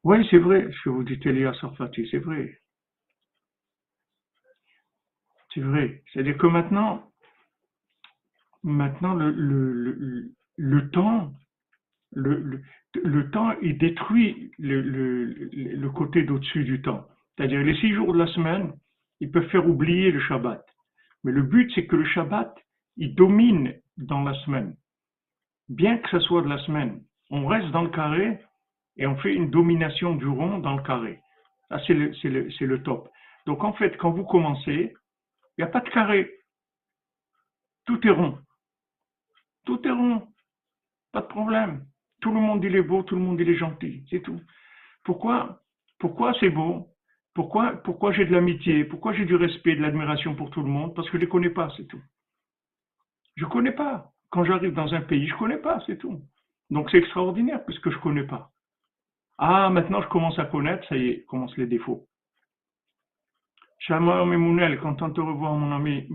Oui, 0.03 0.27
c'est 0.29 0.37
vrai, 0.37 0.69
ce 0.71 0.83
que 0.83 0.89
vous 0.89 1.03
dites, 1.03 1.25
Elia 1.25 1.53
Sarfati, 1.55 2.07
c'est 2.11 2.19
vrai. 2.19 2.59
C'est 5.53 5.61
vrai. 5.61 6.03
C'est-à-dire 6.11 6.37
que 6.37 6.47
maintenant, 6.47 7.11
maintenant, 8.61 9.15
le, 9.15 10.89
temps, 10.91 11.33
le, 12.11 12.61
temps, 13.31 13.53
il 13.63 13.79
détruit 13.79 14.51
le 14.59 15.87
côté 15.89 16.21
d'au-dessus 16.23 16.63
du 16.63 16.79
temps. 16.83 17.07
C'est-à-dire 17.35 17.61
les 17.61 17.75
six 17.77 17.93
jours 17.93 18.13
de 18.13 18.19
la 18.19 18.27
semaine, 18.27 18.73
ils 19.19 19.31
peuvent 19.31 19.49
faire 19.49 19.67
oublier 19.67 20.11
le 20.11 20.19
Shabbat. 20.19 20.65
Mais 21.23 21.31
le 21.31 21.41
but, 21.41 21.71
c'est 21.73 21.87
que 21.87 21.95
le 21.95 22.05
Shabbat, 22.05 22.55
il 22.97 23.15
domine 23.15 23.73
dans 23.97 24.23
la 24.23 24.33
semaine. 24.45 24.75
Bien 25.69 25.97
que 25.97 26.09
ce 26.09 26.19
soit 26.19 26.41
de 26.41 26.49
la 26.49 26.57
semaine, 26.59 27.01
on 27.29 27.47
reste 27.47 27.71
dans 27.71 27.83
le 27.83 27.89
carré 27.89 28.39
et 28.97 29.07
on 29.07 29.15
fait 29.17 29.33
une 29.33 29.49
domination 29.49 30.15
du 30.15 30.27
rond 30.27 30.59
dans 30.59 30.75
le 30.75 30.83
carré. 30.83 31.19
Ça, 31.69 31.79
c'est 31.87 31.93
le, 31.93 32.83
top. 32.83 33.09
Donc 33.45 33.63
en 33.63 33.73
fait, 33.73 33.97
quand 33.97 34.11
vous 34.11 34.25
commencez, 34.25 34.93
il 35.57 35.61
n'y 35.61 35.63
a 35.63 35.67
pas 35.67 35.79
de 35.79 35.89
carré. 35.89 36.31
Tout 37.85 38.05
est 38.05 38.11
rond. 38.11 38.37
Tout 39.65 39.81
est 39.87 39.91
rond. 39.91 40.27
Pas 41.11 41.21
de 41.21 41.27
problème. 41.27 41.85
Tout 42.21 42.31
le 42.31 42.39
monde 42.39 42.63
il 42.63 42.75
est 42.75 42.81
beau, 42.81 43.03
tout 43.03 43.15
le 43.15 43.21
monde 43.21 43.39
il 43.39 43.49
est 43.49 43.57
gentil. 43.57 44.05
C'est 44.09 44.21
tout. 44.21 44.39
Pourquoi? 45.03 45.61
Pourquoi 45.99 46.33
c'est 46.39 46.49
beau? 46.49 46.92
Pourquoi, 47.33 47.73
pourquoi 47.83 48.11
j'ai 48.11 48.25
de 48.25 48.31
l'amitié? 48.31 48.85
Pourquoi 48.85 49.13
j'ai 49.13 49.25
du 49.25 49.35
respect, 49.35 49.75
de 49.75 49.81
l'admiration 49.81 50.35
pour 50.35 50.49
tout 50.51 50.61
le 50.61 50.69
monde? 50.69 50.93
Parce 50.95 51.07
que 51.07 51.13
je 51.13 51.17
ne 51.17 51.21
les 51.23 51.29
connais 51.29 51.49
pas, 51.49 51.69
c'est 51.75 51.87
tout. 51.87 52.01
Je 53.35 53.45
ne 53.45 53.49
connais 53.49 53.71
pas. 53.71 54.11
Quand 54.29 54.45
j'arrive 54.45 54.73
dans 54.73 54.93
un 54.93 55.01
pays, 55.01 55.27
je 55.27 55.33
ne 55.33 55.39
connais 55.39 55.57
pas, 55.57 55.81
c'est 55.85 55.97
tout. 55.97 56.21
Donc 56.69 56.89
c'est 56.91 56.97
extraordinaire 56.97 57.65
puisque 57.65 57.89
je 57.89 57.95
ne 57.95 58.01
connais 58.01 58.23
pas. 58.23 58.51
Ah, 59.37 59.69
maintenant 59.69 60.01
je 60.01 60.07
commence 60.09 60.37
à 60.39 60.45
connaître, 60.45 60.87
ça 60.87 60.95
y 60.95 61.07
est, 61.07 61.25
commencent 61.25 61.57
les 61.57 61.67
défauts. 61.67 62.07
Shalom 63.79 64.29
Memounel, 64.29 64.79
content 64.79 65.09
de 65.09 65.21
revoir 65.21 65.53
mon 65.53 65.75
ami. 65.75 66.07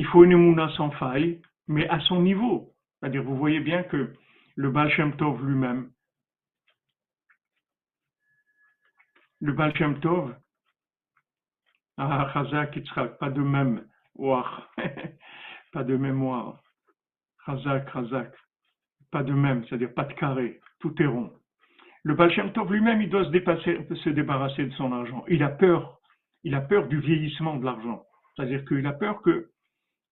Il 0.00 0.06
faut 0.06 0.24
une 0.24 0.32
émouna 0.32 0.70
sans 0.78 0.90
faille, 0.92 1.42
mais 1.68 1.86
à 1.90 2.00
son 2.00 2.22
niveau. 2.22 2.72
C'est-à-dire, 2.98 3.22
vous 3.22 3.36
voyez 3.36 3.60
bien 3.60 3.82
que 3.82 4.14
le 4.56 4.70
Baal 4.70 4.90
Shem 4.90 5.14
Tov 5.16 5.46
lui-même, 5.46 5.90
le 9.40 9.52
Baal 9.52 9.76
Shem 9.76 10.00
Tov, 10.00 10.34
Chazak 11.98 13.18
pas 13.18 13.28
de 13.28 13.42
même, 13.42 13.84
pas 15.74 15.84
de 15.84 15.96
mémoire. 15.98 16.62
Chazak, 17.44 17.92
Chazak, 17.92 18.34
pas 19.10 19.22
de 19.22 19.34
même, 19.34 19.66
c'est-à-dire 19.66 19.92
pas 19.92 20.04
de 20.04 20.14
carré, 20.14 20.60
tout 20.78 20.94
est 21.02 21.06
rond. 21.06 21.30
Le 22.04 22.14
Baal 22.14 22.32
Shem 22.32 22.54
Tov 22.54 22.72
lui-même, 22.72 23.02
il 23.02 23.10
doit 23.10 23.26
se 23.26 24.08
débarrasser 24.08 24.64
de 24.64 24.72
son 24.76 24.92
argent. 24.92 25.26
Il 25.28 25.42
a 25.42 25.50
peur, 25.50 26.00
il 26.42 26.54
a 26.54 26.62
peur 26.62 26.88
du 26.88 27.00
vieillissement 27.00 27.56
de 27.56 27.66
l'argent. 27.66 28.02
C'est-à-dire 28.34 28.64
qu'il 28.64 28.86
a 28.86 28.94
peur 28.94 29.20
que 29.20 29.49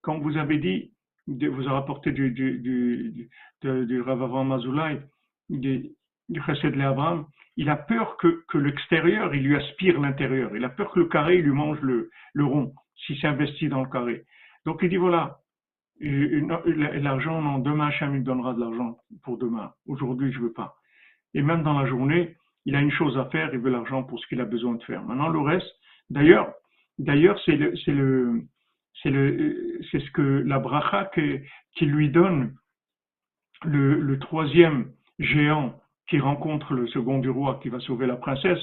quand 0.09 0.21
vous 0.21 0.39
avez 0.39 0.57
dit, 0.57 0.91
vous 1.27 1.45
avez 1.45 1.69
rapporté 1.69 2.13
du, 2.13 2.31
du, 2.31 2.61
du, 2.61 3.29
du, 3.61 3.87
du 3.87 4.01
Rav 4.01 4.23
Avram 4.23 4.59
du, 5.51 5.91
du 6.31 6.43
Chesed 6.47 6.81
Abraham, 6.81 7.27
il 7.59 7.69
a 7.69 7.77
peur 7.77 8.17
que, 8.17 8.57
l'extérieur, 8.57 9.35
il 9.35 9.43
lui 9.43 9.55
aspire 9.55 10.01
l'intérieur. 10.01 10.57
Il 10.57 10.65
a 10.65 10.71
peur 10.71 10.93
que 10.93 11.01
le 11.01 11.09
carré, 11.09 11.37
il 11.37 11.45
lui 11.45 11.53
mange 11.53 11.79
le, 11.83 12.09
rond, 12.43 12.73
s'il 13.05 13.19
s'investit 13.19 13.69
dans 13.69 13.83
le 13.83 13.91
carré. 13.91 14.25
Donc 14.65 14.79
il 14.81 14.89
dit, 14.89 14.97
voilà, 14.97 15.41
l'argent, 16.01 17.43
non, 17.43 17.59
demain, 17.59 17.89
Hachem, 17.89 18.17
il 18.17 18.25
donnera 18.25 18.55
de 18.55 18.61
l'argent 18.61 18.97
pour 19.25 19.37
demain. 19.37 19.75
Aujourd'hui, 19.87 20.33
je 20.33 20.39
veux 20.39 20.55
pas. 20.55 20.77
Et 21.35 21.43
même 21.43 21.63
dans 21.63 21.79
la 21.79 21.87
journée, 21.87 22.35
il 22.65 22.75
a 22.77 22.81
une 22.81 22.93
chose 22.93 23.19
à 23.19 23.27
faire, 23.27 23.53
il 23.53 23.61
veut 23.61 23.71
l'argent 23.71 24.05
pour 24.05 24.19
ce 24.21 24.27
qu'il 24.29 24.41
a 24.41 24.47
besoin 24.47 24.77
de 24.77 24.83
faire. 24.85 25.03
Maintenant, 25.03 25.29
le 25.29 25.41
reste, 25.41 25.71
d'ailleurs, 26.09 26.55
d'ailleurs, 26.97 27.39
c'est 27.45 27.57
le, 27.57 27.77
c'est 27.85 27.93
le, 27.93 28.45
c'est 29.03 29.11
le, 29.11 29.81
c'est 29.91 30.01
ce 30.01 30.11
que 30.11 30.23
la 30.23 30.59
bracha 30.59 31.11
qui 31.15 31.87
lui 31.87 32.11
donne 32.11 32.55
le, 33.65 34.19
troisième 34.19 34.93
géant 35.19 35.81
qui 36.09 36.19
rencontre 36.19 36.75
le 36.75 36.87
second 36.89 37.19
du 37.19 37.31
roi 37.31 37.59
qui 37.63 37.69
va 37.69 37.81
sauver 37.81 38.07
la 38.07 38.17
princesse, 38.17 38.59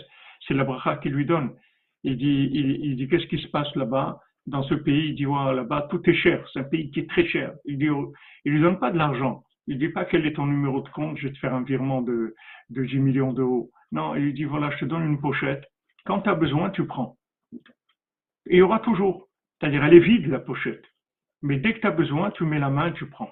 c'est 0.47 0.53
la 0.53 0.63
bracha 0.63 0.97
qui 0.97 1.09
lui 1.09 1.25
donne. 1.25 1.51
Il 2.03 2.17
dit, 2.17 2.49
il, 2.53 2.95
dit 2.95 3.07
qu'est-ce 3.07 3.27
qui 3.27 3.39
se 3.39 3.47
passe 3.47 3.73
là-bas? 3.75 4.19
Dans 4.45 4.63
ce 4.63 4.75
pays, 4.75 5.09
il 5.09 5.15
dit, 5.15 5.23
là-bas, 5.23 5.87
tout 5.89 6.07
est 6.07 6.13
cher. 6.13 6.47
C'est 6.53 6.59
un 6.59 6.63
pays 6.63 6.91
qui 6.91 6.99
est 6.99 7.09
très 7.09 7.25
cher. 7.25 7.53
Il 7.65 7.79
dit, 7.79 7.89
il 8.45 8.51
lui 8.51 8.61
donne 8.61 8.79
pas 8.79 8.91
de 8.91 8.97
l'argent. 8.97 9.43
Il 9.67 9.79
dit 9.79 9.89
pas 9.89 10.05
quel 10.05 10.25
est 10.27 10.33
ton 10.33 10.45
numéro 10.45 10.81
de 10.81 10.89
compte, 10.89 11.17
je 11.17 11.27
vais 11.27 11.33
te 11.33 11.39
faire 11.39 11.55
un 11.55 11.63
virement 11.63 12.03
de, 12.03 12.35
de 12.69 12.85
10 12.85 12.99
millions 12.99 13.33
d'euros. 13.33 13.71
Non, 13.91 14.15
il 14.15 14.25
lui 14.25 14.33
dit, 14.33 14.43
voilà, 14.43 14.69
je 14.71 14.79
te 14.79 14.85
donne 14.85 15.03
une 15.03 15.19
pochette. 15.19 15.63
Quand 16.05 16.21
tu 16.21 16.29
as 16.29 16.35
besoin, 16.35 16.69
tu 16.69 16.85
prends. 16.85 17.17
Et 18.47 18.57
il 18.57 18.57
y 18.57 18.61
aura 18.61 18.79
toujours. 18.79 19.24
C'est-à-dire, 19.59 19.83
elle 19.83 19.93
est 19.93 19.99
vide, 19.99 20.27
la 20.27 20.39
pochette. 20.39 20.83
Mais 21.41 21.57
dès 21.57 21.73
que 21.73 21.79
tu 21.79 21.87
as 21.87 21.91
besoin, 21.91 22.31
tu 22.31 22.43
mets 22.43 22.59
la 22.59 22.69
main, 22.69 22.91
tu 22.91 23.07
prends. 23.07 23.31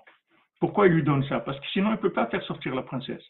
Pourquoi 0.60 0.88
il 0.88 0.94
lui 0.94 1.04
donne 1.04 1.24
ça? 1.26 1.40
Parce 1.40 1.60
que 1.60 1.68
sinon, 1.74 1.90
il 1.90 1.94
ne 1.94 1.98
peut 1.98 2.14
pas 2.14 2.28
faire 2.28 2.44
sortir 2.44 2.76
la 2.76 2.84
princesse. 2.84 3.24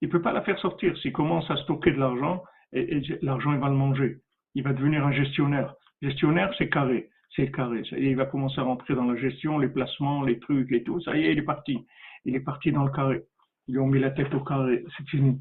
Il 0.00 0.08
ne 0.08 0.12
peut 0.12 0.22
pas 0.22 0.32
la 0.32 0.42
faire 0.42 0.58
sortir. 0.58 0.96
S'il 0.98 1.12
commence 1.12 1.50
à 1.50 1.56
stocker 1.56 1.92
de 1.92 1.98
l'argent, 1.98 2.44
et, 2.72 3.00
l'argent, 3.22 3.52
il 3.52 3.58
va 3.58 3.68
le 3.68 3.74
manger. 3.74 4.18
Il 4.54 4.62
va 4.62 4.72
devenir 4.72 5.04
un 5.06 5.12
gestionnaire. 5.12 5.74
Gestionnaire, 6.02 6.52
c'est 6.58 6.68
carré. 6.68 7.10
C'est 7.34 7.50
carré. 7.50 7.82
il 7.92 8.16
va 8.16 8.26
commencer 8.26 8.60
à 8.60 8.64
rentrer 8.64 8.94
dans 8.94 9.04
la 9.04 9.16
gestion, 9.16 9.58
les 9.58 9.68
placements, 9.68 10.22
les 10.22 10.38
trucs 10.38 10.70
et 10.72 10.82
tout. 10.82 11.00
Ça 11.00 11.16
y 11.16 11.26
est, 11.26 11.32
il 11.32 11.38
est 11.38 11.42
parti. 11.42 11.86
Il 12.24 12.36
est 12.36 12.40
parti 12.40 12.72
dans 12.72 12.84
le 12.84 12.92
carré. 12.92 13.22
Ils 13.66 13.74
lui 13.74 13.80
ont 13.80 13.86
mis 13.86 13.98
la 13.98 14.10
tête 14.10 14.32
au 14.34 14.40
carré. 14.40 14.84
C'est 14.96 15.08
fini. 15.08 15.40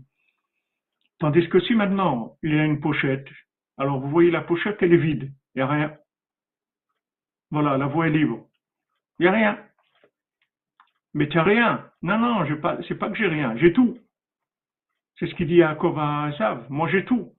Tandis 1.19 1.47
que 1.49 1.59
si 1.59 1.75
maintenant, 1.75 2.37
il 2.43 2.53
y 2.53 2.59
a 2.59 2.65
une 2.65 2.79
pochette, 2.79 3.27
alors 3.77 3.99
vous 3.99 4.09
voyez 4.09 4.31
la 4.31 4.41
pochette, 4.41 4.77
elle 4.81 4.93
est 4.93 4.97
vide. 4.97 5.31
Il 5.55 5.59
n'y 5.59 5.61
a 5.61 5.67
rien. 5.67 5.97
Voilà, 7.51 7.77
la 7.77 7.87
voie 7.87 8.07
est 8.07 8.11
libre. 8.11 8.45
Il 9.19 9.23
n'y 9.23 9.27
a 9.27 9.31
rien. 9.31 9.59
Mais 11.13 11.27
tu 11.29 11.37
n'as 11.37 11.43
rien. 11.43 11.89
Non, 12.01 12.17
non, 12.19 12.45
ce 12.45 12.53
n'est 12.53 12.99
pas 12.99 13.09
que 13.09 13.15
j'ai 13.15 13.27
rien. 13.27 13.55
J'ai 13.57 13.73
tout. 13.73 13.97
C'est 15.17 15.27
ce 15.27 15.35
qu'il 15.35 15.47
dit 15.47 15.55
Yaakov 15.55 15.97
à 15.97 16.29
Esav. 16.29 16.67
Moi, 16.69 16.89
j'ai 16.89 17.05
tout. 17.05 17.33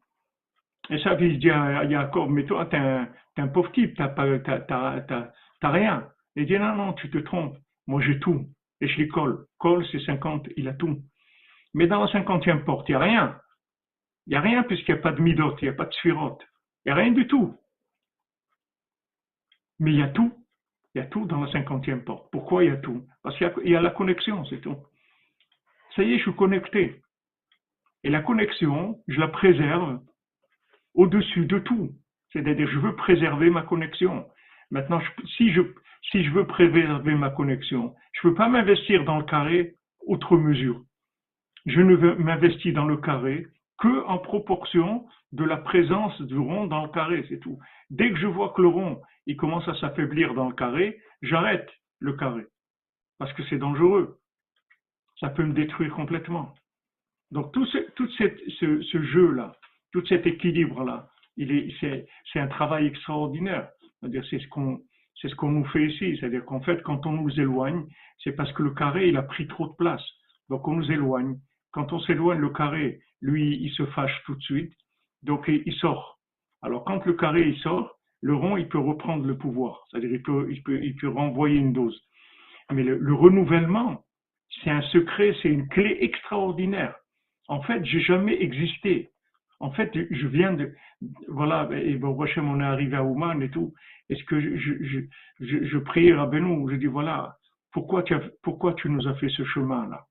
Esav, 0.90 1.22
il 1.22 1.38
dit 1.38 1.50
à 1.50 1.84
Yaakov, 1.84 2.30
mais 2.30 2.44
toi, 2.44 2.66
tu 2.66 2.76
es, 2.76 3.06
un 3.40 3.48
pauvre 3.48 3.70
type, 3.72 3.94
tu 3.94 4.02
n'as 4.02 5.70
rien. 5.70 6.08
Il 6.34 6.46
dit, 6.46 6.58
non, 6.58 6.74
non, 6.74 6.92
tu 6.94 7.10
te 7.10 7.18
trompes. 7.18 7.56
Moi, 7.86 8.00
j'ai 8.02 8.18
tout. 8.18 8.46
Et 8.80 8.88
je 8.88 8.98
l'école. 8.98 9.46
Col, 9.58 9.86
c'est 9.90 10.00
50, 10.00 10.48
il 10.56 10.68
a 10.68 10.74
tout. 10.74 11.00
Mais 11.74 11.86
dans 11.86 12.02
la 12.02 12.10
cinquantième 12.10 12.64
porte, 12.64 12.88
il 12.88 12.92
n'y 12.92 12.96
a 12.96 13.00
rien. 13.00 13.40
Il 14.26 14.30
n'y 14.30 14.36
a 14.36 14.40
rien 14.40 14.62
puisqu'il 14.62 14.94
n'y 14.94 15.00
a 15.00 15.02
pas 15.02 15.12
de 15.12 15.20
midot, 15.20 15.56
il 15.60 15.64
n'y 15.64 15.68
a 15.70 15.72
pas 15.72 15.86
de 15.86 15.92
sphirote. 15.92 16.42
Il 16.84 16.88
n'y 16.88 16.92
a 16.92 17.02
rien 17.02 17.12
du 17.12 17.26
tout. 17.26 17.56
Mais 19.78 19.92
il 19.92 19.98
y 19.98 20.02
a 20.02 20.08
tout. 20.08 20.32
Il 20.94 20.98
y 20.98 21.00
a 21.00 21.06
tout 21.06 21.26
dans 21.26 21.40
la 21.40 21.52
cinquantième 21.52 22.02
porte. 22.02 22.30
Pourquoi 22.32 22.64
il 22.64 22.70
y 22.70 22.72
a 22.72 22.76
tout? 22.76 23.06
Parce 23.22 23.36
qu'il 23.36 23.68
y, 23.68 23.76
a 23.76 23.80
la 23.80 23.90
connexion, 23.90 24.44
c'est 24.46 24.60
tout. 24.60 24.76
Ça 25.94 26.02
y 26.02 26.14
est, 26.14 26.18
je 26.18 26.22
suis 26.22 26.34
connecté. 26.34 27.02
Et 28.04 28.10
la 28.10 28.22
connexion, 28.22 28.98
je 29.06 29.20
la 29.20 29.28
préserve 29.28 30.00
au-dessus 30.94 31.46
de 31.46 31.58
tout. 31.58 31.92
C'est-à-dire, 32.32 32.68
je 32.68 32.78
veux 32.78 32.96
préserver 32.96 33.50
ma 33.50 33.62
connexion. 33.62 34.26
Maintenant, 34.70 35.00
si, 35.36 35.52
je, 35.52 35.60
si 36.10 36.24
je 36.24 36.30
veux 36.30 36.46
préserver 36.46 37.14
ma 37.14 37.30
connexion, 37.30 37.94
je 38.12 38.26
ne 38.26 38.32
peux 38.32 38.36
pas 38.36 38.48
m'investir 38.48 39.04
dans 39.04 39.18
le 39.18 39.24
carré 39.24 39.76
outre 40.06 40.36
mesure. 40.36 40.82
Je 41.66 41.80
ne 41.80 41.96
m'investis 42.14 42.72
dans 42.72 42.86
le 42.86 42.96
carré 42.96 43.46
que 43.78 44.04
en 44.06 44.18
proportion 44.18 45.06
de 45.32 45.44
la 45.44 45.56
présence 45.56 46.20
du 46.22 46.38
rond 46.38 46.66
dans 46.66 46.82
le 46.82 46.90
carré, 46.90 47.24
c'est 47.28 47.38
tout. 47.38 47.58
Dès 47.90 48.10
que 48.10 48.18
je 48.18 48.26
vois 48.26 48.50
que 48.50 48.62
le 48.62 48.68
rond 48.68 49.00
il 49.26 49.36
commence 49.36 49.68
à 49.68 49.74
s'affaiblir 49.76 50.34
dans 50.34 50.48
le 50.48 50.54
carré, 50.54 50.98
j'arrête 51.22 51.70
le 52.00 52.14
carré 52.14 52.46
parce 53.18 53.32
que 53.34 53.42
c'est 53.44 53.58
dangereux. 53.58 54.18
Ça 55.20 55.28
peut 55.28 55.44
me 55.44 55.52
détruire 55.52 55.92
complètement. 55.94 56.54
Donc 57.30 57.52
tout 57.52 57.66
ce, 57.66 59.02
jeu-là, 59.02 59.52
tout 59.92 60.06
cet 60.06 60.26
équilibre-là, 60.26 61.10
c'est, 61.36 62.06
un 62.36 62.46
travail 62.46 62.86
extraordinaire. 62.86 63.68
C'est 64.30 64.38
ce 64.38 64.48
qu'on 64.48 64.80
c'est 65.20 65.28
ce 65.28 65.34
qu'on 65.34 65.50
nous 65.50 65.64
fait 65.66 65.84
ici. 65.84 66.16
C'est-à-dire 66.16 66.44
qu'en 66.44 66.60
fait, 66.60 66.80
quand 66.84 67.04
on 67.04 67.12
nous 67.12 67.40
éloigne, 67.40 67.84
c'est 68.22 68.32
parce 68.32 68.52
que 68.52 68.62
le 68.62 68.70
carré, 68.70 69.08
il 69.08 69.16
a 69.16 69.22
pris 69.22 69.48
trop 69.48 69.66
de 69.66 69.74
place. 69.74 70.04
Donc 70.48 70.66
on 70.68 70.74
nous 70.74 70.90
éloigne. 70.92 71.36
Quand 71.72 71.92
on 71.92 72.00
s'éloigne, 72.00 72.40
le 72.40 72.50
carré, 72.50 73.00
lui, 73.20 73.56
il 73.60 73.70
se 73.72 73.84
fâche 73.86 74.22
tout 74.24 74.34
de 74.34 74.42
suite. 74.42 74.72
Donc 75.22 75.48
il 75.48 75.74
sort. 75.74 76.18
Alors 76.62 76.84
quand 76.84 77.04
le 77.04 77.14
carré, 77.14 77.48
il 77.48 77.58
sort, 77.58 77.98
le 78.20 78.34
rond, 78.34 78.56
il 78.56 78.68
peut 78.68 78.78
reprendre 78.78 79.26
le 79.26 79.36
pouvoir. 79.36 79.84
C'est-à-dire 79.90 80.12
il 80.12 80.22
peut, 80.22 80.48
il, 80.50 80.62
peut, 80.62 80.82
il 80.82 80.94
peut 80.96 81.08
renvoyer 81.08 81.56
une 81.56 81.72
dose. 81.72 82.00
Mais 82.72 82.82
le 82.82 83.14
renouvellement, 83.14 84.04
c'est 84.62 84.70
un 84.70 84.82
secret, 84.82 85.34
c'est 85.42 85.48
une 85.48 85.68
clé 85.68 85.98
extraordinaire. 86.00 86.94
En 87.48 87.62
fait, 87.62 87.84
j'ai 87.84 88.00
jamais 88.00 88.40
existé. 88.42 89.10
En 89.60 89.72
fait, 89.72 89.90
je 89.94 90.26
viens 90.26 90.52
de, 90.52 90.74
voilà, 91.28 91.68
et 91.72 91.96
bon, 91.96 92.16
on 92.16 92.60
est 92.60 92.64
arrivé 92.64 92.96
à 92.96 93.04
Ouman 93.04 93.42
et 93.42 93.50
tout. 93.50 93.72
Est-ce 94.08 94.22
que 94.24 94.40
je, 94.40 94.56
je, 94.56 95.00
je, 95.40 95.64
je 95.64 95.78
priais 95.78 96.12
à 96.12 96.26
Benou, 96.26 96.68
je 96.70 96.76
dis 96.76 96.86
voilà, 96.86 97.36
pourquoi 97.72 98.04
pourquoi 98.42 98.74
tu 98.74 98.88
nous 98.88 99.06
as 99.08 99.14
fait 99.14 99.28
ce 99.28 99.44
chemin-là? 99.44 100.06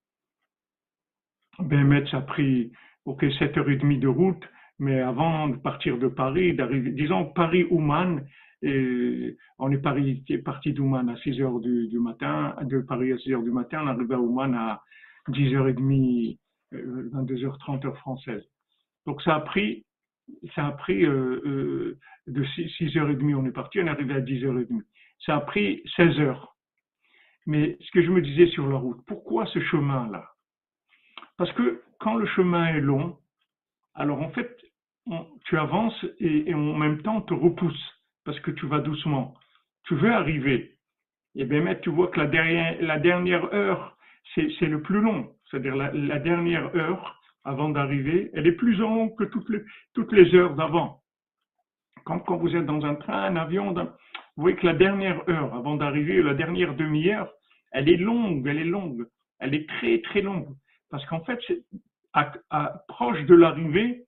Ça 1.58 2.18
a 2.18 2.22
pris, 2.22 2.72
ok, 3.06 3.24
7h30 3.24 4.00
de 4.00 4.08
route, 4.08 4.44
mais 4.80 5.02
avant 5.02 5.48
de 5.48 5.56
partir 5.56 5.98
de 5.98 6.08
Paris, 6.08 6.54
d'arriver, 6.54 6.92
disons 6.92 7.26
Paris-Ouman, 7.26 8.24
on 8.64 9.72
est 9.72 9.78
parti, 9.78 10.24
parti 10.44 10.74
d'Ouman 10.74 11.10
à 11.10 11.18
6 11.18 11.32
h 11.40 11.62
du, 11.62 11.88
du, 11.88 12.00
matin, 12.00 12.56
de 12.64 12.80
Paris 12.82 13.12
à 13.12 13.18
6 13.18 13.32
h 13.32 13.44
du 13.44 13.52
matin, 13.52 13.82
on 13.84 13.88
arrive 13.88 14.12
à 14.12 14.20
Ouman 14.20 14.54
à 14.56 14.82
10h30, 15.30 16.38
22h30 16.74 17.86
heure 17.86 17.98
française. 17.98 18.44
Donc 19.06 19.22
ça 19.22 19.36
a 19.36 19.40
pris, 19.42 19.86
ça 20.56 20.68
a 20.68 20.72
pris 20.72 21.06
euh, 21.06 21.42
euh, 21.46 21.98
de 22.28 22.44
6, 22.44 22.86
h 22.86 23.18
30 23.18 23.34
on 23.36 23.46
est 23.46 23.52
parti, 23.52 23.80
on 23.80 23.88
est 23.88 23.90
arrivé 23.90 24.14
à 24.14 24.22
10h30. 24.22 24.82
Ça 25.26 25.38
a 25.38 25.42
pris 25.42 25.82
16 25.96 26.20
heures. 26.20 26.56
Mais 27.46 27.78
ce 27.80 27.92
que 27.92 28.04
je 28.04 28.12
me 28.12 28.22
disais 28.22 28.48
sur 28.48 28.68
la 28.68 28.76
route, 28.76 29.00
pourquoi 29.08 29.46
ce 29.48 29.60
chemin-là? 29.60 30.26
Parce 31.38 31.52
que 31.54 31.82
quand 32.00 32.16
le 32.16 32.26
chemin 32.28 32.68
est 32.68 32.82
long, 32.82 33.18
alors 33.94 34.22
en 34.22 34.30
fait, 34.30 34.58
tu 35.46 35.58
avances 35.58 36.06
et, 36.20 36.54
en 36.54 36.76
même 36.76 37.02
temps 37.02 37.22
te 37.22 37.34
repousse 37.34 38.04
parce 38.26 38.40
que 38.42 38.52
tu 38.52 38.68
vas 38.68 38.80
doucement. 38.80 39.34
Tu 39.86 39.96
veux 39.96 40.12
arriver. 40.12 40.78
Et 41.36 41.46
bien, 41.46 41.62
mais 41.62 41.80
tu 41.80 41.90
vois 41.90 42.08
que 42.08 42.20
la 42.20 42.28
dernière, 42.98 43.54
heure, 43.54 43.98
c'est 44.36 44.62
le 44.62 44.82
plus 44.82 45.00
long. 45.00 45.32
C'est-à-dire 45.50 45.76
la, 45.76 46.20
dernière 46.20 46.76
heure 46.76 47.22
avant 47.46 47.70
d'arriver, 47.70 48.32
elle 48.34 48.48
est 48.48 48.54
plus 48.54 48.74
longue 48.76 49.16
que 49.16 49.24
toutes 49.24 49.50
les, 49.50 49.62
toutes 49.94 50.12
les 50.12 50.36
heures 50.36 50.56
d'avant. 50.56 51.02
Quand, 52.04 52.20
quand, 52.20 52.38
vous 52.38 52.56
êtes 52.56 52.66
dans 52.66 52.86
un 52.86 52.96
train, 52.96 53.24
un 53.24 53.36
avion, 53.38 53.74
vous 53.74 54.42
voyez 54.42 54.58
que 54.58 54.66
la 54.66 54.74
dernière 54.74 55.22
heure 55.30 55.54
avant 55.54 55.76
d'arriver, 55.76 56.22
la 56.22 56.34
dernière 56.34 56.76
demi-heure, 56.76 57.32
elle 57.72 57.90
est 57.90 57.98
longue, 57.98 58.46
elle 58.48 58.60
est 58.60 58.66
longue. 58.66 59.08
Elle 59.40 59.54
est 59.54 59.70
très, 59.70 60.02
très 60.02 60.22
longue. 60.22 60.56
Parce 60.90 61.06
qu'en 61.08 61.22
fait, 61.22 61.40
proche 62.88 63.24
de 63.26 63.36
l'arrivée, 63.36 64.06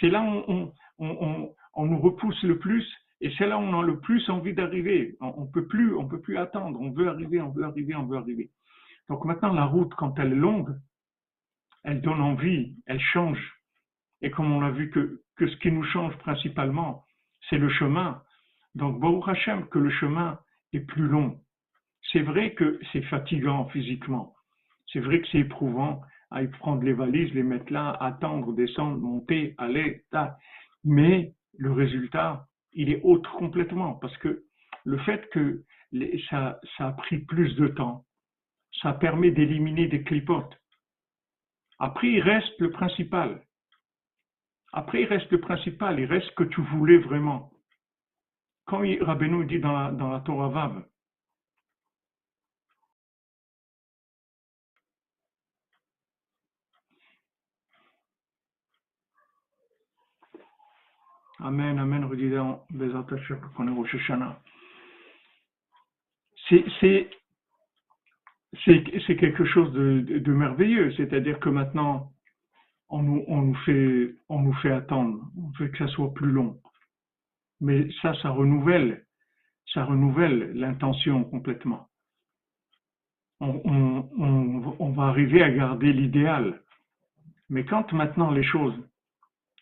c'est 0.00 0.10
là 0.10 0.22
où 0.22 0.72
on, 0.98 1.86
nous 1.86 2.00
repousse 2.00 2.42
le 2.42 2.58
plus 2.58 2.86
et 3.20 3.32
c'est 3.36 3.46
là 3.46 3.58
où 3.58 3.62
on 3.62 3.80
a 3.80 3.82
le 3.82 4.00
plus 4.00 4.28
envie 4.30 4.54
d'arriver. 4.54 5.16
On, 5.20 5.44
ne 5.44 5.50
peut 5.50 5.66
plus, 5.66 5.94
on 5.94 6.06
peut 6.06 6.20
plus 6.20 6.36
attendre. 6.36 6.78
On 6.80 6.90
veut 6.90 7.08
arriver, 7.08 7.40
on 7.40 7.50
veut 7.50 7.64
arriver, 7.64 7.94
on 7.94 8.06
veut 8.06 8.18
arriver. 8.18 8.50
Donc 9.08 9.24
maintenant, 9.24 9.52
la 9.52 9.64
route, 9.64 9.92
quand 9.94 10.18
elle 10.18 10.32
est 10.32 10.36
longue, 10.36 10.76
elle 11.84 12.00
donne 12.00 12.20
envie, 12.20 12.76
elle 12.86 13.00
change. 13.00 13.38
Et 14.20 14.30
comme 14.30 14.52
on 14.52 14.62
a 14.62 14.70
vu 14.70 14.90
que, 14.90 15.22
que 15.36 15.48
ce 15.48 15.56
qui 15.56 15.70
nous 15.70 15.84
change 15.84 16.16
principalement, 16.18 17.04
c'est 17.48 17.58
le 17.58 17.68
chemin. 17.68 18.22
Donc, 18.74 19.00
Baruch 19.00 19.28
Hashem, 19.28 19.68
que 19.68 19.78
le 19.78 19.90
chemin 19.90 20.38
est 20.72 20.80
plus 20.80 21.06
long. 21.06 21.40
C'est 22.12 22.22
vrai 22.22 22.54
que 22.54 22.78
c'est 22.92 23.02
fatigant 23.02 23.66
physiquement. 23.66 24.34
C'est 24.92 25.00
vrai 25.00 25.20
que 25.20 25.28
c'est 25.30 25.38
éprouvant 25.38 26.02
à 26.30 26.42
y 26.42 26.48
prendre 26.48 26.82
les 26.82 26.92
valises, 26.92 27.32
les 27.34 27.42
mettre 27.42 27.72
là, 27.72 27.90
attendre, 28.00 28.52
descendre, 28.52 28.98
monter, 28.98 29.54
aller, 29.58 30.04
ta. 30.10 30.38
Mais 30.84 31.34
le 31.56 31.72
résultat, 31.72 32.46
il 32.72 32.90
est 32.90 33.00
autre 33.02 33.30
complètement 33.36 33.94
parce 33.94 34.16
que 34.18 34.44
le 34.84 34.98
fait 34.98 35.28
que 35.30 35.64
ça, 36.30 36.60
a 36.78 36.92
pris 36.92 37.18
plus 37.18 37.54
de 37.56 37.68
temps, 37.68 38.04
ça 38.82 38.92
permet 38.92 39.30
d'éliminer 39.30 39.86
des 39.88 40.02
clipotes. 40.02 40.54
Après, 41.78 42.08
il 42.08 42.20
reste 42.20 42.58
le 42.58 42.70
principal. 42.70 43.42
Après, 44.72 45.02
il 45.02 45.06
reste 45.06 45.30
le 45.30 45.40
principal, 45.40 45.98
il 45.98 46.06
reste 46.06 46.28
ce 46.28 46.34
que 46.34 46.44
tu 46.44 46.60
voulais 46.60 46.98
vraiment. 46.98 47.52
Quand 48.66 48.82
Rabbeinu 49.00 49.46
dit 49.46 49.60
dans 49.60 49.72
la, 49.72 49.90
dans 49.92 50.10
la 50.10 50.20
Torah 50.20 50.48
Vav, 50.48 50.84
Amen, 61.40 61.78
Amen, 61.78 62.04
redisons, 62.04 62.60
qu'on 63.54 63.68
est 63.68 63.70
Rosh 63.70 63.94
Hashanah. 63.94 64.40
C'est 66.48 66.64
quelque 69.16 69.44
chose 69.44 69.72
de, 69.72 70.32
merveilleux, 70.32 70.92
c'est-à-dire 70.96 71.38
que 71.38 71.48
maintenant, 71.48 72.12
on 72.88 73.02
nous, 73.02 73.24
on 73.28 73.42
nous 73.42 73.54
fait, 73.66 74.16
on 74.28 74.40
nous 74.40 74.54
fait 74.54 74.72
attendre, 74.72 75.30
on 75.36 75.52
fait 75.52 75.70
que 75.70 75.78
ça 75.78 75.86
soit 75.88 76.12
plus 76.12 76.32
long. 76.32 76.60
Mais 77.60 77.88
ça, 78.02 78.14
ça 78.20 78.30
renouvelle, 78.30 79.06
ça 79.72 79.84
renouvelle 79.84 80.52
l'intention 80.54 81.22
complètement. 81.24 81.88
On, 83.40 83.60
on, 83.64 84.76
on, 84.80 84.90
va 84.90 85.04
arriver 85.04 85.40
à 85.42 85.50
garder 85.50 85.92
l'idéal. 85.92 86.60
Mais 87.48 87.64
quand 87.64 87.92
maintenant 87.92 88.32
les 88.32 88.42
choses, 88.42 88.74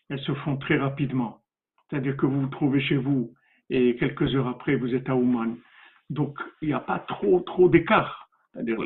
elles 0.09 0.19
se 0.21 0.33
font 0.33 0.57
très 0.57 0.77
rapidement, 0.77 1.43
c'est-à-dire 1.89 2.17
que 2.17 2.25
vous 2.25 2.41
vous 2.41 2.47
trouvez 2.47 2.81
chez 2.81 2.97
vous 2.97 3.33
et 3.69 3.95
quelques 3.97 4.33
heures 4.35 4.47
après 4.47 4.75
vous 4.75 4.93
êtes 4.95 5.09
à 5.09 5.15
Ouman, 5.15 5.57
donc 6.09 6.37
il 6.61 6.69
n'y 6.69 6.73
a 6.73 6.79
pas 6.79 6.99
trop 6.99 7.39
trop 7.41 7.69
d'écart. 7.69 8.29
C'est-à-dire 8.53 8.77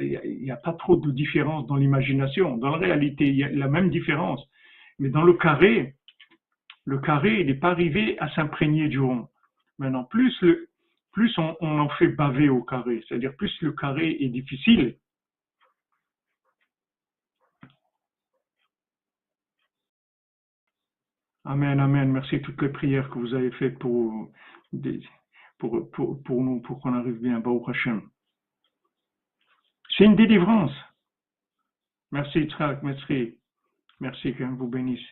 il 0.00 0.40
n'y 0.42 0.50
a, 0.50 0.56
pas 0.56 0.72
trop 0.72 0.96
de 0.96 1.12
différence 1.12 1.66
dans 1.68 1.76
l'imagination. 1.76 2.56
Dans 2.56 2.70
la 2.70 2.78
réalité, 2.78 3.28
il 3.28 3.36
y 3.36 3.44
a 3.44 3.48
la 3.48 3.68
même 3.68 3.88
différence. 3.88 4.42
Mais 4.98 5.10
dans 5.10 5.22
le 5.22 5.34
carré, 5.34 5.94
le 6.86 6.98
carré, 6.98 7.44
n'est 7.44 7.54
pas 7.54 7.70
arrivé 7.70 8.18
à 8.18 8.28
s'imprégner 8.34 8.88
du 8.88 8.98
rond. 8.98 9.28
Maintenant, 9.78 10.04
plus, 10.04 10.34
le, 10.42 10.68
plus 11.12 11.32
on, 11.38 11.54
en 11.60 11.88
fait 11.90 12.08
baver 12.08 12.48
au 12.48 12.62
carré, 12.62 13.04
c'est-à-dire 13.06 13.34
plus 13.36 13.52
le 13.60 13.72
carré 13.72 14.16
est 14.18 14.28
difficile. 14.28 14.96
Amen, 21.48 21.78
amen. 21.78 22.10
Merci 22.10 22.42
toutes 22.42 22.60
les 22.60 22.70
prières 22.70 23.08
que 23.08 23.20
vous 23.20 23.32
avez 23.32 23.52
faites 23.52 23.78
pour, 23.78 24.32
nous, 24.72 26.60
pour 26.60 26.80
qu'on 26.80 26.92
arrive 26.92 27.20
bien. 27.20 27.38
Baruch 27.38 27.68
Hashem. 27.68 28.02
C'est 29.96 30.04
une 30.04 30.16
délivrance. 30.16 30.72
Merci, 32.10 32.40
Yitzhak, 32.40 32.82
merci. 32.82 33.38
Merci, 34.00 34.34
que 34.34 34.42
vous 34.42 34.66
bénisse. 34.66 35.06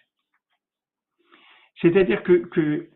C'est-à-dire 1.81 2.25
que, 2.25 2.91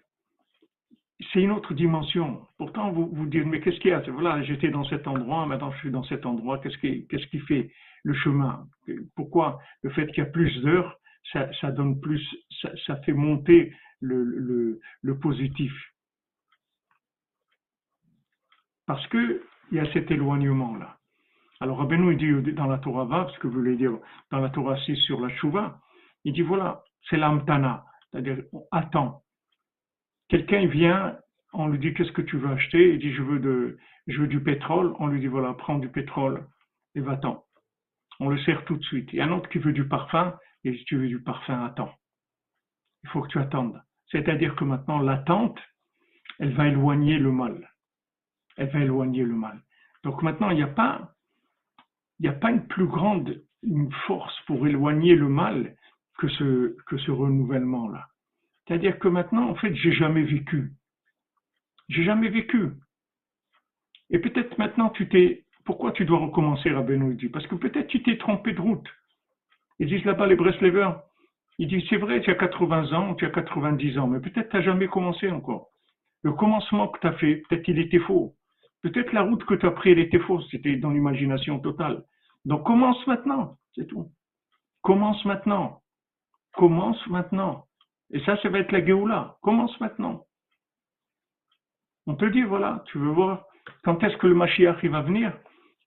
c'est 1.33 1.41
une 1.41 1.53
autre 1.53 1.75
dimension. 1.75 2.45
Pourtant, 2.59 2.91
vous 2.91 3.07
vous 3.07 3.27
dites, 3.27 3.47
mais 3.47 3.61
qu'est-ce 3.61 3.79
qu'il 3.79 3.91
y 3.91 3.95
a? 3.95 4.01
Voilà, 4.01 4.43
j'étais 4.43 4.71
dans 4.71 4.85
cet 4.85 5.07
endroit, 5.07 5.47
maintenant 5.47 5.71
je 5.73 5.79
suis 5.79 5.91
dans 5.91 6.05
cet 6.05 6.27
endroit. 6.27 6.59
Qu'est-ce 6.59 7.27
qui 7.27 7.39
fait 7.41 7.71
le 8.03 8.15
chemin? 8.15 8.67
Pourquoi 9.15 9.61
le 9.83 9.91
fait 9.91 10.07
qu'il 10.09 10.19
y 10.19 10.27
a 10.27 10.31
plus 10.31 10.61
d'heures, 10.63 10.99
ça, 11.33 11.71
donne 11.71 12.01
plus, 12.01 12.23
ça, 12.87 12.97
fait 13.03 13.13
monter 13.13 13.73
le, 14.01 14.81
positif 15.21 15.73
Parce 18.87 19.07
qu'il 19.09 19.41
y 19.73 19.79
a 19.79 19.93
cet 19.93 20.11
éloignement-là. 20.11 20.97
Alors 21.61 21.79
Rabbeinu, 21.79 22.13
il 22.13 22.43
dit 22.43 22.53
dans 22.53 22.67
la 22.67 22.79
Torah 22.79 23.05
Vav, 23.05 23.31
ce 23.33 23.39
que 23.41 23.49
vous 23.49 23.55
voulez 23.55 23.77
dire 23.77 23.99
dans 24.31 24.39
la 24.39 24.49
Torah 24.49 24.79
6 24.79 24.97
sur 24.97 25.21
la 25.21 25.29
Chouva, 25.37 25.81
il 26.25 26.33
dit 26.33 26.43
voilà, 26.43 26.83
c'est 27.11 27.17
l'amtana, 27.17 27.85
c'est-à-dire 28.11 28.39
on 28.53 28.65
attend. 28.71 29.23
Quelqu'un 30.29 30.67
vient, 30.67 31.19
on 31.53 31.69
lui 31.69 31.79
dit 31.79 31.95
qu'est-ce 31.95 32.13
que 32.13 32.23
tu 32.23 32.37
veux 32.37 32.51
acheter, 32.51 32.95
il 32.95 32.99
dit 33.01 33.13
je 33.13 33.23
veux, 33.23 33.41
de, 33.41 33.77
je 34.07 34.21
veux 34.21 34.29
du 34.29 34.41
pétrole, 34.41 34.95
on 35.01 35.09
lui 35.09 35.21
dit 35.21 35.27
voilà, 35.27 35.53
prends 35.55 35.79
du 35.79 35.89
pétrole 35.89 36.47
et 36.95 37.01
va-t'en. 37.01 37.45
On 38.21 38.29
le 38.29 38.39
sert 38.41 38.65
tout 38.65 38.77
de 38.77 38.85
suite. 38.85 39.11
Il 39.13 39.17
y 39.17 39.21
a 39.21 39.27
un 39.27 39.33
autre 39.33 39.49
qui 39.49 39.59
veut 39.59 39.73
du 39.73 39.87
parfum, 39.87 40.35
si 40.77 40.85
tu 40.85 40.97
veux 40.97 41.09
du 41.09 41.21
parfum, 41.21 41.65
attends. 41.65 41.95
Il 43.05 43.11
faut 43.11 43.23
que 43.23 43.29
tu 43.29 43.39
attendes. 43.39 43.81
C'est-à-dire 44.11 44.57
que 44.57 44.65
maintenant, 44.65 44.99
l'attente, 44.99 45.59
elle 46.39 46.55
va 46.55 46.69
éloigner 46.69 47.19
le 47.19 47.31
mal. 47.31 47.71
Elle 48.57 48.71
va 48.71 48.81
éloigner 48.81 49.23
le 49.23 49.35
mal. 49.35 49.61
Donc 50.03 50.23
maintenant, 50.23 50.51
il 50.51 50.57
n'y 50.57 50.63
a 50.63 50.69
pas 50.69 51.15
il 52.21 52.29
a 52.29 52.33
pas 52.33 52.51
une 52.51 52.67
plus 52.67 52.87
grande 52.87 53.43
force 54.07 54.37
pour 54.47 54.67
éloigner 54.67 55.15
le 55.15 55.29
mal 55.29 55.77
que 56.19 56.29
ce, 56.29 56.77
que 56.87 56.99
ce 56.99 57.11
renouvellement-là. 57.11 58.09
C'est-à-dire 58.67 58.99
que 58.99 59.09
maintenant, 59.09 59.49
en 59.49 59.55
fait, 59.55 59.75
j'ai 59.75 59.93
jamais 59.93 60.23
vécu. 60.23 60.73
J'ai 61.89 62.05
jamais 62.05 62.29
vécu. 62.29 62.71
Et 64.11 64.19
peut-être 64.19 64.59
maintenant, 64.59 64.91
tu 64.91 65.09
t'es. 65.09 65.45
Pourquoi 65.65 65.93
tu 65.93 66.05
dois 66.05 66.19
recommencer, 66.19 66.71
à 66.71 66.83
dit 66.83 67.29
Parce 67.29 67.47
que 67.47 67.55
peut-être 67.55 67.89
tu 67.89 68.03
t'es 68.03 68.17
trompé 68.17 68.53
de 68.53 68.61
route. 68.61 68.89
Ils 69.79 69.89
disent 69.89 70.05
là-bas, 70.05 70.27
les 70.27 70.37
Breslevers, 70.37 71.01
ils 71.59 71.69
disent 71.69 71.85
c'est 71.89 71.97
vrai, 71.97 72.21
tu 72.21 72.31
as 72.31 72.35
80 72.35 72.93
ans, 72.93 73.15
tu 73.15 73.25
as 73.25 73.31
90 73.31 73.99
ans, 73.99 74.07
mais 74.07 74.21
peut-être 74.21 74.51
tu 74.51 74.57
n'as 74.57 74.63
jamais 74.63 74.89
commencé 74.89 75.31
encore. 75.31 75.69
Le 76.23 76.33
commencement 76.33 76.89
que 76.89 76.99
tu 77.01 77.07
as 77.07 77.13
fait, 77.15 77.43
peut-être 77.49 77.69
il 77.69 77.79
était 77.79 78.01
faux. 78.01 78.35
Peut-être 78.83 79.13
la 79.13 79.23
route 79.23 79.45
que 79.45 79.55
tu 79.55 79.67
as 79.67 79.71
prise, 79.71 79.93
elle 79.93 79.99
était 80.01 80.19
fausse, 80.21 80.49
c'était 80.51 80.77
dans 80.77 80.91
l'imagination 80.91 81.59
totale. 81.59 82.05
Donc 82.45 82.65
commence 82.65 83.05
maintenant, 83.07 83.57
c'est 83.75 83.87
tout. 83.87 84.11
Commence 84.83 85.25
maintenant. 85.25 85.83
Commence 86.55 87.05
maintenant. 87.09 87.67
Et 88.11 88.21
ça, 88.21 88.41
ça 88.41 88.49
va 88.49 88.61
être 88.61 88.73
la 88.73 88.85
Géoula. 88.85 89.37
Commence 89.43 89.79
maintenant. 89.81 90.25
On 92.07 92.15
te 92.15 92.25
dit, 92.25 92.43
voilà, 92.43 92.83
tu 92.87 92.99
veux 92.99 93.11
voir 93.11 93.45
quand 93.85 94.03
est-ce 94.03 94.17
que 94.17 94.27
le 94.27 94.35
Mashiach 94.35 94.83
va 94.85 95.03
venir 95.03 95.33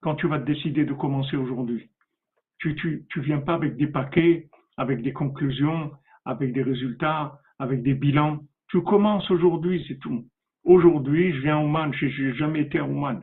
Quand 0.02 0.14
tu 0.14 0.28
vas 0.28 0.38
te 0.38 0.44
décider 0.44 0.84
de 0.84 0.92
commencer 0.92 1.36
aujourd'hui. 1.36 1.90
Tu, 2.62 2.76
tu, 2.76 3.04
tu 3.10 3.20
viens 3.20 3.40
pas 3.40 3.54
avec 3.54 3.76
des 3.76 3.88
paquets, 3.88 4.48
avec 4.76 5.02
des 5.02 5.12
conclusions, 5.12 5.90
avec 6.24 6.52
des 6.52 6.62
résultats, 6.62 7.40
avec 7.58 7.82
des 7.82 7.94
bilans. 7.94 8.38
Tu 8.68 8.80
commences 8.82 9.28
aujourd'hui, 9.32 9.84
c'est 9.88 9.98
tout. 9.98 10.24
Aujourd'hui, 10.64 11.32
je 11.32 11.40
viens 11.40 11.58
au 11.58 11.66
Man, 11.66 11.92
je 11.92 12.06
n'ai 12.06 12.34
jamais 12.34 12.60
été 12.60 12.78
à 12.78 12.84
Ouman. 12.84 13.20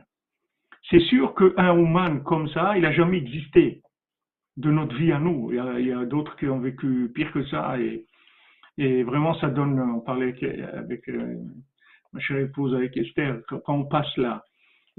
C'est 0.90 1.00
sûr 1.00 1.34
qu'un 1.34 1.72
Ouman 1.72 2.22
comme 2.22 2.48
ça, 2.50 2.76
il 2.76 2.82
n'a 2.82 2.92
jamais 2.92 3.16
existé 3.16 3.80
de 4.58 4.70
notre 4.70 4.94
vie 4.96 5.12
à 5.12 5.18
nous. 5.18 5.50
Il 5.52 5.86
y 5.86 5.92
a, 5.92 6.04
d'autres 6.04 6.36
qui 6.36 6.46
ont 6.46 6.60
vécu 6.60 7.10
pire 7.14 7.32
que 7.32 7.44
ça 7.46 7.80
et, 7.80 8.04
et 8.76 9.02
vraiment 9.04 9.34
ça 9.40 9.48
donne, 9.48 9.80
on 9.80 10.00
parlait 10.00 10.34
avec 10.74 11.08
euh, 11.08 11.36
ma 12.12 12.20
chère 12.20 12.38
épouse, 12.38 12.74
avec 12.74 12.94
Esther, 12.96 13.40
quand 13.48 13.62
on 13.68 13.84
passe 13.84 14.14
la, 14.18 14.44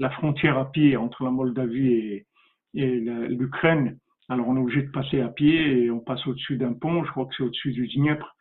la 0.00 0.10
frontière 0.10 0.58
à 0.58 0.72
pied 0.72 0.96
entre 0.96 1.22
la 1.22 1.30
Moldavie 1.30 1.92
et, 1.92 2.26
et 2.74 3.00
l'Ukraine, 3.28 3.98
alors 4.28 4.48
on 4.48 4.56
est 4.56 4.60
obligé 4.60 4.82
de 4.82 4.90
passer 4.90 5.20
à 5.20 5.28
pied 5.28 5.84
et 5.84 5.90
on 5.90 6.00
passe 6.00 6.26
au-dessus 6.26 6.56
d'un 6.56 6.72
pont, 6.72 7.04
je 7.04 7.10
crois 7.10 7.26
que 7.26 7.34
c'est 7.36 7.42
au-dessus 7.42 7.72
du 7.72 7.88
Dniepr, 7.88 8.36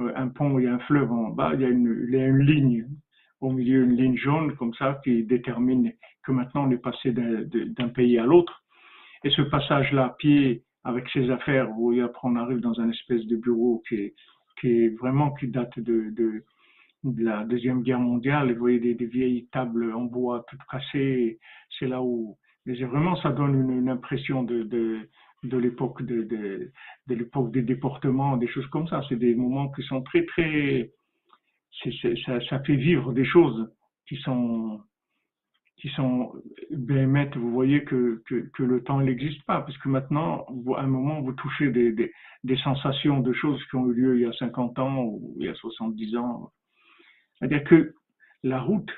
euh, 0.00 0.12
un 0.14 0.28
pont 0.28 0.58
il 0.58 0.64
y 0.64 0.68
a 0.68 0.74
un 0.74 0.78
fleuve 0.80 1.10
en 1.10 1.30
bas, 1.30 1.52
il 1.54 1.60
y 1.60 1.64
a 1.64 1.68
une, 1.68 2.40
ligne 2.40 2.86
au 3.40 3.50
milieu 3.50 3.84
une 3.84 3.96
ligne 3.96 4.16
jaune 4.16 4.54
comme 4.56 4.74
ça 4.74 5.00
qui 5.04 5.24
détermine 5.24 5.92
que 6.22 6.32
maintenant 6.32 6.66
on 6.66 6.70
est 6.70 6.78
passé 6.78 7.12
d'un 7.12 7.88
pays 7.88 8.18
à 8.18 8.24
l'autre. 8.24 8.64
Et 9.24 9.30
ce 9.30 9.42
passage-là 9.42 10.06
à 10.06 10.10
pied 10.10 10.62
avec 10.84 11.08
ses 11.10 11.30
affaires, 11.30 11.68
où 11.76 11.92
après 12.00 12.28
on 12.28 12.36
arrive 12.36 12.60
dans 12.60 12.80
un 12.80 12.90
espèce 12.90 13.26
de 13.26 13.36
bureau 13.36 13.82
qui 13.88 14.12
est, 14.64 14.98
vraiment 14.98 15.32
qui 15.32 15.48
date 15.48 15.78
de, 15.78 16.44
la 17.18 17.44
deuxième 17.44 17.82
guerre 17.82 18.00
mondiale. 18.00 18.52
Vous 18.52 18.58
voyez 18.58 18.80
des, 18.80 18.94
des 18.94 19.06
vieilles 19.06 19.46
tables 19.52 19.92
en 19.94 20.04
bois 20.04 20.44
toutes 20.48 20.64
cassées. 20.70 21.38
C'est 21.78 21.86
là 21.86 22.02
où 22.02 22.36
mais 22.66 22.74
vraiment 22.84 23.16
ça 23.16 23.30
donne 23.30 23.70
une, 23.70 23.88
impression 23.88 24.42
de, 24.42 24.64
de, 24.64 25.08
de 25.44 25.56
l'époque 25.56 26.02
de, 26.02 26.22
de, 26.22 26.72
l'époque 27.14 27.52
des 27.52 27.62
déportements, 27.62 28.36
des 28.36 28.48
choses 28.48 28.66
comme 28.66 28.88
ça. 28.88 29.02
C'est 29.08 29.16
des 29.16 29.34
moments 29.34 29.70
qui 29.70 29.82
sont 29.84 30.02
très 30.02 30.24
très 30.26 30.90
ça, 32.24 32.40
ça, 32.48 32.60
fait 32.60 32.76
vivre 32.76 33.12
des 33.12 33.24
choses 33.24 33.70
qui 34.08 34.16
sont 34.16 34.80
qui 35.76 35.90
sont 35.90 36.32
béhémètes, 36.70 37.36
vous 37.36 37.52
voyez 37.52 37.84
que, 37.84 38.22
que, 38.26 38.48
que 38.54 38.62
le 38.62 38.82
temps 38.82 39.00
n'existe 39.00 39.42
pas, 39.44 39.60
parce 39.60 39.76
que 39.76 39.90
maintenant, 39.90 40.46
à 40.74 40.80
un 40.80 40.86
moment, 40.86 41.20
vous 41.20 41.34
touchez 41.34 41.70
des, 41.70 41.92
des, 41.92 42.56
sensations 42.64 43.20
de 43.20 43.32
choses 43.34 43.62
qui 43.68 43.76
ont 43.76 43.86
eu 43.90 43.94
lieu 43.94 44.16
il 44.16 44.22
y 44.22 44.24
a 44.24 44.32
50 44.32 44.78
ans 44.78 45.02
ou 45.02 45.36
il 45.38 45.44
y 45.44 45.48
a 45.50 45.54
70 45.54 46.16
ans. 46.16 46.50
C'est-à-dire 47.38 47.62
que 47.64 47.94
la 48.42 48.60
route, 48.60 48.90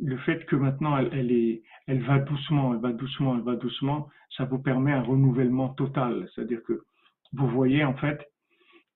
le 0.00 0.16
fait 0.18 0.44
que 0.46 0.56
maintenant 0.56 0.96
elle, 0.96 2.02
va 2.02 2.18
doucement, 2.18 2.74
elle 2.74 2.80
va 2.80 2.92
doucement, 2.92 3.36
elle 3.36 3.42
va 3.42 3.56
doucement, 3.56 4.08
ça 4.36 4.44
vous 4.44 4.58
permet 4.58 4.92
un 4.92 5.02
renouvellement 5.02 5.70
total. 5.70 6.28
C'est-à-dire 6.34 6.62
que 6.62 6.82
vous 7.32 7.48
voyez 7.48 7.84
en 7.84 7.94
fait 7.94 8.20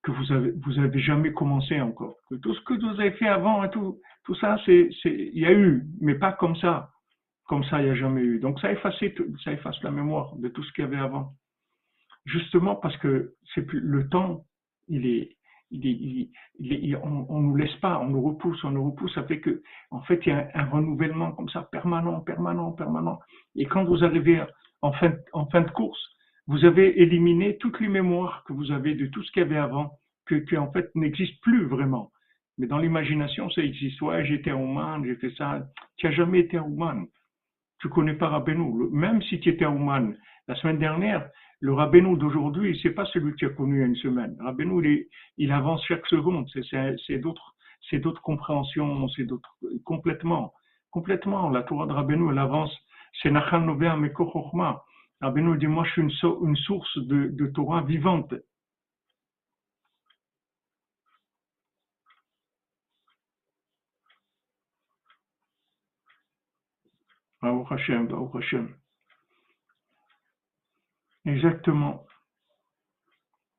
que 0.03 0.13
vous 0.13 0.33
avez, 0.33 0.53
vous 0.65 0.79
avez 0.79 1.01
jamais 1.01 1.33
commencé 1.33 1.81
encore. 1.81 2.17
Tout 2.43 2.55
ce 2.55 2.61
que 2.63 2.75
vous 2.75 3.01
avez 3.01 3.13
fait 3.13 3.29
avant 3.29 3.65
et 3.65 3.71
tout, 3.71 4.01
tout 4.25 4.35
ça, 4.37 4.57
il 4.67 5.39
y 5.39 5.47
a 5.47 5.53
eu, 5.53 5.85
mais 6.01 6.15
pas 6.15 6.33
comme 6.33 6.57
ça. 6.57 6.91
Comme 7.49 7.65
ça, 7.65 7.81
il 7.81 7.85
n'y 7.85 7.91
a 7.91 7.95
jamais 7.95 8.23
eu. 8.23 8.41
Donc 8.41 8.61
ça 8.61 8.73
efface, 8.73 8.97
ça 9.45 9.53
efface 9.53 9.81
la 9.83 9.91
mémoire 9.91 10.35
de 10.37 10.49
tout 10.49 10.63
ce 10.65 10.73
qu'il 10.73 10.85
y 10.85 10.87
avait 10.87 10.97
avant. 10.97 11.33
Justement 12.25 12.75
parce 12.77 12.97
que 12.97 13.35
le 13.57 14.09
temps, 14.09 14.45
il 14.89 15.07
est, 15.07 15.37
on, 15.73 17.41
ne 17.41 17.47
nous 17.47 17.57
laisse 17.57 17.75
pas, 17.77 17.99
on 17.99 18.09
nous 18.09 18.23
repousse, 18.23 18.63
on 18.65 18.71
nous 18.71 18.91
repousse. 18.91 19.15
Ça 19.15 19.25
fait 19.25 19.41
que, 19.41 19.63
en 19.91 20.01
fait, 20.03 20.21
il 20.27 20.31
y 20.31 20.33
a 20.33 20.49
un, 20.55 20.67
renouvellement 20.67 21.33
comme 21.33 21.49
ça, 21.49 21.69
permanent, 21.73 22.21
permanent, 22.21 22.73
permanent. 22.73 23.21
Et 23.55 23.67
quand 23.67 23.85
vous 23.85 24.05
arrivez 24.05 24.43
en 24.83 24.93
fin, 24.93 25.61
de 25.61 25.71
course, 25.71 26.01
vous 26.47 26.65
avez 26.65 27.01
éliminé 27.01 27.57
toutes 27.59 27.81
les 27.81 27.89
mémoires 27.89 28.45
que 28.47 28.53
vous 28.53 28.71
avez 28.71 28.95
de 28.95 29.07
tout 29.07 29.23
ce 29.23 29.33
qu'il 29.33 29.43
y 29.43 29.47
avait 29.47 29.57
avant, 29.57 29.99
que, 30.27 30.57
en 30.57 30.71
fait 30.73 30.91
n'existe 30.95 31.41
plus 31.43 31.67
vraiment. 31.67 32.11
Mais 32.59 32.67
dans 32.67 32.79
l'imagination, 32.79 33.51
ça 33.51 33.63
existe. 33.63 34.01
Ouais, 34.01 34.25
j'étais 34.25 34.51
à 34.51 35.01
j'ai 35.05 35.17
fait 35.17 35.33
ça. 35.37 35.67
Tu 35.97 36.07
n'as 36.07 36.13
jamais 36.13 36.41
été 36.41 36.57
à 36.57 36.63
Ouman. 36.63 37.07
Tu 37.81 37.89
connais 37.89 38.15
pas 38.15 38.29
Rabbeinu. 38.29 38.89
Même 38.91 39.21
si 39.23 39.41
tu 39.41 39.51
étais 39.51 39.67
à 39.67 39.75
la 40.49 40.55
semaine 40.57 40.79
dernière, 40.79 41.29
Le 41.61 41.73
Rabbeinu 41.73 42.19
d'aujourd'hui, 42.19 42.79
c'est 42.83 42.91
pas 42.91 43.07
celui 43.07 43.35
que 43.35 43.47
as 43.47 43.51
connu 43.51 43.77
il 43.77 43.81
y 43.81 43.83
a 43.83 43.87
une 43.87 43.97
semaine. 43.97 44.37
Rabbeinu, 44.41 45.09
il, 45.39 45.53
avance 45.53 45.83
chaque 45.87 46.07
seconde. 46.07 46.49
C'est 46.51 47.19
d'autres, 47.19 47.57
c'est 47.89 47.99
d'autres 47.99 48.21
compréhensions, 48.21 49.09
c'est 49.11 49.25
d'autres, 49.25 49.57
complètement, 49.85 50.53
complètement. 50.91 51.49
La 51.49 51.63
Torah 51.63 51.87
de 51.87 51.93
Rabbeinu, 51.93 52.31
elle 52.31 52.39
avance. 52.39 52.77
C'est 53.23 53.31
Nachan 53.31 53.61
Nobea 53.61 53.97
Mekochochma. 53.97 54.85
Rabbeinu 55.23 55.57
dit, 55.57 55.67
moi, 55.67 55.85
je 55.85 55.93
suis 55.93 56.03
une, 56.03 56.47
une 56.47 56.57
source 56.57 56.99
de, 56.99 57.29
de 57.29 57.47
Torah 57.47 57.83
vivante. 57.83 58.35
Baruch 67.41 67.71
Hashem, 67.71 68.09
Baruch 68.09 68.35
Hashem. 68.35 68.75
Exactement. 71.27 72.07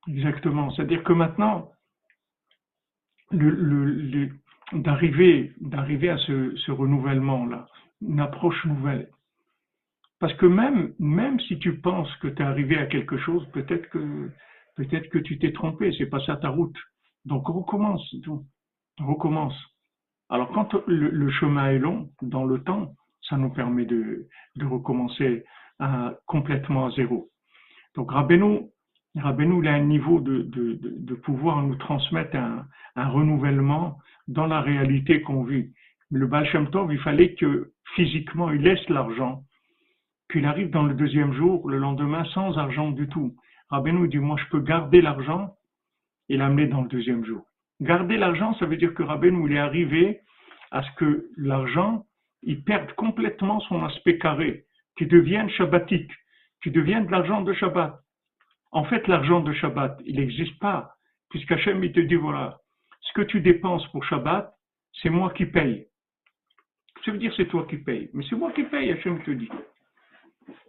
Exactement. 0.07 0.71
C'est-à-dire 0.71 1.03
que 1.03 1.13
maintenant, 1.13 1.71
d'arriver, 4.73 5.53
d'arriver 5.59 6.09
à 6.09 6.17
ce, 6.17 6.71
renouvellement-là, 6.71 7.67
une 8.01 8.19
approche 8.19 8.65
nouvelle. 8.65 9.09
Parce 10.19 10.33
que 10.35 10.45
même, 10.45 10.93
même 10.97 11.39
si 11.41 11.59
tu 11.59 11.77
penses 11.79 12.13
que 12.17 12.27
tu 12.27 12.41
es 12.41 12.45
arrivé 12.45 12.77
à 12.77 12.87
quelque 12.87 13.17
chose, 13.17 13.45
peut-être 13.51 13.89
que, 13.89 14.31
peut-être 14.75 15.09
que 15.09 15.19
tu 15.19 15.37
t'es 15.37 15.51
trompé, 15.51 15.93
c'est 15.97 16.07
pas 16.07 16.23
ça 16.25 16.37
ta 16.37 16.49
route. 16.49 16.77
Donc 17.25 17.47
recommence, 17.47 18.15
recommence. 18.97 19.55
Alors 20.29 20.51
quand 20.51 20.73
le, 20.87 21.29
chemin 21.31 21.71
est 21.71 21.79
long, 21.79 22.09
dans 22.21 22.45
le 22.45 22.63
temps, 22.63 22.95
ça 23.21 23.37
nous 23.37 23.49
permet 23.49 23.85
de, 23.85 24.27
recommencer 24.61 25.43
complètement 26.25 26.87
à 26.87 26.91
zéro. 26.91 27.29
Donc 27.97 28.11
Rabbeinu, 28.11 28.59
Rabbeinu 29.15 29.63
il 29.63 29.67
a 29.67 29.73
un 29.73 29.83
niveau 29.83 30.19
de, 30.19 31.15
pouvoir 31.23 31.63
nous 31.63 31.75
transmettre 31.75 32.37
un, 32.37 33.09
renouvellement 33.09 33.97
dans 34.27 34.45
la 34.45 34.61
réalité 34.61 35.21
qu'on 35.21 35.43
vit. 35.43 35.71
Le 36.11 36.27
Baal 36.27 36.47
Shem 36.47 36.69
il 36.91 36.99
fallait 36.99 37.33
que 37.33 37.71
physiquement 37.95 38.51
il 38.51 38.61
laisse 38.61 38.87
l'argent, 38.87 39.41
qu'il 40.31 40.45
arrive 40.45 40.69
dans 40.69 40.83
le 40.83 40.93
deuxième 40.93 41.33
jour, 41.33 41.67
le 41.67 41.79
lendemain, 41.79 42.23
sans 42.35 42.55
argent 42.57 42.91
du 42.91 43.07
tout. 43.07 43.35
Rabbeinu 43.69 44.07
dit, 44.07 44.19
moi 44.19 44.37
je 44.39 44.47
peux 44.51 44.61
garder 44.61 45.01
l'argent 45.01 45.55
et 46.29 46.37
l'amener 46.37 46.67
dans 46.67 46.83
le 46.83 46.89
deuxième 46.89 47.25
jour. 47.25 47.43
Garder 47.81 48.17
l'argent, 48.17 48.53
ça 48.59 48.67
veut 48.67 48.77
dire 48.77 48.93
que 48.93 49.01
Rabbeinu 49.01 49.49
il 49.49 49.55
est 49.55 49.59
arrivé 49.59 50.19
à 50.69 50.83
ce 50.83 50.91
que 50.97 51.29
l'argent, 51.35 52.05
il 52.43 52.63
perde 52.63 52.93
complètement 52.93 53.59
son 53.61 53.83
aspect 53.83 54.19
carré, 54.19 54.65
qu'il 54.95 55.07
devienne 55.07 55.49
shabbatique 55.49 56.11
tu 56.61 56.71
deviens 56.71 57.01
de 57.01 57.11
l'argent 57.11 57.41
de 57.41 57.53
Shabbat. 57.53 57.99
En 58.71 58.83
fait, 58.85 59.07
l'argent 59.07 59.39
de 59.39 59.53
Shabbat, 59.53 59.99
il 60.05 60.17
n'existe 60.17 60.59
pas, 60.59 60.95
puisqu'Hachem, 61.29 61.83
il 61.83 61.91
te 61.91 61.99
dit, 61.99 62.15
voilà, 62.15 62.59
ce 63.01 63.13
que 63.13 63.21
tu 63.21 63.41
dépenses 63.41 63.87
pour 63.91 64.03
Shabbat, 64.03 64.53
c'est 65.01 65.09
moi 65.09 65.31
qui 65.31 65.45
paye. 65.45 65.87
Ça 67.05 67.11
veut 67.11 67.19
dire 67.19 67.33
c'est 67.37 67.47
toi 67.47 67.65
qui 67.69 67.77
paye. 67.77 68.09
Mais 68.13 68.25
c'est 68.29 68.35
moi 68.35 68.51
qui 68.51 68.63
paye, 68.63 68.91
Hachem 68.91 69.23
te 69.23 69.31
dit. 69.31 69.49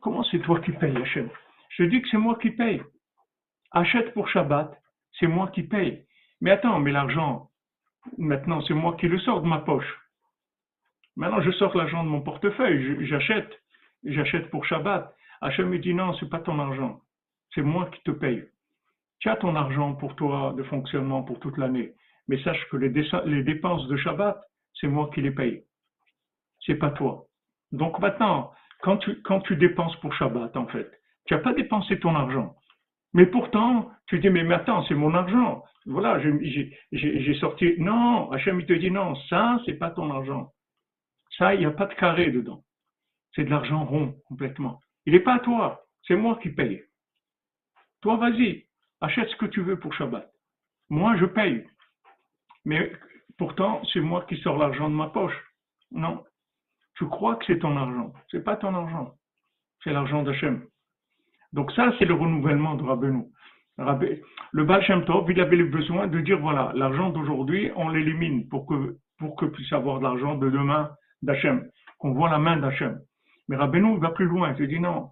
Comment 0.01 0.23
c'est 0.25 0.41
toi 0.41 0.61
qui 0.61 0.73
paye, 0.73 0.97
Hachem? 0.97 1.29
Je 1.71 1.85
dis 1.85 2.01
que 2.03 2.09
c'est 2.09 2.19
moi 2.19 2.39
qui 2.39 2.51
paye. 2.51 2.83
Achète 3.73 4.15
pour 4.15 4.29
Shabbat, 4.29 4.71
c'est 5.19 5.27
moi 5.27 5.49
qui 5.49 5.63
paye. 5.63 6.05
Mais 6.41 6.51
attends, 6.51 6.79
mais 6.81 6.93
l'argent, 6.93 7.51
maintenant, 8.17 8.61
c'est 8.63 8.75
moi 8.75 8.97
qui 8.97 9.09
le 9.09 9.19
sors 9.19 9.43
de 9.43 9.49
ma 9.49 9.59
poche. 9.59 10.01
Maintenant, 11.17 11.41
je 11.41 11.51
sors 11.53 11.77
l'argent 11.77 12.05
de 12.05 12.09
mon 12.09 12.21
portefeuille, 12.21 13.05
j'achète. 13.07 13.51
J'achète 14.05 14.51
pour 14.51 14.65
Shabbat. 14.65 15.13
Hachem 15.41 15.69
me 15.69 15.79
dit 15.79 15.95
non, 15.95 16.15
c'est 16.15 16.29
pas 16.29 16.41
ton 16.41 16.59
argent, 16.59 17.01
c'est 17.55 17.63
moi 17.63 17.89
qui 17.93 18.03
te 18.03 18.11
paye. 18.11 18.45
Tu 19.21 19.29
as 19.29 19.37
ton 19.37 19.57
argent 19.57 19.95
pour 19.95 20.15
toi 20.17 20.55
de 20.57 20.63
fonctionnement 20.65 21.23
pour 21.23 21.41
toute 21.41 21.59
l'année, 21.59 21.95
mais 22.29 22.43
sache 22.43 22.69
que 22.71 22.77
les, 22.77 22.91
dépenses 23.43 23.89
de 23.89 23.97
Shabbat, 23.97 24.41
c'est 24.75 24.87
moi 24.89 25.11
qui 25.13 25.23
les 25.23 25.31
paye. 25.31 25.65
C'est 26.65 26.77
pas 26.77 26.91
toi. 26.91 27.27
Donc 27.73 27.99
maintenant, 27.99 28.53
quand 28.83 28.99
tu, 28.99 29.21
quand 29.23 29.41
tu 29.41 29.57
dépenses 29.57 29.97
pour 29.97 30.15
Shabbat, 30.15 30.57
en 30.57 30.67
fait, 30.67 30.91
tu 31.27 31.35
n'as 31.35 31.41
pas 31.41 31.53
dépensé 31.53 31.99
ton 31.99 32.15
argent. 32.15 32.55
Mais 33.15 33.27
pourtant, 33.27 33.91
tu 34.07 34.19
dis, 34.19 34.31
mais, 34.31 34.53
attends, 34.53 34.85
c'est 34.85 34.95
mon 34.95 35.15
argent. 35.15 35.65
Voilà, 35.87 36.21
j'ai 36.21 37.35
sorti. 37.41 37.75
Non, 37.79 38.31
Hachem, 38.31 38.61
il 38.61 38.67
te 38.67 38.75
dit 38.75 38.91
non, 38.91 39.15
ça, 39.29 39.59
c'est 39.65 39.75
pas 39.75 39.91
ton 39.91 40.11
argent. 40.11 40.53
Ça, 41.37 41.55
il 41.55 41.61
n'y 41.61 41.67
a 41.67 41.71
pas 41.71 41.87
de 41.87 41.95
carré 41.95 42.31
dedans. 42.31 42.63
C'est 43.35 43.45
de 43.45 43.51
l'argent 43.51 43.85
rond, 43.85 44.15
complètement. 44.27 44.81
Il 45.09 45.13
n'est 45.13 45.21
pas 45.21 45.37
à 45.37 45.39
toi, 45.39 45.87
c'est 46.07 46.17
moi 46.17 46.39
qui 46.43 46.51
paye. 46.51 46.83
Toi, 48.03 48.19
vas-y, 48.19 48.67
achète 49.01 49.27
ce 49.31 49.37
que 49.37 49.47
tu 49.47 49.63
veux 49.63 49.79
pour 49.79 49.95
Shabbat. 49.95 50.31
Moi, 50.91 51.17
je 51.17 51.25
paye. 51.25 51.67
Mais 52.67 52.93
pourtant, 53.39 53.81
c'est 53.91 54.01
moi 54.01 54.27
qui 54.29 54.37
sors 54.43 54.59
l'argent 54.59 54.91
de 54.91 54.95
ma 54.95 55.07
poche. 55.07 55.33
Non. 55.93 56.23
Tu 56.97 57.07
crois 57.07 57.37
que 57.37 57.47
c'est 57.47 57.61
ton 57.61 57.75
argent. 57.75 58.13
Ce 58.27 58.37
n'est 58.37 58.43
pas 58.43 58.57
ton 58.57 58.75
argent. 58.75 59.15
C'est 59.83 59.95
l'argent 59.95 60.23
d'Hachem. 60.25 60.67
Donc 61.55 61.73
ça, 61.73 61.91
c'est 61.99 62.05
le 62.05 62.13
renouvellement 62.13 62.75
de 62.75 62.83
Rabbeinu. 62.83 63.25
Le 64.53 64.65
Baal 64.65 64.83
Shem 64.83 65.07
Tov, 65.07 65.31
il 65.31 65.41
avait 65.41 65.57
le 65.57 65.69
besoin 65.69 66.07
de 66.07 66.21
dire, 66.21 66.39
voilà, 66.39 66.71
l'argent 66.75 67.09
d'aujourd'hui, 67.09 67.73
on 67.77 67.89
l'élimine 67.89 68.47
pour 68.51 68.67
que, 68.67 68.99
pour 69.19 69.37
que 69.37 69.47
puisse 69.47 69.73
avoir 69.73 70.01
de 70.01 70.05
l'argent 70.05 70.35
de 70.35 70.51
demain 70.51 70.91
d'Hachem, 71.23 71.67
qu'on 71.97 72.13
voit 72.13 72.29
la 72.29 72.39
main 72.39 72.59
d'Hachem. 72.59 73.01
Mais 73.49 73.57
Rabbeinu 73.57 73.99
va 73.99 74.11
plus 74.11 74.27
loin. 74.27 74.55
Il 74.59 74.69
dit 74.69 74.81
non, 74.81 75.11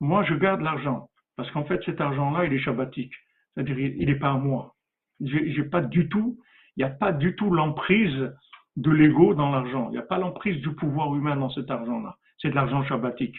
moi 0.00 0.24
je 0.24 0.34
garde 0.34 0.60
l'argent. 0.60 1.08
Parce 1.36 1.50
qu'en 1.52 1.64
fait, 1.64 1.80
cet 1.84 2.00
argent-là, 2.00 2.46
il 2.46 2.52
est 2.52 2.58
shabbatique. 2.58 3.14
C'est-à-dire, 3.54 3.78
il 3.78 4.06
n'est 4.06 4.18
pas 4.18 4.32
à 4.32 4.36
moi. 4.36 4.74
J'ai 5.20 5.62
pas 5.64 5.80
du 5.80 6.08
tout, 6.08 6.40
il 6.76 6.84
n'y 6.84 6.90
a 6.90 6.92
pas 6.92 7.12
du 7.12 7.36
tout 7.36 7.50
l'emprise 7.50 8.32
de 8.76 8.90
l'ego 8.90 9.34
dans 9.34 9.50
l'argent. 9.50 9.88
Il 9.88 9.92
n'y 9.92 9.98
a 9.98 10.02
pas 10.02 10.18
l'emprise 10.18 10.60
du 10.62 10.74
pouvoir 10.74 11.14
humain 11.14 11.36
dans 11.36 11.50
cet 11.50 11.70
argent-là. 11.70 12.16
C'est 12.38 12.50
de 12.50 12.54
l'argent 12.54 12.84
shabbatique. 12.84 13.36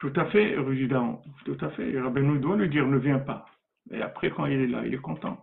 Tout 0.00 0.12
à 0.16 0.26
fait, 0.26 0.56
résident. 0.58 1.22
Tout 1.44 1.56
à 1.60 1.70
fait. 1.70 2.00
Rabbeinu 2.00 2.38
doit 2.38 2.56
lui 2.56 2.68
dire 2.68 2.86
ne 2.86 2.98
viens 2.98 3.20
pas. 3.20 3.46
Et 3.90 4.02
après, 4.02 4.30
quand 4.30 4.46
il 4.46 4.60
est 4.60 4.66
là, 4.66 4.84
il 4.86 4.94
est 4.94 4.98
content. 4.98 5.42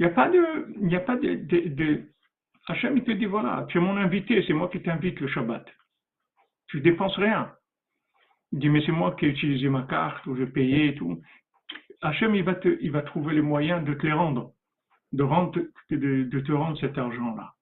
Il 0.00 0.06
n'y 0.06 0.12
a 0.12 0.14
pas 0.14 0.30
de, 0.30 0.74
il 0.80 0.96
a 0.96 1.00
pas 1.00 1.16
de, 1.16 1.34
de, 1.34 2.08
Hachem, 2.68 2.96
il 2.96 3.04
te 3.04 3.10
dit, 3.10 3.26
voilà, 3.26 3.66
tu 3.68 3.76
es 3.76 3.80
mon 3.82 3.98
invité, 3.98 4.42
c'est 4.46 4.54
moi 4.54 4.70
qui 4.70 4.80
t'invite 4.80 5.20
le 5.20 5.28
Shabbat. 5.28 5.66
Tu 6.68 6.80
dépenses 6.80 7.16
rien. 7.16 7.52
Il 8.52 8.60
dit, 8.60 8.70
mais 8.70 8.82
c'est 8.86 8.92
moi 8.92 9.14
qui 9.14 9.26
ai 9.26 9.28
utilisé 9.28 9.68
ma 9.68 9.82
carte, 9.82 10.24
ou 10.26 10.34
j'ai 10.36 10.46
payé 10.46 10.86
et 10.86 10.94
tout. 10.94 11.20
Hachem, 12.00 12.34
il 12.34 12.42
va, 12.42 12.54
te, 12.54 12.78
il 12.80 12.90
va 12.90 13.02
trouver 13.02 13.34
les 13.34 13.42
moyens 13.42 13.84
de 13.84 13.92
te 13.92 14.06
les 14.06 14.14
rendre, 14.14 14.54
de, 15.12 15.22
rendre, 15.22 15.60
de, 15.90 16.24
de 16.24 16.40
te 16.40 16.52
rendre 16.52 16.80
cet 16.80 16.96
argent-là. 16.96 17.52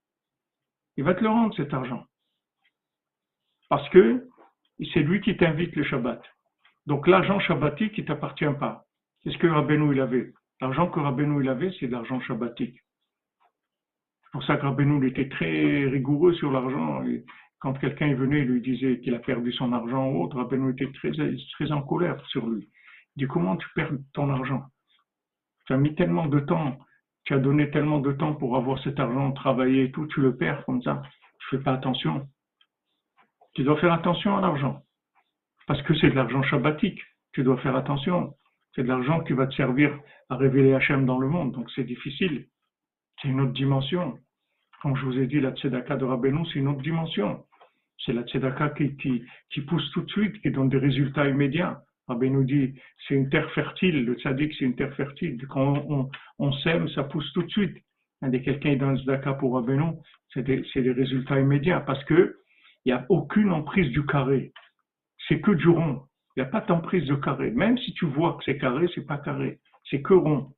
Il 0.97 1.03
va 1.03 1.15
te 1.15 1.23
le 1.25 1.31
rendre, 1.31 1.57
cet 1.57 1.75
argent. 1.75 2.05
Parce 3.69 3.89
que 3.89 4.29
c'est 4.95 5.01
lui 5.01 5.21
qui 5.23 5.37
t'invite 5.37 5.75
le 5.75 5.83
Shabbat. 5.83 6.23
Donc 6.87 7.09
l'argent 7.09 7.41
shabbatique, 7.41 7.99
il 7.99 8.03
ne 8.03 8.07
t'appartient 8.07 8.55
pas. 8.61 8.85
C'est 9.25 9.33
ce 9.33 9.39
que 9.39 9.49
Rabbeinu 9.49 9.93
il 9.93 10.01
avait. 10.01 10.33
L'argent 10.61 10.89
que 10.89 11.01
Rabbeinu 11.01 11.43
il 11.43 11.49
avait, 11.49 11.73
c'est 11.79 11.87
de 11.87 11.93
l'argent 11.93 12.21
shabbatique. 12.21 12.81
C'est 14.23 14.33
pour 14.33 14.45
ça 14.45 14.57
que 14.57 14.67
Rabbeinu 14.67 15.07
était 15.07 15.29
très 15.29 15.87
rigoureux 15.87 16.35
sur 16.35 16.51
l'argent. 16.51 17.03
Quand 17.61 17.75
quelqu'un 17.75 18.13
venait 18.15 18.41
et 18.41 18.45
lui 18.45 18.61
disait 18.61 19.01
qu'il 19.01 19.15
a 19.15 19.21
perdu 19.21 19.53
son 19.53 19.73
argent 19.73 20.09
ou 20.09 20.25
autre, 20.25 20.37
Rabbeinu 20.37 20.73
était 20.73 20.91
très, 20.93 21.73
en 21.73 21.83
colère 21.83 22.25
sur 22.27 22.47
lui. 22.47 22.69
Il 23.17 23.25
dit 23.25 23.29
comment 23.29 23.57
tu 23.57 23.69
perds 23.75 23.93
ton 24.13 24.31
argent? 24.31 24.65
Tu 25.67 25.73
as 25.73 25.77
mis 25.77 25.95
tellement 25.95 26.27
de 26.27 26.41
temps, 26.41 26.79
tu 27.25 27.35
as 27.35 27.39
donné 27.39 27.71
tellement 27.71 28.01
de 28.01 28.13
temps 28.13 28.35
pour 28.35 28.57
avoir 28.57 28.83
cet 28.83 28.99
argent, 28.99 29.33
travailler 29.33 29.85
et 29.85 29.93
tout, 29.93 30.07
tu 30.09 30.21
le 30.21 30.37
perds 30.37 30.65
comme 30.67 30.83
ça. 30.83 31.03
Tu 31.41 31.57
fais 31.57 31.63
pas 31.63 31.75
attention. 31.75 32.29
Tu 33.55 33.65
dois 33.65 33.79
faire 33.79 33.93
attention 33.93 34.37
à 34.37 34.41
l'argent. 34.41 34.83
Parce 35.67 35.83
que 35.83 35.95
c'est 35.99 36.11
de 36.11 36.15
l'argent 36.15 36.43
shabbatique. 36.43 37.01
Tu 37.33 37.43
dois 37.43 37.59
faire 37.59 37.77
attention. 37.77 38.35
C'est 38.79 38.85
de 38.85 38.89
l'argent 38.89 39.25
qui 39.25 39.33
va 39.33 39.49
te 39.49 39.55
servir 39.57 39.99
à 40.29 40.37
révéler 40.37 40.73
Hachem 40.73 41.05
dans 41.05 41.19
le 41.19 41.27
monde. 41.27 41.51
Donc 41.51 41.69
c'est 41.75 41.83
difficile. 41.83 42.47
C'est 43.21 43.27
une 43.27 43.41
autre 43.41 43.53
dimension. 43.53 44.17
Comme 44.83 44.95
je 44.95 45.05
vous 45.05 45.19
ai 45.19 45.27
dit, 45.27 45.41
la 45.41 45.51
tzedaka 45.51 45.97
de 45.97 46.05
Rabbeinu, 46.05 46.47
c'est 46.47 46.61
une 46.61 46.69
autre 46.69 46.83
dimension. 46.83 47.45
C'est 48.07 48.13
la 48.13 48.23
tzedaka 48.23 48.69
qui, 48.69 48.97
qui, 48.97 49.61
pousse 49.63 49.91
tout 49.91 50.03
de 50.03 50.11
suite, 50.13 50.41
qui 50.43 50.53
donne 50.53 50.69
des 50.69 50.79
résultats 50.79 51.29
immédiats. 51.29 51.83
Rabbeinu 52.07 52.45
dit, 52.45 52.81
c'est 53.09 53.17
une 53.17 53.29
terre 53.31 53.51
fertile. 53.51 54.05
Le 54.05 54.15
tzaddik, 54.15 54.55
c'est 54.57 54.65
une 54.65 54.77
terre 54.77 54.95
fertile. 54.95 55.45
Quand 55.49 56.09
on, 56.39 56.53
sème, 56.53 56.89
ça 56.91 57.03
pousse 57.03 57.33
tout 57.33 57.43
de 57.43 57.51
suite. 57.51 57.77
Dès 58.23 58.43
quelqu'un 58.43 58.71
est 58.71 58.77
dans 58.77 58.93
le 58.93 58.99
tzedaka 58.99 59.33
pour 59.35 59.55
Rabbeinu, 59.55 59.95
c'est 60.33 60.45
des, 60.45 60.93
résultats 60.93 61.41
immédiats 61.41 61.81
parce 61.81 62.05
que 62.05 62.39
il 62.85 62.93
n'y 62.93 62.97
a 62.97 63.05
aucune 63.09 63.51
emprise 63.51 63.91
du 63.91 64.07
carré. 64.07 64.53
C'est 65.27 65.41
que 65.41 65.51
du 65.51 65.67
rond. 65.67 66.08
Il 66.39 66.43
n'y 66.43 66.47
a 66.47 66.51
pas 66.53 66.61
d'emprise 66.61 67.05
de 67.07 67.17
carré. 67.17 67.51
Même 67.51 67.77
si 67.79 67.93
tu 67.95 68.07
vois 68.07 68.35
que 68.35 68.45
c'est 68.45 68.59
carré, 68.59 68.89
c'est 68.95 69.05
pas 69.05 69.19
carré. 69.19 69.59
C'est 69.91 70.03
que 70.03 70.15
rond. 70.15 70.53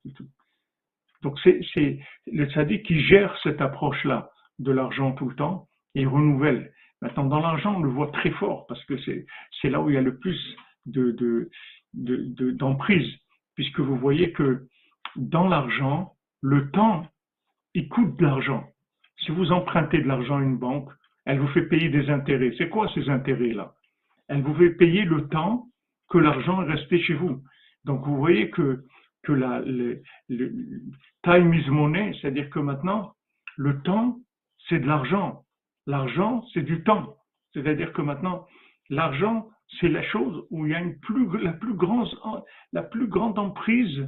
Donc 1.23 1.39
c'est 1.43 1.99
le 2.27 2.45
tzaddik 2.45 2.85
qui 2.85 3.01
gère 3.01 3.35
cette 3.41 3.61
approche-là 3.61 4.29
de 4.59 4.71
l'argent 4.71 5.13
tout 5.13 5.27
le 5.27 5.35
temps 5.35 5.67
et 5.95 6.05
renouvelle. 6.05 6.71
Maintenant, 7.01 7.25
dans 7.25 7.39
l'argent, 7.39 7.77
on 7.77 7.81
le 7.81 7.89
voit 7.89 8.11
très 8.11 8.29
fort 8.29 8.67
parce 8.67 8.85
que 8.85 8.93
c'est 8.99 9.69
là 9.71 9.81
où 9.81 9.89
il 9.89 9.95
y 9.95 9.97
a 9.97 10.03
le 10.03 10.19
plus 10.19 10.37
d'emprise, 10.85 11.49
de, 11.95 12.35
de, 12.35 13.17
puisque 13.55 13.79
vous 13.79 13.97
voyez 13.97 14.33
que 14.33 14.67
dans 15.15 15.47
l'argent, 15.47 16.13
le 16.41 16.69
temps, 16.69 17.07
il 17.73 17.89
coûte 17.89 18.19
de 18.19 18.23
l'argent. 18.23 18.67
Si 19.25 19.31
vous 19.31 19.51
empruntez 19.51 19.97
de 19.97 20.07
l'argent 20.07 20.37
à 20.37 20.43
une 20.43 20.57
banque, 20.57 20.91
elle 21.25 21.39
vous 21.39 21.47
fait 21.47 21.65
payer 21.65 21.89
des 21.89 22.11
intérêts. 22.11 22.53
C'est 22.59 22.69
quoi 22.69 22.87
ces 22.93 23.09
intérêts-là? 23.09 23.73
Elle 24.27 24.43
vous 24.43 24.53
fait 24.53 24.75
payer 24.75 25.05
le 25.05 25.27
temps 25.27 25.67
que 26.11 26.17
l'argent 26.17 26.61
est 26.61 26.71
resté 26.73 27.01
chez 27.01 27.13
vous. 27.15 27.41
Donc 27.85 28.05
vous 28.05 28.17
voyez 28.17 28.51
que, 28.51 28.83
que 29.23 29.31
la, 29.31 29.61
le, 29.61 30.03
time 31.23 31.53
is 31.53 31.69
money, 31.69 32.13
c'est-à-dire 32.19 32.49
que 32.49 32.59
maintenant, 32.59 33.13
le 33.57 33.81
temps, 33.81 34.19
c'est 34.67 34.79
de 34.79 34.87
l'argent. 34.87 35.43
L'argent, 35.87 36.43
c'est 36.53 36.63
du 36.63 36.83
temps. 36.83 37.15
C'est-à-dire 37.53 37.93
que 37.93 38.01
maintenant, 38.01 38.45
l'argent, 38.89 39.49
c'est 39.79 39.87
la 39.87 40.03
chose 40.03 40.45
où 40.51 40.65
il 40.65 40.73
y 40.73 40.75
a 40.75 40.81
une 40.81 40.99
plus, 40.99 41.27
la, 41.39 41.53
plus 41.53 41.73
grande, 41.73 42.09
la 42.73 42.83
plus 42.83 43.07
grande 43.07 43.39
emprise 43.39 44.07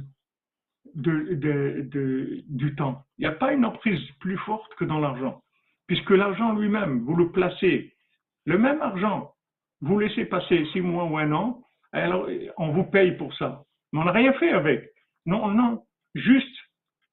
de, 0.94 2.44
du 2.48 2.74
temps. 2.76 3.02
Il 3.18 3.22
n'y 3.22 3.32
a 3.32 3.32
pas 3.32 3.54
une 3.54 3.64
emprise 3.64 4.00
plus 4.20 4.36
forte 4.38 4.72
que 4.74 4.84
dans 4.84 5.00
l'argent. 5.00 5.40
Puisque 5.86 6.10
l'argent 6.10 6.52
lui-même, 6.52 7.00
vous 7.00 7.16
le 7.16 7.30
placez, 7.32 7.94
le 8.44 8.58
même 8.58 8.80
argent, 8.82 9.32
vous 9.80 9.98
laissez 9.98 10.26
passer 10.26 10.66
six 10.72 10.80
mois 10.80 11.04
ou 11.04 11.16
un 11.18 11.32
an, 11.32 11.63
alors 12.02 12.28
on 12.58 12.70
vous 12.72 12.84
paye 12.84 13.12
pour 13.12 13.34
ça. 13.34 13.62
Mais 13.92 14.00
on 14.00 14.04
n'a 14.04 14.12
rien 14.12 14.32
fait 14.34 14.50
avec. 14.50 14.90
Non, 15.26 15.48
non, 15.48 15.82
juste 16.14 16.56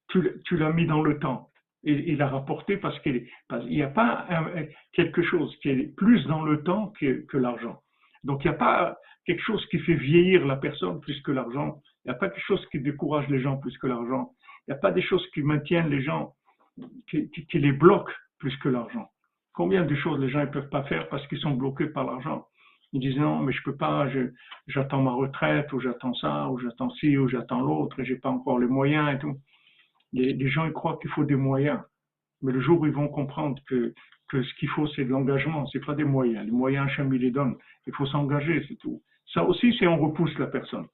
tu, 0.10 0.58
l'as 0.58 0.74
mis 0.74 0.86
dans 0.86 1.02
le 1.02 1.20
temps. 1.20 1.50
Et 1.84 2.12
il 2.12 2.22
a 2.22 2.28
rapporté 2.28 2.78
parce 2.78 3.00
qu'il 3.00 3.28
n'y 3.66 3.82
a 3.82 3.88
pas 3.88 4.28
quelque 4.94 5.24
chose 5.24 5.56
qui 5.62 5.70
est 5.70 5.96
plus 5.96 6.26
dans 6.26 6.44
le 6.44 6.64
temps 6.64 6.94
que, 7.00 7.38
l'argent. 7.38 7.82
Donc 8.24 8.44
il 8.44 8.50
n'y 8.50 8.54
a 8.54 8.58
pas 8.58 8.98
quelque 9.26 9.42
chose 9.42 9.66
qui 9.68 9.80
fait 9.80 9.96
vieillir 9.96 10.46
la 10.46 10.58
personne 10.58 11.00
plus 11.02 11.20
que 11.24 11.32
l'argent. 11.32 11.82
Il 12.04 12.10
n'y 12.10 12.16
a 12.16 12.18
pas 12.18 12.30
quelque 12.30 12.46
chose 12.46 12.66
qui 12.72 12.80
décourage 12.80 13.28
les 13.30 13.42
gens 13.42 13.58
plus 13.58 13.76
que 13.80 13.88
l'argent. 13.88 14.32
Il 14.68 14.72
n'y 14.72 14.78
a 14.78 14.80
pas 14.80 14.92
des 14.92 15.02
choses 15.02 15.26
qui 15.34 15.42
maintiennent 15.42 15.90
les 15.90 16.04
gens, 16.04 16.36
qui, 17.08 17.30
les 17.54 17.72
bloquent 17.72 18.14
plus 18.38 18.56
que 18.58 18.70
l'argent. 18.70 19.10
Combien 19.54 19.84
de 19.84 19.96
choses 19.96 20.20
les 20.20 20.30
gens 20.30 20.42
ne 20.42 20.46
peuvent 20.46 20.70
pas 20.70 20.84
faire 20.84 21.10
parce 21.10 21.26
qu'ils 21.28 21.40
sont 21.40 21.52
bloqués 21.52 21.88
par 21.88 22.06
l'argent? 22.06 22.46
Ils 22.94 23.00
disent 23.00 23.18
non, 23.18 23.40
mais 23.40 23.54
je 23.54 23.64
peux 23.64 23.76
pas, 23.76 24.08
j'attends 24.68 25.02
ma 25.02 25.12
retraite, 25.12 25.72
ou 25.72 25.80
j'attends 25.80 26.14
ça, 26.14 26.50
ou 26.50 26.60
j'attends 26.60 26.90
ci, 26.92 27.18
ou 27.18 27.28
j'attends 27.30 27.62
l'autre, 27.62 28.00
et 28.00 28.06
j'ai 28.06 28.18
pas 28.18 28.30
encore 28.30 28.60
les 28.60 28.68
moyens 28.68 29.16
et 29.16 29.20
tout. 29.20 29.38
Les, 30.14 30.50
gens 30.50 30.66
ils 30.66 30.74
croient 30.74 31.00
qu'il 31.02 31.10
faut 31.12 31.24
des 31.24 31.38
moyens, 31.38 31.80
mais 32.42 32.52
le 32.52 32.60
jour 32.60 32.82
où 32.82 32.86
ils 32.86 32.92
vont 32.92 33.08
comprendre 33.08 33.62
que, 33.66 33.94
que 34.28 34.44
ce 34.44 34.54
qu'il 34.56 34.68
faut 34.70 34.88
c'est 34.88 35.06
de 35.06 35.10
l'engagement, 35.10 35.66
c'est 35.68 35.86
pas 35.86 35.96
des 35.96 36.04
moyens. 36.04 36.46
Les 36.46 36.52
moyens, 36.52 36.88
Hachem 36.88 37.14
il 37.14 37.22
les 37.22 37.32
donne. 37.32 37.56
Il 37.88 37.94
faut 37.94 38.06
s'engager, 38.06 38.66
c'est 38.68 38.76
tout. 38.76 39.02
Ça 39.34 39.44
aussi, 39.46 39.74
c'est 39.80 39.88
on 39.88 39.98
repousse 39.98 40.38
la 40.38 40.48
personne. 40.48 40.88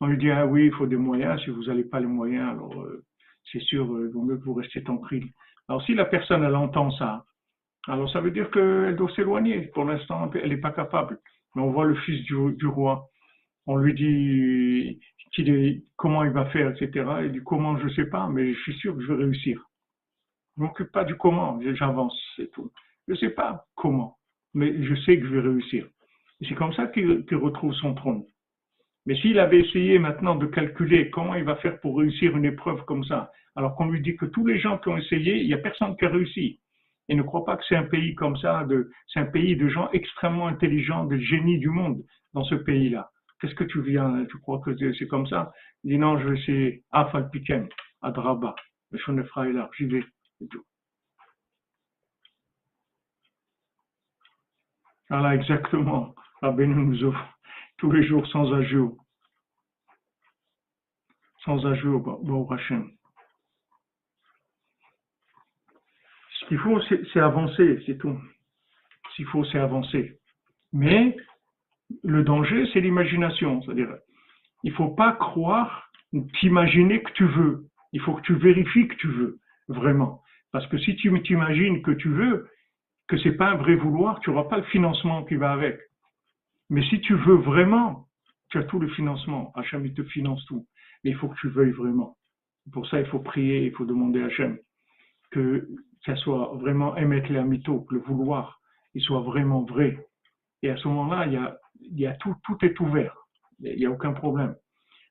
On 0.00 0.06
lui 0.06 0.18
dit 0.18 0.30
ah 0.30 0.46
oui, 0.46 0.66
il 0.66 0.72
faut 0.72 0.86
des 0.86 0.96
moyens. 0.96 1.40
Si 1.42 1.50
vous 1.50 1.64
n'avez 1.64 1.84
pas 1.84 2.00
les 2.00 2.06
moyens, 2.06 2.50
alors 2.50 2.78
euh, 2.82 3.02
c'est 3.50 3.62
sûr, 3.62 3.90
euh, 3.90 4.08
il 4.08 4.12
vaut 4.12 4.22
mieux 4.22 4.36
que 4.36 4.44
vous 4.44 4.54
restiez 4.54 4.82
tranquille. 4.84 5.30
Alors 5.68 5.82
si 5.84 5.94
la 5.94 6.04
personne 6.04 6.42
elle 6.44 6.56
entend 6.56 6.90
ça, 6.90 7.24
alors 7.88 8.10
ça 8.12 8.20
veut 8.20 8.30
dire 8.30 8.50
qu'elle 8.50 8.96
doit 8.96 9.12
s'éloigner. 9.14 9.62
Pour 9.74 9.84
l'instant, 9.84 10.30
elle 10.34 10.50
n'est 10.50 10.56
pas 10.56 10.70
capable. 10.70 11.18
Mais 11.54 11.62
on 11.62 11.70
voit 11.70 11.84
le 11.84 11.94
fils 11.96 12.24
du, 12.24 12.66
roi. 12.66 13.08
On 13.66 13.76
lui 13.76 13.94
dit 13.94 15.00
comment 15.96 16.24
il 16.24 16.30
va 16.30 16.46
faire, 16.46 16.70
etc. 16.70 17.06
Il 17.24 17.32
dit 17.32 17.40
comment, 17.44 17.78
je 17.78 17.84
ne 17.84 17.90
sais 17.90 18.06
pas, 18.06 18.28
mais 18.28 18.54
je 18.54 18.60
suis 18.60 18.74
sûr 18.74 18.94
que 18.94 19.02
je 19.02 19.12
vais 19.12 19.24
réussir. 19.24 19.62
Je 20.56 20.62
ne 20.62 20.66
m'occupe 20.66 20.92
pas 20.92 21.04
du 21.04 21.16
comment, 21.16 21.58
j'avance, 21.74 22.18
c'est 22.36 22.50
tout. 22.52 22.70
Je 23.08 23.14
ne 23.14 23.18
sais 23.18 23.30
pas 23.30 23.66
comment, 23.74 24.18
mais 24.54 24.84
je 24.84 24.94
sais 25.02 25.18
que 25.18 25.26
je 25.26 25.34
vais 25.34 25.48
réussir. 25.48 25.86
Et 26.40 26.46
c'est 26.46 26.54
comme 26.54 26.72
ça 26.74 26.86
qu'il 26.88 27.24
retrouve 27.32 27.72
son 27.74 27.94
trône. 27.94 28.24
Mais 29.06 29.16
s'il 29.16 29.38
avait 29.38 29.60
essayé 29.60 29.98
maintenant 29.98 30.36
de 30.36 30.46
calculer 30.46 31.10
comment 31.10 31.34
il 31.34 31.44
va 31.44 31.56
faire 31.56 31.80
pour 31.80 31.98
réussir 31.98 32.36
une 32.36 32.44
épreuve 32.44 32.84
comme 32.84 33.04
ça, 33.04 33.32
alors 33.56 33.74
qu'on 33.74 33.90
lui 33.90 34.00
dit 34.00 34.16
que 34.16 34.26
tous 34.26 34.46
les 34.46 34.60
gens 34.60 34.78
qui 34.78 34.88
ont 34.88 34.96
essayé, 34.96 35.38
il 35.38 35.46
n'y 35.46 35.54
a 35.54 35.58
personne 35.58 35.96
qui 35.96 36.04
a 36.04 36.08
réussi. 36.08 36.60
Et 37.08 37.14
ne 37.14 37.22
croit 37.22 37.44
pas 37.44 37.56
que 37.56 37.64
c'est 37.68 37.76
un 37.76 37.84
pays 37.84 38.14
comme 38.14 38.36
ça, 38.36 38.66
c'est 39.08 39.20
un 39.20 39.26
pays 39.26 39.56
de 39.56 39.68
gens 39.68 39.90
extrêmement 39.90 40.46
intelligents, 40.46 41.04
de 41.04 41.18
génies 41.18 41.58
du 41.58 41.68
monde 41.68 42.02
dans 42.32 42.44
ce 42.44 42.54
pays-là. 42.54 43.10
Qu'est-ce 43.40 43.54
que 43.54 43.64
tu 43.64 43.82
viens, 43.82 44.24
tu 44.26 44.38
crois 44.38 44.60
que 44.60 44.70
c'est 44.94 45.08
comme 45.08 45.26
ça? 45.26 45.52
Dit 45.84 45.98
non, 45.98 46.18
je 46.18 46.32
essayer 46.34 46.84
à 46.92 47.06
Falpiken, 47.06 47.68
à 48.00 48.12
Draba, 48.12 48.54
le 48.90 48.98
est 48.98 49.52
là, 49.52 49.68
j'y 49.76 49.86
vais, 49.86 50.04
et 50.40 50.48
tout. 50.48 50.64
Voilà, 55.10 55.34
exactement. 55.34 56.14
Rabbi 56.40 56.66
nous 56.66 57.04
offre 57.04 57.38
tous 57.76 57.90
les 57.90 58.02
jours 58.06 58.26
sans 58.28 58.50
ajout. 58.54 58.98
Sans 61.44 61.66
ajout, 61.66 61.96
au 61.96 62.52
Hachem. 62.52 62.90
Ce 66.38 66.41
qu'il 66.52 66.60
faut, 66.60 66.78
c'est 67.14 67.20
avancer, 67.20 67.82
c'est 67.86 67.96
tout. 67.96 68.14
Ce 69.10 69.16
qu'il 69.16 69.26
faut, 69.26 69.42
c'est 69.46 69.58
avancer. 69.58 70.18
Mais 70.74 71.16
le 72.02 72.22
danger, 72.24 72.68
c'est 72.72 72.80
l'imagination. 72.80 73.62
C'est-à-dire, 73.62 73.88
il 74.62 74.70
ne 74.70 74.76
faut 74.76 74.90
pas 74.90 75.12
croire, 75.12 75.90
t'imaginer 76.40 77.02
que 77.02 77.12
tu 77.12 77.24
veux. 77.24 77.64
Il 77.94 78.00
faut 78.00 78.12
que 78.12 78.20
tu 78.20 78.34
vérifies 78.34 78.86
que 78.86 78.96
tu 78.96 79.06
veux, 79.06 79.38
vraiment. 79.68 80.22
Parce 80.52 80.66
que 80.66 80.76
si 80.76 80.94
tu 80.96 81.10
t'imagines 81.22 81.80
que 81.80 81.92
tu 81.92 82.10
veux, 82.10 82.50
que 83.08 83.16
c'est 83.16 83.32
pas 83.32 83.52
un 83.52 83.56
vrai 83.56 83.74
vouloir, 83.74 84.20
tu 84.20 84.28
n'auras 84.28 84.44
pas 84.44 84.58
le 84.58 84.64
financement 84.64 85.24
qui 85.24 85.36
va 85.36 85.52
avec. 85.52 85.80
Mais 86.68 86.84
si 86.90 87.00
tu 87.00 87.14
veux 87.14 87.36
vraiment, 87.36 88.08
tu 88.50 88.58
as 88.58 88.64
tout 88.64 88.78
le 88.78 88.88
financement. 88.88 89.52
Hachem, 89.54 89.86
il 89.86 89.94
te 89.94 90.02
finance 90.02 90.44
tout. 90.44 90.66
Mais 91.02 91.12
il 91.12 91.16
faut 91.16 91.28
que 91.28 91.38
tu 91.40 91.48
veuilles 91.48 91.70
vraiment. 91.70 92.18
Pour 92.72 92.86
ça, 92.88 93.00
il 93.00 93.06
faut 93.06 93.20
prier, 93.20 93.64
il 93.64 93.72
faut 93.72 93.86
demander 93.86 94.22
à 94.22 94.26
Hachem 94.26 94.58
que 95.30 95.66
ça 96.04 96.16
soit 96.16 96.52
vraiment 96.54 96.96
émettre 96.96 97.32
les 97.32 97.42
mytho, 97.42 97.80
que 97.82 97.94
le 97.94 98.00
vouloir, 98.00 98.60
il 98.94 99.02
soit 99.02 99.20
vraiment 99.20 99.62
vrai. 99.62 100.06
Et 100.62 100.70
à 100.70 100.76
ce 100.76 100.88
moment-là, 100.88 101.26
il 101.26 101.32
y 101.32 101.36
a, 101.36 101.58
il 101.80 102.16
tout, 102.20 102.34
tout 102.44 102.58
est 102.64 102.78
ouvert. 102.80 103.16
Il 103.60 103.76
n'y 103.76 103.86
a 103.86 103.90
aucun 103.90 104.12
problème. 104.12 104.54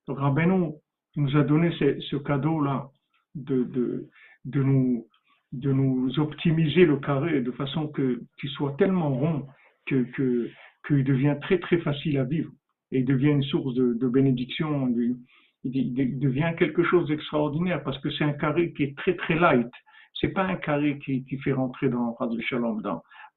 Donc 0.08 0.20
Rabbeinu 0.20 0.74
nous 1.16 1.38
a 1.38 1.44
donné 1.44 1.72
ce, 1.72 2.16
cadeau-là 2.18 2.90
de, 3.36 3.64
de, 4.46 4.64
nous, 4.64 5.08
de 5.52 5.72
nous 5.72 6.20
optimiser 6.20 6.86
le 6.86 6.98
carré 6.98 7.42
de 7.42 7.52
façon 7.52 7.88
que 7.88 8.22
qu'il 8.40 8.50
soit 8.50 8.76
tellement 8.78 9.10
rond 9.10 9.48
que, 9.86 10.06
qu'il 10.88 11.04
devient 11.04 11.38
très 11.42 11.60
très 11.60 11.80
facile 11.80 12.18
à 12.18 12.24
vivre 12.24 12.52
et 12.92 13.00
il 13.00 13.06
devient 13.06 13.30
une 13.30 13.44
source 13.44 13.74
de, 13.74 13.94
de 13.94 14.08
bénédiction, 14.08 14.94
il, 15.64 16.20
devient 16.20 16.54
quelque 16.58 16.84
chose 16.84 17.08
d'extraordinaire 17.08 17.84
parce 17.84 17.98
que 18.00 18.10
c'est 18.12 18.24
un 18.24 18.34
carré 18.34 18.74
qui 18.74 18.84
est 18.84 18.98
très 18.98 19.16
très 19.16 19.36
light. 19.36 19.72
C'est 20.22 20.30
pas 20.30 20.44
un 20.44 20.56
carré 20.56 21.00
qui, 21.00 21.26
fait 21.44 21.52
rentrer 21.52 21.90
dans 21.90 22.16
Shalom, 22.42 22.82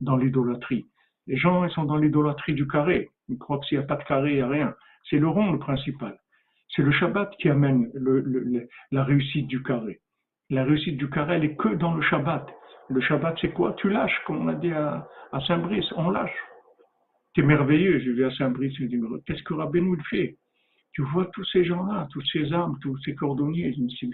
dans, 0.01 0.16
l'idolâtrie. 0.18 0.85
Les 1.26 1.37
gens 1.37 1.64
ils 1.64 1.70
sont 1.70 1.85
dans 1.85 1.97
l'idolâtrie 1.97 2.53
du 2.53 2.68
carré. 2.68 3.09
Ils 3.28 3.39
croient 3.39 3.59
que 3.59 3.64
s'il 3.64 3.78
n'y 3.78 3.85
a 3.85 3.87
pas 3.87 3.97
de 3.97 4.05
carré, 4.05 4.32
il 4.32 4.37
n'y 4.37 4.43
a 4.43 4.49
rien. 4.49 4.74
C'est 5.09 5.18
le 5.18 5.28
rond 5.28 5.51
le 5.51 5.59
principal. 5.59 6.18
C'est 6.68 6.82
le 6.82 6.93
Shabbat 6.93 7.35
qui 7.39 7.49
amène 7.49 7.91
la 8.91 9.03
réussite 9.03 9.47
du 9.47 9.62
carré. 9.62 10.01
La 10.51 10.64
réussite 10.64 10.99
du 10.99 11.09
carré, 11.09 11.37
elle 11.37 11.43
n'est 11.43 11.57
que 11.57 11.68
dans 11.68 11.95
le 11.95 12.03
Shabbat. 12.03 12.47
Le 12.91 13.01
Shabbat, 13.01 13.39
c'est 13.41 13.53
quoi? 13.53 13.72
Tu 13.78 13.89
lâches, 13.89 14.20
comme 14.26 14.45
on 14.45 14.49
a 14.49 14.55
dit 14.55 14.72
à, 14.72 15.09
à 15.32 15.41
Saint-Brice, 15.41 15.91
on 15.97 16.11
lâche. 16.11 16.37
C'est 17.35 17.43
merveilleux, 17.43 17.99
je 18.01 18.11
vais 18.11 18.24
à 18.24 18.30
Saint-Brice, 18.32 18.76
je 18.76 18.85
me 18.85 18.89
dis, 18.89 19.01
qu'est-ce 19.26 19.43
que 19.43 19.55
Rabbeinu 19.55 19.99
fait? 20.11 20.37
Tu 20.95 21.03
vois 21.03 21.26
tous 21.32 21.45
ces 21.53 21.64
gens-là, 21.64 22.09
tous 22.12 22.22
ces 22.32 22.53
âmes, 22.53 22.76
tous 22.80 22.97
ces 23.05 23.14
cordonniers, 23.14 23.74
je 23.74 24.07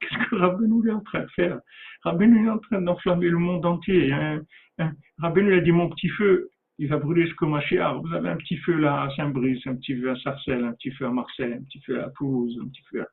qu'est-ce 0.00 0.28
que 0.30 0.36
Rabbeinu 0.36 0.88
est 0.88 0.92
en 0.92 1.00
train 1.00 1.20
de 1.20 1.30
faire? 1.34 1.60
Rabbeinu 2.02 2.46
est 2.46 2.50
en 2.50 2.58
train 2.58 2.80
d'enflammer 2.80 3.28
le 3.28 3.38
monde 3.38 3.66
entier. 3.66 4.12
Hein, 4.12 4.42
hein. 4.78 4.92
A 5.20 5.30
dit, 5.32 5.72
mon 5.72 5.88
petit 5.88 6.08
feu, 6.10 6.50
il 6.78 6.88
va 6.88 6.98
brûler 6.98 7.26
jusqu'au 7.26 7.48
Machiar. 7.48 8.00
Vous 8.00 8.14
avez 8.14 8.28
un 8.28 8.36
petit 8.36 8.56
feu 8.58 8.76
là 8.76 9.02
à 9.02 9.10
Saint-Brice, 9.16 9.66
un 9.66 9.74
petit 9.74 9.96
feu 9.96 10.10
à 10.10 10.16
Sarcelles, 10.16 10.64
un 10.64 10.72
petit 10.74 10.92
feu 10.92 11.06
à 11.06 11.10
Marseille, 11.10 11.54
un 11.54 11.62
petit 11.64 11.80
feu 11.80 12.02
à 12.02 12.10
Toulouse, 12.10 12.56
un 12.62 12.68
petit 12.68 12.82
feu 12.90 13.04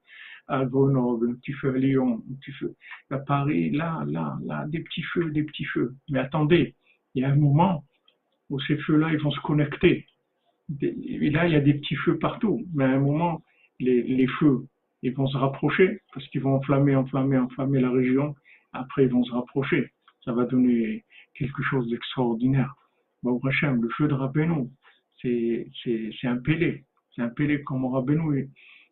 à 0.48 0.66
Grenoble, 0.66 1.32
un 1.32 1.36
petit 1.36 1.54
feu 1.54 1.74
à 1.74 1.78
Lyon, 1.78 2.22
un 2.30 2.36
petit 2.36 2.52
feu 2.52 2.76
à 3.10 3.18
Paris, 3.18 3.72
là, 3.72 4.04
là, 4.08 4.38
là, 4.46 4.66
des 4.68 4.82
petits 4.82 5.02
feux, 5.02 5.32
des 5.32 5.44
petits 5.44 5.66
feux. 5.66 5.96
Mais 6.10 6.20
attendez, 6.20 6.76
il 7.16 7.24
y 7.24 7.26
a 7.26 7.30
un 7.30 7.36
moment 7.36 7.84
où 8.52 8.60
ces 8.62 8.78
feux-là, 8.78 9.12
ils 9.12 9.20
vont 9.20 9.32
se 9.32 9.40
connecter. 9.40 10.06
Et 10.82 11.30
là, 11.30 11.48
il 11.48 11.54
y 11.54 11.56
a 11.56 11.62
des 11.62 11.76
petits 11.76 11.96
feux 11.96 12.18
partout. 12.18 12.66
Mais 12.74 12.84
à 12.84 12.90
un 12.90 13.00
moment, 13.00 13.44
les, 13.80 14.28
feux, 14.40 14.66
ils 15.04 15.14
vont 15.14 15.28
se 15.28 15.38
rapprocher 15.38 16.02
parce 16.14 16.28
qu'ils 16.30 16.42
vont 16.42 16.56
enflammer, 16.56 16.96
enflammer, 16.96 17.38
enflammer 17.38 17.80
la 17.80 17.92
région. 17.92 18.36
Après, 18.74 19.04
ils 19.04 19.12
vont 19.12 19.24
se 19.24 19.32
rapprocher. 19.32 19.92
Ça 20.24 20.34
va 20.34 20.46
donner 20.46 21.06
quelque 21.36 21.62
chose 21.64 21.90
d'extraordinaire. 21.90 22.76
Bon, 23.24 23.40
le 23.44 23.90
feu 23.98 24.08
de 24.08 24.14
Rabbeinu, 24.14 24.70
c'est 25.22 25.68
un 26.24 26.38
pélé. 26.38 26.86
C'est 27.16 27.22
un 27.22 27.30
pélé 27.30 27.62
comme 27.64 27.86
Rabbeinu. 27.86 28.50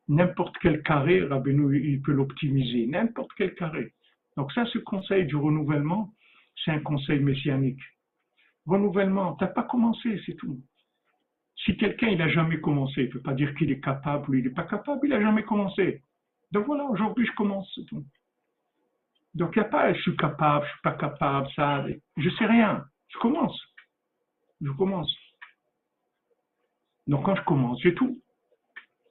N'importe 0.08 0.56
quel 0.62 0.84
carré, 0.84 1.24
Rabbeinu, 1.24 1.80
il 1.80 2.02
peut 2.02 2.14
l'optimiser. 2.14 2.88
N'importe 2.88 3.32
quel 3.38 3.56
carré. 3.56 3.94
Donc 4.38 4.52
ça, 4.52 4.66
ce 4.66 4.80
conseil 4.80 5.26
du 5.26 5.36
renouvellement, 5.36 6.14
c'est 6.64 6.72
un 6.72 6.80
conseil 6.80 7.20
messianique. 7.20 7.82
Renouvellement, 8.66 9.36
tu 9.36 9.44
n'as 9.44 9.50
pas 9.50 9.64
commencé, 9.64 10.20
c'est 10.26 10.36
tout. 10.36 10.60
Si 11.64 11.78
quelqu'un 11.78 12.08
il 12.08 12.18
n'a 12.18 12.30
jamais 12.30 12.60
commencé, 12.60 13.02
il 13.02 13.08
ne 13.08 13.12
peut 13.14 13.22
pas 13.22 13.34
dire 13.34 13.54
qu'il 13.56 13.72
est 13.72 13.80
capable 13.80 14.30
ou 14.30 14.34
il 14.34 14.44
n'est 14.44 14.50
pas 14.50 14.64
capable, 14.64 15.00
il 15.04 15.10
n'a 15.10 15.22
jamais 15.22 15.44
commencé. 15.44 16.02
Donc 16.52 16.66
voilà, 16.66 16.84
aujourd'hui 16.86 17.26
je 17.26 17.32
commence. 17.34 17.80
Donc 19.34 19.56
il 19.56 19.60
n'y 19.60 19.66
a 19.66 19.70
pas 19.70 19.94
je 19.94 20.02
suis 20.02 20.16
capable, 20.18 20.66
je 20.66 20.70
ne 20.70 20.74
suis 20.74 20.82
pas 20.82 20.94
capable, 20.94 21.48
ça, 21.56 21.86
je 22.18 22.30
sais 22.32 22.46
rien. 22.46 22.86
Je 23.08 23.18
commence. 23.20 23.60
Je 24.62 24.72
commence. 24.72 25.16
Donc 27.08 27.26
quand 27.26 27.36
je 27.36 27.44
commence, 27.44 27.82
j'ai 27.82 27.94
tout. 27.94 28.22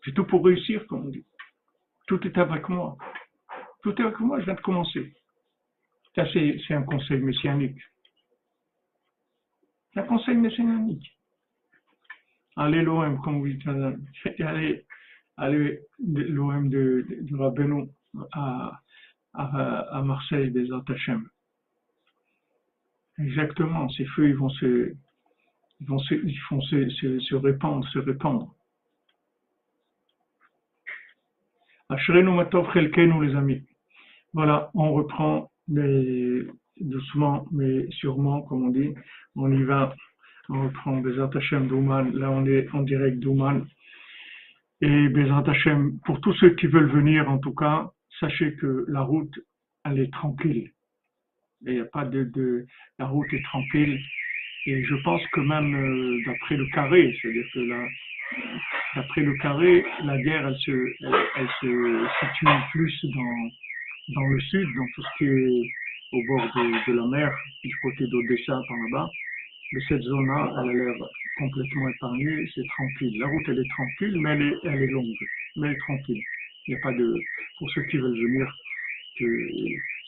J'ai 0.05 0.13
tout 0.13 0.25
pour 0.25 0.45
réussir, 0.45 0.87
comme 0.87 1.07
on 1.07 1.09
dit. 1.11 1.25
Tout 2.07 2.27
est 2.27 2.37
avec 2.37 2.69
moi. 2.69 2.97
Tout 3.83 3.95
est 4.01 4.05
avec 4.05 4.19
moi, 4.21 4.41
je 4.41 4.45
viens 4.45 4.55
de 4.55 4.61
commencer. 4.61 5.13
Ça, 6.15 6.25
c'est 6.33 6.75
un 6.75 6.83
conseil 6.83 7.21
messianique. 7.21 7.81
Un 9.95 10.03
conseil 10.03 10.37
messianique. 10.37 11.17
Allez 12.57 12.83
l'OM, 12.83 13.21
comme 13.23 13.41
vous 13.41 13.49
dites, 13.49 13.67
allez, 14.41 14.85
allez 15.37 15.81
l'OM 15.99 16.69
de, 16.69 17.07
de, 17.09 17.89
à, 18.33 20.03
Marseille, 20.05 20.51
des 20.51 20.73
Atachem. 20.73 21.29
Exactement, 23.19 23.89
ces 23.91 24.05
feux, 24.07 24.29
ils 24.29 24.37
vont 24.37 24.51
se, 24.51 24.95
ils 25.81 25.87
vont 25.87 25.99
se, 25.99 26.15
ils 26.15 26.41
vont 26.51 26.61
se, 26.63 26.89
se, 27.21 27.35
répandre, 27.35 27.87
se 27.89 27.99
répandre. 27.99 28.55
Ashrenu 31.89 32.31
matov 32.31 32.73
chelkenu, 32.73 33.27
les 33.27 33.35
amis. 33.35 33.63
Voilà, 34.33 34.71
on 34.75 34.93
reprend 34.93 35.51
doucement, 36.81 37.47
mais 37.53 37.91
sûrement, 37.93 38.43
comme 38.43 38.65
on 38.67 38.71
dit. 38.71 38.95
On 39.37 39.51
y 39.53 39.63
va. 39.63 39.95
On 40.55 40.65
reprend 40.65 40.99
Bezat 40.99 41.31
Hashem 41.35 41.67
d'Ouman. 41.67 42.13
Là, 42.13 42.31
on 42.31 42.45
est 42.45 42.69
en 42.75 42.83
direct 42.83 43.19
d'Ouman. 43.21 43.67
Et 44.83 45.09
Bezat 45.09 45.45
Hashem, 45.47 45.99
pour 46.05 46.21
tous 46.21 46.35
ceux 46.35 46.51
qui 46.57 46.67
veulent 46.67 46.91
venir, 46.91 47.31
en 47.31 47.39
tout 47.39 47.55
cas, 47.55 47.91
sachez 48.21 48.53
que 48.57 48.85
la 48.89 49.01
route, 49.01 49.33
elle 49.87 49.99
est 49.99 50.13
tranquille. 50.13 50.71
Il 51.65 51.73
n'y 51.73 51.81
a 51.81 51.87
pas 51.87 52.05
de, 52.05 52.67
La 52.99 53.07
route 53.07 53.33
est 53.33 53.43
tranquille. 53.45 53.99
Et 54.67 54.85
je 54.85 54.95
pense 54.97 55.23
que 55.29 55.41
même 55.41 55.75
euh, 55.75 56.23
d'après 56.27 56.59
le 56.59 56.67
carré, 56.67 57.17
c'est-à-dire 57.23 57.47
que 57.55 57.61
là, 57.61 57.89
d'après 58.95 59.23
le 59.23 59.33
carré, 59.39 59.87
la 60.05 60.19
guerre, 60.19 60.49
elle 60.49 60.57
se, 60.57 60.95
elle, 61.37 61.49
se 61.63 62.09
situe 62.21 62.47
plus 62.73 63.05
dans, 63.15 64.21
dans 64.21 64.29
le 64.29 64.41
sud, 64.41 64.69
dans 64.77 64.87
tout 64.95 65.03
ce 65.03 65.17
qui 65.17 65.25
est 65.25 65.73
au 66.13 66.23
bord 66.29 66.47
de 66.55 66.93
la 66.93 67.07
mer, 67.07 67.35
du 67.65 67.75
côté 67.81 68.07
d'Odessa, 68.07 68.61
par 68.69 68.77
là-bas. 68.77 69.11
Mais 69.73 69.81
cette 69.89 70.03
zone-là, 70.03 70.55
elle 70.63 70.71
a 70.71 70.73
l'air 70.73 70.95
complètement 71.39 71.89
épargnée, 71.89 72.49
c'est 72.55 72.67
tranquille. 72.69 73.19
La 73.19 73.27
route, 73.27 73.43
elle 73.49 73.59
est 73.59 73.71
tranquille, 73.71 74.21
mais 74.21 74.31
elle 74.31 74.83
est, 74.83 74.87
longue, 74.87 75.07
mais 75.57 75.69
elle 75.69 75.75
est 75.75 75.79
tranquille. 75.79 76.23
Il 76.67 76.75
n'y 76.75 76.81
a 76.81 76.83
pas 76.83 76.93
de, 76.93 77.19
pour 77.59 77.71
ceux 77.71 77.83
qui 77.85 77.97
veulent 77.97 78.21
venir, 78.23 78.47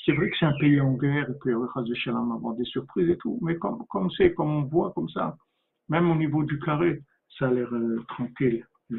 c'est 0.05 0.13
vrai 0.13 0.29
que 0.29 0.37
c'est 0.39 0.47
un 0.47 0.59
pays 0.59 0.81
en 0.81 0.95
guerre 0.95 1.29
et 1.31 1.95
Shalom 1.95 2.33
avoir 2.33 2.55
des 2.55 2.65
surprises 2.65 3.09
et 3.09 3.17
tout, 3.17 3.39
mais 3.43 3.57
comme, 3.57 3.85
comme 3.89 4.11
c'est, 4.17 4.35
comme 4.35 4.51
on 4.51 4.63
voit 4.63 4.93
comme 4.95 5.09
ça, 5.09 5.37
même 5.89 6.11
au 6.11 6.15
niveau 6.15 6.45
du 6.45 6.59
carré, 6.59 7.01
ça 7.39 7.49
a 7.49 7.51
l'air 7.51 7.73
euh, 7.73 8.03
tranquille, 8.09 8.67
les 8.91 8.99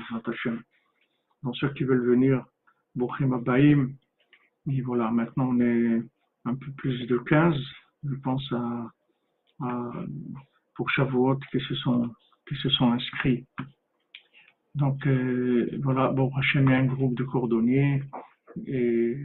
Donc 1.43 1.55
ceux 1.57 1.69
qui 1.73 1.83
veulent 1.83 2.05
venir, 2.05 2.45
Bochim 2.95 3.33
Abaïm, 3.33 3.95
et 4.71 4.81
voilà, 4.81 5.11
maintenant 5.11 5.49
on 5.49 5.59
est 5.59 6.01
un 6.45 6.55
peu 6.55 6.71
plus 6.77 7.05
de 7.07 7.17
15, 7.17 7.55
je 8.03 8.15
pense 8.15 8.51
à, 8.51 8.91
pour 10.75 10.89
Shavuot 10.89 11.39
qui 11.51 11.59
se 11.59 11.75
sont, 11.75 12.09
qui 12.47 12.55
se 12.55 12.69
sont 12.69 12.91
inscrits. 12.91 13.45
Donc 14.75 15.05
euh, 15.07 15.69
voilà, 15.81 16.09
bon, 16.09 16.31
Hachem 16.35 16.69
est 16.69 16.75
un 16.75 16.85
groupe 16.85 17.15
de 17.15 17.23
cordonniers 17.23 18.03
et 18.67 19.17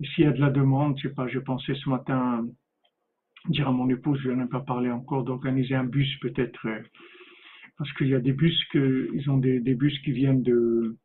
s'il 0.00 0.24
y 0.24 0.26
a 0.26 0.32
de 0.32 0.40
la 0.40 0.50
demande, 0.50 0.98
je 0.98 1.08
sais 1.08 1.14
pas, 1.14 1.28
j'ai 1.28 1.40
pensé 1.40 1.74
ce 1.74 1.88
matin 1.88 2.44
dire 3.48 3.68
à 3.68 3.72
mon 3.72 3.88
épouse, 3.88 4.20
je 4.22 4.30
n'en 4.30 4.44
ai 4.44 4.48
pas 4.48 4.60
parlé 4.60 4.90
encore, 4.90 5.24
d'organiser 5.24 5.74
un 5.74 5.84
bus 5.84 6.08
peut-être, 6.20 6.66
euh, 6.66 6.80
parce 7.76 7.92
qu'il 7.94 8.08
y 8.08 8.14
a 8.14 8.20
des 8.20 8.32
bus 8.32 8.56
que, 8.70 9.08
ils 9.12 9.28
ont 9.30 9.38
des, 9.38 9.60
bus 9.60 9.98
qui 10.00 10.12
viennent 10.12 10.42
de, 10.42 10.96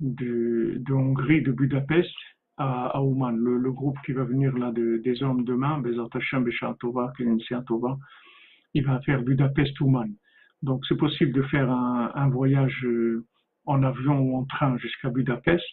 de, 0.00 0.92
Hongrie, 0.92 1.42
de 1.42 1.52
Budapest, 1.52 2.14
à, 2.56 3.02
Ouman. 3.02 3.36
Le, 3.36 3.72
groupe 3.72 3.98
qui 4.06 4.12
va 4.12 4.24
venir 4.24 4.56
là 4.56 4.70
de, 4.70 4.98
des 4.98 5.22
hommes 5.22 5.44
demain, 5.44 5.80
Bezat 5.80 6.08
Hashem 6.12 6.44
Beshatova, 6.44 7.12
Tova, 7.66 7.98
il 8.74 8.84
va 8.84 9.00
faire 9.00 9.22
Budapest-Ouman. 9.22 10.10
Donc 10.62 10.84
c'est 10.86 10.96
possible 10.96 11.32
de 11.32 11.42
faire 11.42 11.70
un, 11.70 12.10
un, 12.14 12.28
voyage 12.28 12.84
euh, 12.84 13.24
en 13.66 13.82
avion 13.82 14.18
ou 14.20 14.36
en 14.36 14.44
train 14.44 14.76
jusqu'à 14.78 15.10
Budapest 15.10 15.64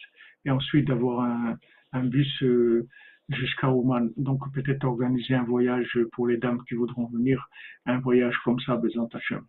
et 0.44 0.50
ensuite 0.50 0.86
d'avoir 0.86 1.20
un, 1.20 1.56
un, 1.92 2.04
bus 2.04 2.42
euh, 2.42 2.86
jusqu'à 3.28 3.70
Ouman. 3.70 4.10
Donc 4.16 4.40
peut-être 4.52 4.84
organiser 4.84 5.34
un 5.34 5.44
voyage 5.44 5.98
pour 6.12 6.28
les 6.28 6.36
dames 6.36 6.62
qui 6.68 6.74
voudront 6.74 7.06
venir, 7.06 7.48
un 7.86 7.98
voyage 7.98 8.36
comme 8.44 8.60
ça, 8.60 8.76
Bezat 8.76 9.08
Hashem. 9.12 9.42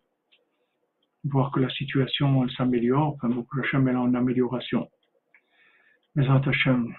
Voir 1.24 1.50
que 1.52 1.60
la 1.60 1.70
situation 1.70 2.46
s'améliore, 2.48 3.14
enfin, 3.14 3.28
beaucoup 3.28 3.60
Hashem 3.60 3.88
est 3.88 3.94
en 3.94 4.14
amélioration. 4.14 4.88
Bezat 6.16 6.42
Hashem. 6.46 6.94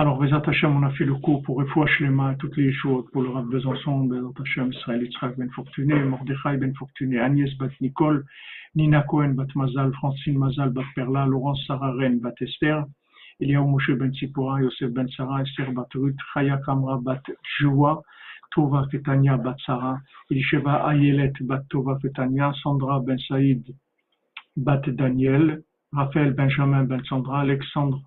Alors, 0.00 0.16
Bezat 0.16 0.42
Hashem, 0.46 0.76
on 0.76 0.84
a 0.84 0.90
fait 0.92 1.04
le 1.04 1.16
cours 1.16 1.42
pour 1.42 1.56
refouacher 1.56 2.04
les 2.04 2.10
mains, 2.10 2.34
toutes 2.34 2.56
les 2.56 2.72
choses, 2.72 3.04
pour 3.12 3.20
le 3.20 3.30
Rav 3.30 3.48
Besançon, 3.48 4.04
Bezat 4.04 4.42
Hashem, 4.42 4.70
Israël 4.70 5.34
Ben 5.36 5.50
Fortuné, 5.50 5.94
Mordechai 6.04 6.56
Ben 6.56 6.72
Fortuné, 6.76 7.18
Agnès 7.18 7.52
Bat 7.58 7.70
Nicole, 7.80 8.24
Nina 8.76 9.02
Cohen 9.02 9.30
Bat 9.30 9.48
Mazal, 9.56 9.92
Francine 9.94 10.38
Mazal 10.38 10.70
Bat 10.70 10.84
Perla, 10.94 11.26
Laurence 11.26 11.66
Sararen 11.66 12.20
Bat 12.20 12.40
Esther, 12.40 12.84
Eliaou 13.40 13.66
Moshe 13.66 13.90
Ben 13.90 14.12
Tzipora, 14.12 14.62
Yosef 14.62 14.88
Ben 14.92 15.08
Sarah, 15.16 15.42
Esther 15.42 15.72
Bat 15.72 15.88
Ruth, 15.96 16.14
Chaya 16.32 16.60
Kamra 16.64 17.02
Bat 17.02 17.24
Joua, 17.58 18.00
Tova 18.54 18.86
Ketania 18.92 19.36
Bat 19.36 19.56
Sarah, 19.66 20.00
Elisheva 20.30 20.86
Ayelet 20.86 21.32
Bat 21.40 21.64
Tova 21.70 21.98
Ketania, 22.00 22.54
Sandra 22.62 23.00
Ben 23.00 23.18
Saïd 23.28 23.74
Bat 24.56 24.90
Daniel, 24.90 25.60
Raphaël 25.92 26.34
Benjamin 26.34 26.84
Ben 26.84 27.02
Sandra, 27.08 27.40
Alexandre 27.40 28.00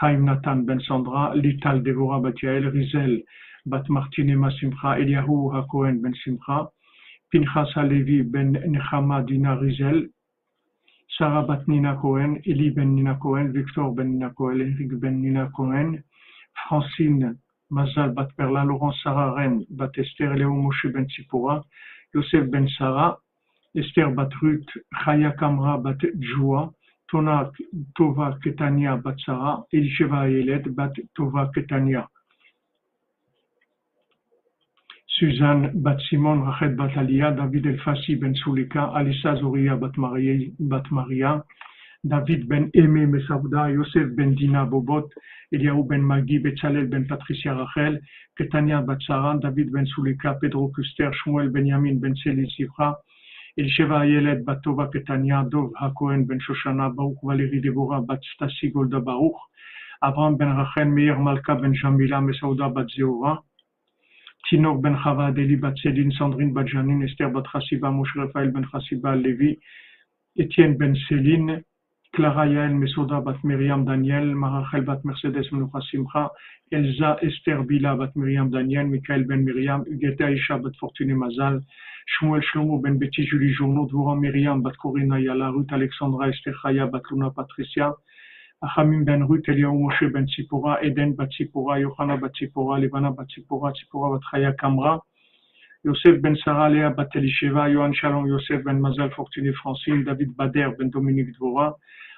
Chaim 0.00 0.24
Nathan 0.24 0.66
Ben 0.66 0.80
Sandra, 0.88 1.34
Lital 1.34 1.82
Devora 1.84 2.20
Batiael, 2.20 2.70
Rizel 2.72 3.22
Bat 3.66 3.84
Martinema 3.88 4.50
Simcha, 4.58 4.96
Eliahu 4.98 5.52
HaKohen 5.52 6.02
Ben 6.02 6.14
Simcha, 6.24 6.68
Pinchas 7.32 7.72
Halevi 7.74 8.22
Ben 8.22 8.54
Nechama 8.54 9.24
Dina 9.26 9.56
Rizel, 9.56 10.08
Sarah 11.16 11.44
Bat 11.46 11.68
Nina 11.68 11.96
Cohen, 12.02 12.42
Eli 12.44 12.70
Ben 12.70 12.96
Nina 12.96 13.16
Cohen, 13.22 13.52
Victor 13.52 13.90
Ben 13.94 14.14
Nina 14.18 14.30
Cohen, 14.36 14.60
Eric 14.60 15.00
Ben 15.00 15.22
Nina 15.22 15.48
Cohen, 15.56 16.02
Francine 16.68 17.38
Mazal 17.70 18.14
Bat 18.14 18.36
Perla, 18.36 18.64
Laurent 18.64 18.94
Sarah 19.02 19.34
Ren, 19.36 19.64
Bat 19.70 19.90
Esther, 19.96 20.34
Léo 20.34 20.50
Moshe 20.50 20.92
Ben 20.92 21.06
Tzipora, 21.06 21.62
Yosef 22.14 22.50
Ben 22.50 22.68
Sarah, 22.76 23.16
Esther 23.76 24.10
Bat 24.10 24.30
Ruth, 24.42 24.66
Chaya 25.04 25.36
Kamra 25.36 25.80
Bat 25.80 26.00
Joua, 26.18 26.62
Tona 26.62 26.72
Tova 27.12 28.38
Ketania 28.42 29.00
Batsara, 29.02 29.64
Elisheva 29.72 30.26
Yelet 30.28 30.74
Bat 30.74 30.92
Tova 31.16 31.50
Ketania. 31.54 32.06
Suzanne 35.18 35.70
Bat 35.74 36.00
Simon 36.10 36.42
Rachet 36.42 36.76
Bat 36.76 36.96
Alia, 36.96 37.30
David 37.30 37.66
Elfassi 37.66 38.16
Ben 38.20 38.34
Sulika, 38.34 38.92
Alissa 38.96 39.38
Zoria 39.40 39.76
Bat 39.78 39.96
Maria, 40.90 41.44
David 42.06 42.48
Ben 42.48 42.70
Eme 42.74 43.06
Mesavda, 43.06 43.72
Yosef 43.72 44.16
Ben 44.16 44.34
Dina 44.34 44.66
Bobot, 44.66 45.08
Eliaou 45.52 45.86
Ben 45.88 46.02
Magi, 46.02 46.40
Betzalel 46.40 46.90
Ben 46.90 47.06
Patricia 47.06 47.54
Rachel, 47.54 48.00
Ketania 48.36 48.84
Batsara, 48.84 49.40
David 49.40 49.72
Ben 49.72 49.86
Sulika, 49.96 50.34
Pedro 50.40 50.68
Kuster, 50.76 51.12
Shmuel 51.12 51.52
Benjamin 51.52 52.00
Ben 52.00 52.14
Seli 52.16 52.48
Elisheva 53.56 54.00
Ayelet 54.00 54.44
Batova 54.44 54.90
Ketania, 54.90 55.48
Dov 55.48 55.70
Hakohen 55.80 56.26
Ben 56.26 56.40
Shoshana, 56.40 56.94
Baruch 56.94 57.18
Valérie 57.22 57.62
Deborah 57.62 58.00
Bat 58.00 58.20
Stasi 58.34 58.72
Golda 58.72 59.00
Baruch, 59.00 59.36
Abraham 60.02 60.36
Ben 60.36 60.56
Rachel 60.56 60.86
Meir 60.86 61.16
Malka 61.16 61.54
Ben 61.54 61.72
Jamila 61.72 62.20
Mesauda 62.20 62.68
Bat 62.74 62.90
Zeora, 62.90 63.38
Tinor 64.50 64.82
Ben 64.82 64.96
Chava 64.96 65.32
Deli 65.32 65.54
Bat 65.54 65.74
Sedin, 65.78 66.10
Sandrine 66.18 66.52
Bat 66.52 66.66
Esther 67.04 67.28
Bat 67.28 67.44
Chassiba, 67.52 67.92
Moshe 67.92 68.16
Raphaël 68.16 68.50
Ben 68.50 68.64
Chassiba 68.72 69.14
Levi, 69.14 69.56
Étienne 70.36 70.76
Ben 70.76 70.94
Clara 72.14 72.46
Yael 72.46 72.74
Mesoda 72.74 73.20
Bat 73.24 73.42
Miriam 73.42 73.84
Daniel, 73.84 74.36
Marachel 74.36 74.86
Bat 74.86 75.04
Mercedes 75.04 75.50
Menucha 75.50 75.80
Simcha, 75.90 76.30
Elsa 76.70 77.16
Esther 77.20 77.64
Bila 77.64 77.98
Bat 77.98 78.14
Miriam 78.14 78.50
Daniel, 78.52 78.86
Michael 78.86 79.24
Ben 79.24 79.44
Miriam, 79.44 79.84
Ugeta 79.84 80.30
Isha 80.32 80.56
Bat 80.58 80.74
Fortuné 80.80 81.12
Mazal, 81.12 81.60
Shmuel 82.14 82.40
Shlomo 82.40 82.80
Ben 82.80 82.98
Betty 82.98 83.26
Julie 83.28 83.52
Journaud, 83.58 83.90
Dvorah 83.90 84.20
Miriam 84.20 84.62
Bat 84.62 84.74
Corina 84.80 85.18
Yala, 85.18 85.52
Ruth 85.52 85.72
Alexandra 85.72 86.28
Esther 86.28 86.54
Chaya 86.62 86.88
Bat 86.88 87.02
Luna 87.10 87.32
Patricia, 87.32 87.92
Achamim 88.62 89.04
Ben 89.04 89.26
Ruth 89.26 89.48
Eliaou 89.48 89.74
Moshe 89.74 90.12
Ben 90.12 90.24
Tzipora, 90.26 90.84
Eden 90.84 91.16
Bat 91.16 91.30
Tzipora, 91.30 91.80
Yohana 91.82 92.20
Bat 92.20 92.30
Tzipora, 92.40 92.78
Levana 92.80 93.10
Bat 93.10 93.26
Tzipora, 93.26 93.72
Tzipora 93.72 94.12
Bat 94.12 94.22
Chaya 94.32 94.54
Kamra, 94.54 95.00
Yosef 95.82 96.22
Ben 96.22 96.36
Sarah 96.44 96.70
Léa 96.70 96.94
Bat 96.94 97.08
Elisheva, 97.16 97.68
Yohan 97.68 97.92
Shalom 97.92 98.28
Yosef 98.28 98.62
Ben 98.64 98.80
Mazal 98.80 99.10
Fortuné 99.10 99.52
Francine, 99.60 100.04
David 100.04 100.36
Bader 100.36 100.76
Ben 100.78 100.90
Dominique 100.90 101.34
Dvorah, 101.36 101.74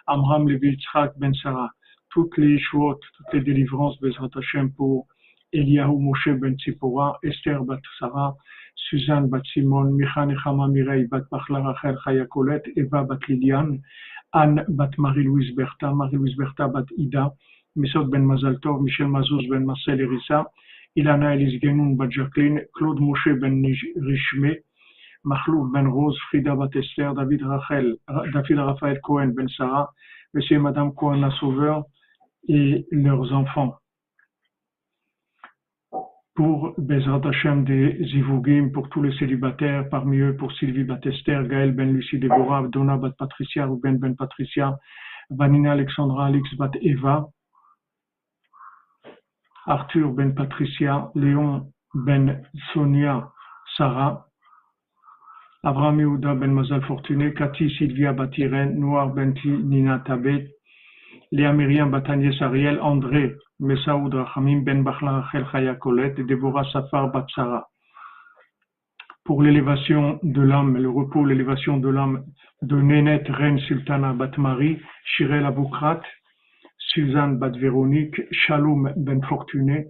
Amram 0.08 0.48
Levi 0.48 0.76
Ben 1.18 1.34
Sarah, 1.34 1.70
toutes 2.10 2.36
les 2.38 2.54
Yeshuot, 2.54 2.98
toutes 3.16 3.32
les 3.32 3.40
délivrances, 3.40 4.00
Bezrat 4.00 4.30
Hashem 4.34 4.72
pour 4.72 5.06
Eliyahu 5.52 5.98
Moshe 5.98 6.28
Ben 6.28 6.56
Tzipora, 6.56 7.18
Esther 7.24 7.64
Bat 7.64 7.80
Sarah, 7.98 8.34
Suzanne 8.88 9.28
Bat 9.28 9.42
Simon, 9.52 9.90
Micha 9.90 10.24
Nechama 10.24 10.68
Mirei 10.68 11.08
Bat 11.08 11.24
Pachla 11.30 11.60
Rachel 11.60 11.98
Chaya 12.04 12.26
Colette, 12.26 12.68
Eva 12.76 13.04
Bat 13.04 13.18
Liliane, 13.28 13.80
Anne 14.32 14.64
Bat 14.68 14.96
Marie-Louise 14.96 15.54
Bertha, 15.56 15.92
Marie-Louise 15.92 16.36
Bertha 16.36 16.68
Bat 16.68 16.86
Ida, 16.98 17.32
Mesot 17.76 18.08
Ben 18.10 18.24
Mazal 18.24 18.60
Tov, 18.60 18.80
Michel 18.82 19.08
Mazouz 19.08 19.48
Ben 19.50 19.64
Marcel 19.64 20.00
Erissa, 20.00 20.44
Ilana 20.96 21.34
Elise 21.34 21.60
Genoun 21.60 21.96
Bat 21.96 22.10
Jacqueline, 22.10 22.60
Claude 22.76 23.00
Moshe 23.00 23.40
Ben 23.40 23.60
Richmé, 23.62 24.62
Mahlouf 25.26 25.72
Ben 25.72 25.88
Rose, 25.88 26.16
Frida 26.28 26.54
Batester, 26.54 27.10
David 27.16 27.42
Rachel, 27.42 27.96
David 28.32 28.58
Raphaël 28.58 29.00
Cohen 29.02 29.32
Ben 29.34 29.48
Sarah, 29.48 29.90
Monsieur 30.32 30.56
et 30.56 30.60
Madame 30.60 30.94
Cohen 30.94 31.20
la 31.20 31.30
Sauveur 31.32 31.84
et 32.48 32.86
leurs 32.92 33.32
enfants. 33.32 33.76
Pour 36.36 36.74
Bezrat 36.78 37.26
Hashem 37.26 37.64
des 37.64 38.04
Zivugim, 38.12 38.70
pour 38.72 38.88
tous 38.90 39.02
les 39.02 39.16
célibataires, 39.18 39.88
parmi 39.88 40.18
eux 40.18 40.36
pour 40.36 40.52
Sylvie 40.52 40.84
Batester, 40.84 41.42
Gaël 41.48 41.72
Ben 41.72 41.92
Lucie 41.92 42.18
Déborah, 42.18 42.68
Donna 42.68 42.96
Bat 42.96 43.12
Patricia, 43.18 43.66
Ruben 43.66 43.98
Ben 43.98 44.14
Patricia, 44.14 44.78
Vanina 45.30 45.72
Alexandra 45.72 46.26
Alix 46.26 46.54
Bat 46.56 46.72
Eva, 46.82 47.26
Arthur 49.66 50.12
Ben 50.12 50.34
Patricia, 50.34 51.10
Léon 51.16 51.72
Ben 51.94 52.46
Sonia 52.72 53.32
Sarah, 53.76 54.25
Abraham 55.66 55.98
Yehuda 55.98 56.36
Ben 56.36 56.52
Mazal 56.54 56.80
Fortuné, 56.82 57.34
Cathy 57.34 57.68
Sylvia 57.76 58.12
Batiren, 58.12 58.78
Noir 58.78 59.12
Benti 59.12 59.48
Nina 59.48 59.98
Tabet, 60.06 60.46
Léa 61.32 61.52
Myriam 61.52 61.90
Batanies 61.90 62.40
Ariel, 62.40 62.78
André 62.80 63.34
Messaoud 63.58 64.14
Rachamim 64.14 64.62
Ben 64.62 64.84
Bachla 64.84 65.22
Rachel 65.22 65.44
Chaya 65.50 65.74
Colette 65.74 66.20
et 66.20 66.22
Déborah 66.22 66.62
Safar 66.72 67.10
Batsara. 67.10 67.66
Pour 69.24 69.42
l'élévation 69.42 70.20
de 70.22 70.40
l'âme, 70.40 70.76
le 70.76 70.88
repos, 70.88 71.24
l'élévation 71.24 71.78
de 71.78 71.88
l'âme 71.88 72.22
de 72.62 72.80
Nénet 72.80 73.24
Reine 73.26 73.58
Sultana 73.58 74.12
Batmari, 74.12 74.78
Shirel 75.16 75.44
Aboukrat, 75.44 76.00
Suzanne 76.78 77.40
Bat 77.40 77.58
Véronique, 77.58 78.22
Shalom 78.30 78.92
Ben 78.96 79.20
Fortuné, 79.24 79.86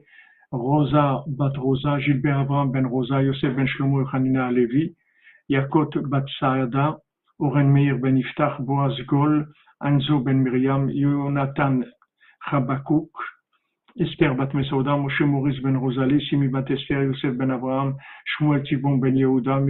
Rosa 0.53 1.22
Bat 1.27 1.53
Rosa, 1.59 1.99
Gilbert 1.99 2.39
Abraham 2.39 2.70
Ben 2.70 2.87
Rosa, 2.87 3.22
Yosef 3.22 3.55
Ben 3.55 3.66
Shlomo 3.66 4.01
et 4.01 4.07
Hanina 4.11 4.47
Alevi, 4.47 4.97
Yakot 5.51 5.93
Bat 6.11 6.25
Saada, 6.41 6.97
Oren 7.39 7.73
Ben 8.01 8.17
Iftach, 8.17 8.59
Boaz 8.67 8.99
Gol, 9.07 9.45
Anzo 9.83 10.25
Ben 10.25 10.43
Miriam, 10.43 10.89
Yonatan 10.89 11.85
Chabakouk, 12.51 13.11
Esther 13.99 14.35
Bat 14.35 14.53
Mesouda, 14.55 14.97
Moshe 14.97 15.25
Maurice 15.27 15.63
Ben 15.63 15.77
Rosalie, 15.77 16.21
Simi 16.29 16.49
Bat 16.49 16.71
Esther, 16.71 17.05
Yosef 17.05 17.39
Ben 17.39 17.51
Abraham, 17.51 17.97
Shmuel 18.41 18.63
Tibon 18.67 19.01
Ben 19.01 19.15
Yehuda, 19.15 19.61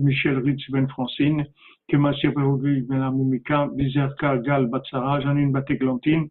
Michel 0.00 0.40
Ritz 0.40 0.64
Ben 0.72 0.88
Francine, 0.88 1.46
Kemasir 1.92 2.32
Berovi 2.32 2.88
Ben 2.88 3.00
Amumika, 3.00 3.68
Bizerka 3.76 4.42
Gal 4.44 4.66
Bat 4.66 4.82
Sarah, 4.90 5.20
Janine 5.20 5.52
Bat 5.52 5.70
Eglantine, 5.70 6.30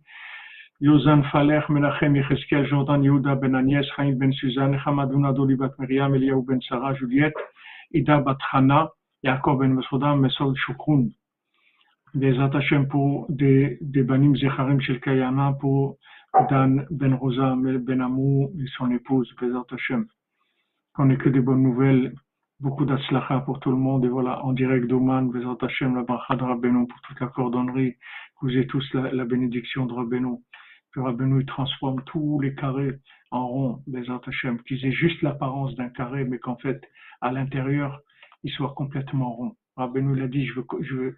Menachem 0.81 2.15
Yecheskel, 2.15 2.67
Jordan 2.69 3.03
Yehuda 3.03 3.39
Ben 3.39 3.51
Agnès, 3.51 3.85
Chaim 3.95 4.17
Ben 4.17 4.33
Suzanne, 4.33 4.77
Hamadouna 4.77 5.33
Doli 5.33 5.55
Bat 5.55 5.79
Miriam, 5.79 6.13
Eliaou 6.13 6.45
Ben 6.45 6.59
Sarah, 6.67 6.95
Juliette, 6.95 7.33
Ida 7.95 8.19
Bat 8.19 8.37
Chana, 8.51 8.89
Yaakov 9.23 9.59
Ben 9.59 9.73
Mesouda, 9.73 10.17
Mesol 10.17 10.53
Shukroun. 10.57 11.11
Des 12.13 12.37
attachements 12.39 12.85
pour 12.85 13.25
des, 13.29 13.77
des 13.79 14.03
banim 14.03 14.35
Zecharim 14.35 14.81
Shel 14.81 14.99
Kayana, 14.99 15.53
pour 15.61 15.97
Dan 16.49 16.85
Ben 16.91 17.13
Rosa 17.13 17.55
Ben 17.55 18.01
Amou 18.01 18.51
et 18.59 18.67
son 18.77 18.91
épouse, 18.91 19.33
Bezat 19.39 19.63
Hashem. 19.71 20.07
Qu'on 20.93 21.09
ait 21.09 21.17
que 21.17 21.29
des 21.29 21.39
bonnes 21.39 21.63
nouvelles, 21.63 22.13
beaucoup 22.59 22.83
d'atzlacha 22.83 23.39
pour 23.41 23.61
tout 23.61 23.71
le 23.71 23.77
monde, 23.77 24.03
et 24.03 24.09
voilà, 24.09 24.43
en 24.43 24.51
direct 24.51 24.87
d'Oman, 24.87 25.29
Bezat 25.29 25.55
Hashem, 25.61 25.95
la 25.95 26.03
bracha 26.03 26.35
de 26.35 26.43
Rabbeinu 26.43 26.87
pour 26.87 26.99
toute 26.99 27.19
la 27.21 27.27
cordonnerie, 27.27 27.93
que 27.93 28.41
vous 28.41 28.49
ayez 28.49 28.67
tous 28.67 28.85
la, 28.93 29.09
la 29.13 29.23
bénédiction 29.23 29.85
de 29.85 29.93
Rabbeinu. 29.93 30.35
Que 30.93 30.99
Rabbeinu 30.99 31.39
il 31.39 31.45
transforme 31.45 32.03
tous 32.05 32.41
les 32.41 32.55
carrés 32.55 32.95
en 33.31 33.47
rond, 33.47 33.83
Bezat 33.87 34.19
Hashem, 34.27 34.61
qu'ils 34.63 34.85
aient 34.85 34.91
juste 34.91 35.21
l'apparence 35.21 35.75
d'un 35.75 35.89
carré, 35.89 36.25
mais 36.25 36.39
qu'en 36.39 36.57
fait, 36.57 36.81
à 37.21 37.31
l'intérieur, 37.31 38.01
ils 38.43 38.51
soient 38.51 38.73
complètement 38.75 39.33
ronds. 39.33 39.55
Rabbeinu 39.75 40.15
l'a 40.15 40.27
dit, 40.27 40.45
je 40.45 40.53
veux, 40.53 40.65
je 40.81 40.95
veux 40.95 41.17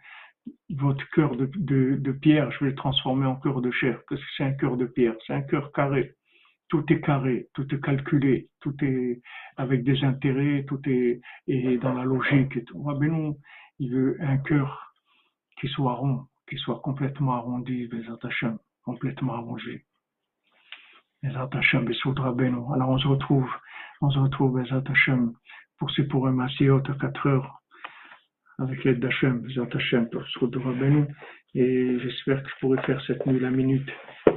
votre 0.70 1.08
cœur 1.12 1.36
de, 1.36 1.46
de, 1.56 1.96
de, 1.96 2.12
pierre, 2.12 2.52
je 2.52 2.64
vais 2.64 2.70
le 2.72 2.76
transformer 2.76 3.26
en 3.26 3.36
cœur 3.36 3.62
de 3.62 3.72
chair, 3.72 4.02
parce 4.10 4.22
que 4.22 4.28
c'est 4.38 4.44
un 4.44 4.54
cœur 4.54 4.78
de 4.78 4.86
pierre, 4.86 5.16
c'est 5.26 5.34
un 5.34 5.42
cœur 5.42 5.72
carré. 5.72 6.14
Tout 6.70 6.84
est 6.92 7.00
carré, 7.00 7.48
tout 7.54 7.74
est 7.74 7.82
calculé, 7.82 8.50
tout 8.60 8.76
est 8.84 9.22
avec 9.56 9.84
des 9.84 10.04
intérêts, 10.04 10.66
tout 10.68 10.82
est, 10.86 11.22
est 11.48 11.78
dans 11.78 11.94
la 11.94 12.04
logique 12.04 12.58
et 12.58 12.64
tout. 12.66 12.86
Il 13.80 13.92
veut 13.92 14.18
un 14.22 14.38
cœur 14.38 14.94
qui 15.62 15.68
soit 15.70 15.94
rond, 15.94 16.26
qui 16.50 16.58
soit 16.58 16.82
complètement 16.82 17.36
arrondi, 17.36 17.88
Bezat 17.88 18.18
complètement 18.84 19.36
arrangé. 19.36 19.86
Bezat 21.17 21.17
Hashem, 21.17 21.17
Bessoud 21.17 21.17
Rabbeinu. 21.17 21.17
Alors 22.74 22.90
on 22.90 22.98
se 22.98 23.08
retrouve, 23.08 23.50
on 24.02 24.10
se 24.10 24.20
retrouve, 24.20 24.60
pour 25.78 25.92
ces 25.92 26.04
pour 26.04 26.28
un 26.28 26.32
à 26.90 26.96
4 26.96 27.28
heures 27.28 27.62
avec 28.60 28.84
l'aide 28.84 29.00
d'Hachem, 29.00 29.44
ce. 30.74 31.08
Et 31.54 32.00
j'espère 32.00 32.42
que 32.44 32.50
je 32.50 32.56
pourrai 32.60 32.82
faire 32.84 33.02
cette 33.06 33.26
nuit 33.26 33.40
la 33.40 33.52
minute, 33.52 33.90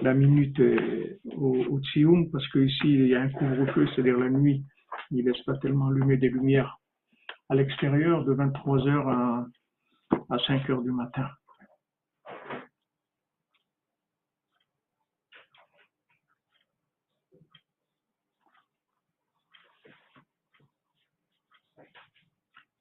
la 0.03 0.15
minute 0.15 0.61
euh, 0.61 1.19
au, 1.37 1.57
au 1.71 1.81
Tsioum, 1.81 2.31
parce 2.31 2.47
qu'ici 2.49 2.85
il 2.85 3.07
y 3.09 3.15
a 3.15 3.23
un 3.23 3.31
couvre-feu, 3.31 3.89
c'est-à-dire 3.89 4.19
la 4.19 4.31
nuit, 4.31 4.65
il 5.11 5.25
ne 5.25 5.31
laisse 5.31 5.43
pas 5.43 5.57
tellement 5.59 5.89
allumer 5.89 6.17
des 6.17 6.29
lumières 6.29 6.79
à 7.49 7.55
l'extérieur 7.55 8.25
de 8.25 8.35
23h 8.35 9.09
à, 9.09 9.47
à 10.31 10.37
5h 10.37 10.83
du 10.83 10.93
matin. 10.93 11.29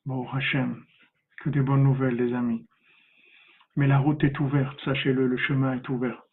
Bon, 0.06 0.28
Hachem, 0.30 0.84
que 1.42 1.50
des 1.50 1.62
bonnes 1.62 1.84
nouvelles, 1.84 2.16
les 2.16 2.34
amis. 2.34 2.66
Mais 3.76 3.88
la 3.88 4.00
route 4.00 4.24
est 4.24 4.40
ouverte, 4.40 4.80
sachez-le, 4.84 5.28
le 5.28 5.38
chemin 5.38 5.76
est 5.76 5.90
ouvert. 5.90 6.24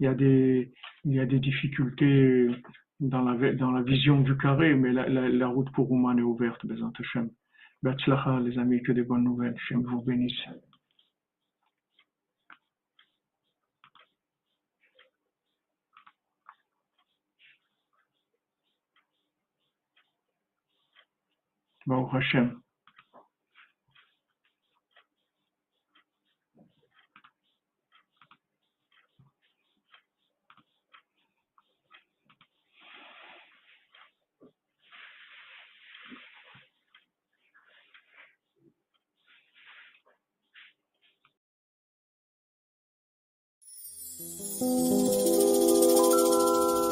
Il 0.00 0.04
y 0.04 0.08
a 0.08 0.14
des, 1.26 1.38
difficultés 1.38 2.48
dans 3.00 3.22
la, 3.22 3.82
vision 3.82 4.20
du 4.20 4.36
carré, 4.36 4.74
mais 4.74 4.92
la, 4.92 5.46
route 5.48 5.70
pour 5.72 5.90
Ouman 5.92 6.18
est 6.18 6.22
ouverte, 6.22 6.66
Bezant 6.66 6.92
Hashem. 6.98 7.30
Betzlacha, 7.82 8.40
les 8.40 8.58
amis, 8.58 8.82
que 8.82 8.92
des 8.92 9.02
bonnes 9.02 9.24
nouvelles. 9.24 9.54
Hashem 9.54 9.82
vous 9.82 10.02
bénisse. 10.02 10.34
Bon, 21.86 22.06
Hashem. 22.08 22.60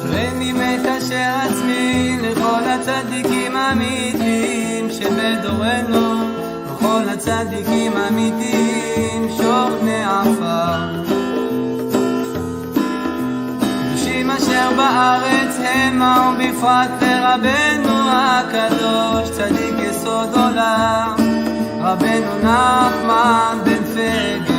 רני 0.01 0.53
מתה 0.53 1.01
שעצמי 1.01 2.17
לכל 2.21 2.63
הצדיקים 2.65 3.55
האמיתיים 3.55 4.89
שבדורנו 4.91 6.29
וכל 6.65 7.09
הצדיקים 7.09 7.91
האמיתיים 7.97 9.29
שור 9.37 9.69
פני 9.79 10.03
עפר 10.03 11.03
קדושים 13.59 14.31
אשר 14.31 14.69
בארץ 14.77 15.57
המה 15.63 16.33
ובפרט 16.35 16.89
לרבנו 17.01 18.09
הקדוש 18.11 19.29
צדיק 19.31 19.75
יסוד 19.89 20.29
עולם. 20.33 21.15
רבנו 21.81 22.37
נחמן 22.43 23.57
בן 23.63 23.83
פגר. 23.83 24.58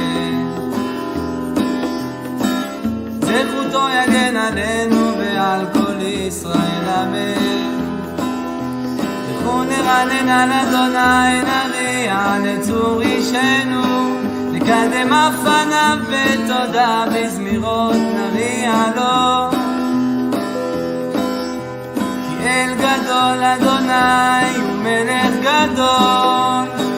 זכותו 3.32 3.86
יגן 3.88 4.36
עלינו 4.36 5.18
ועל 5.18 5.66
כל 5.72 6.02
ישראל 6.02 6.88
אמן. 7.02 7.70
לכו 9.30 9.62
נרנן 9.64 10.28
על 10.28 10.52
אדוני 10.52 11.42
נריע 11.42 12.34
לצור 12.44 13.00
אישנו. 13.00 14.16
נקדם 14.52 15.12
אף 15.12 15.34
פניו 15.42 15.98
בתודה 16.10 17.04
בזמירות 17.14 17.96
נריע 17.96 18.72
לו. 18.96 19.50
כי 22.40 22.48
אל 22.48 22.74
גדול 22.74 23.44
אדוני 23.44 24.56
הוא 24.56 24.76
מלך 24.82 25.34
גדול 25.42 26.89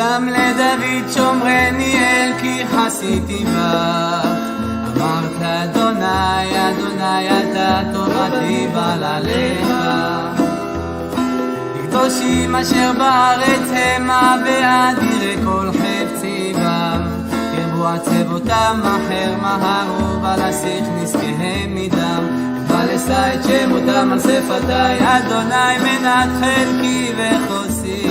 מכתם 0.00 0.28
לדוד 0.28 1.12
שומרני 1.14 1.94
אל 1.98 2.32
כי 2.40 2.62
חסיתי 2.66 3.44
בך. 3.44 4.26
אמרת 4.96 5.42
אדוני 5.42 6.68
אדוני 6.68 7.28
אתה 7.28 7.80
תורתי 7.92 8.66
בל 8.74 9.04
עליך 9.04 9.68
קדושים 11.82 12.56
אשר 12.56 12.92
בארץ 12.98 13.70
המה 13.72 14.36
ואדירי 14.44 15.36
כל 15.44 15.70
חפצי 15.72 16.52
בם 16.56 17.02
ירבו 17.58 17.86
עצבותם 17.86 18.80
אחר 18.82 19.34
מהרו 19.42 20.22
ולשיח 20.22 20.86
נזקיהם 21.02 21.74
מדם. 21.74 22.26
ולשא 22.68 23.34
את 23.34 23.44
שמותם 23.44 24.12
על 24.12 24.20
שפתי 24.20 25.04
אדוני 25.04 25.78
מנת 25.78 26.28
חלקי 26.40 27.12
וחוסי 27.16 28.09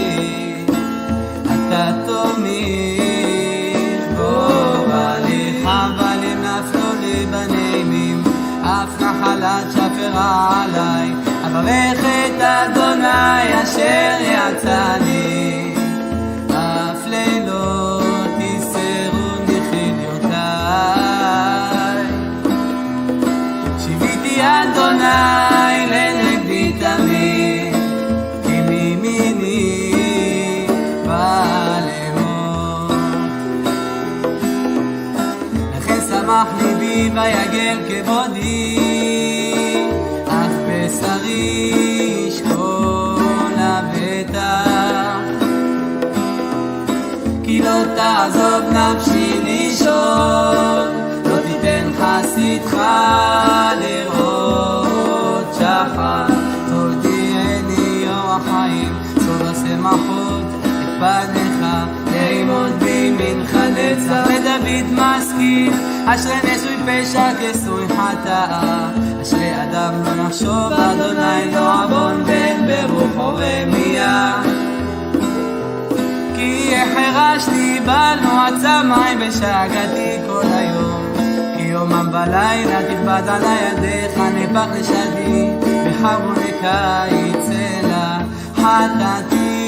נחלת 9.40 9.72
שפרה 9.72 10.64
עליי. 10.64 11.14
אברך 11.46 12.00
את 12.00 12.42
אדוני 12.42 13.64
אשר 13.64 14.18
יצאני. 14.22 15.76
אף 16.50 17.08
לילות 17.08 18.30
יסרוני 18.40 19.60
חיליותיי 19.72 20.40
שיביתי 23.80 24.42
אדוני 24.42 25.59
שמח 36.40 36.62
ליבי 36.62 37.12
ויגל 37.16 37.78
כבודי 37.88 38.78
אף 40.28 40.52
בשרי 40.68 41.74
ישכון 42.28 43.52
לבטח 43.52 45.20
כי 47.44 47.62
לא 47.62 47.84
תעזוב 47.96 48.64
נפשי 48.72 49.42
לישון 49.44 50.88
לא 51.26 51.38
תיתן 51.48 51.92
חסידך 52.00 52.78
לראות 53.80 55.54
שחר. 55.54 56.28
תודיעני 56.70 58.04
יום 58.06 58.30
החיים 58.30 58.94
סוד 59.16 59.42
השמחות 59.42 60.44
את 60.66 61.00
פניך 61.00 61.66
לימוד 62.12 62.80
בימינך 62.80 63.56
נצח 63.56 64.28
לדוד 64.28 64.94
משכיל 64.94 65.89
אשרי 66.16 66.36
נשוי 66.44 66.78
פשע 66.86 67.30
כסוי 67.42 67.88
חטאה 67.88 68.90
אשרי 69.22 69.64
אדם 69.64 69.94
לא 70.06 70.24
נחשוב 70.24 70.72
אדוני 70.72 71.52
לא 71.54 71.84
עוון 71.84 72.24
בן 72.24 72.68
ברוחו 72.68 73.38
רמייה 73.38 74.42
כי 76.36 76.76
החרשתי 76.76 77.80
בנועצה 77.80 78.84
מים 78.84 79.20
ושאגתי 79.22 80.18
כל 80.28 80.48
היום. 80.52 81.14
כי 81.58 81.64
יומם 81.64 82.10
ולילה 82.12 82.80
תכבד 82.84 83.24
עלי 83.28 83.56
ידיך 83.72 84.18
נפח 84.36 84.68
לשדי 84.80 85.50
בחרוני 85.86 86.52
קיץ 86.62 87.50
אלה. 87.52 88.18
חטאתי 88.56 89.59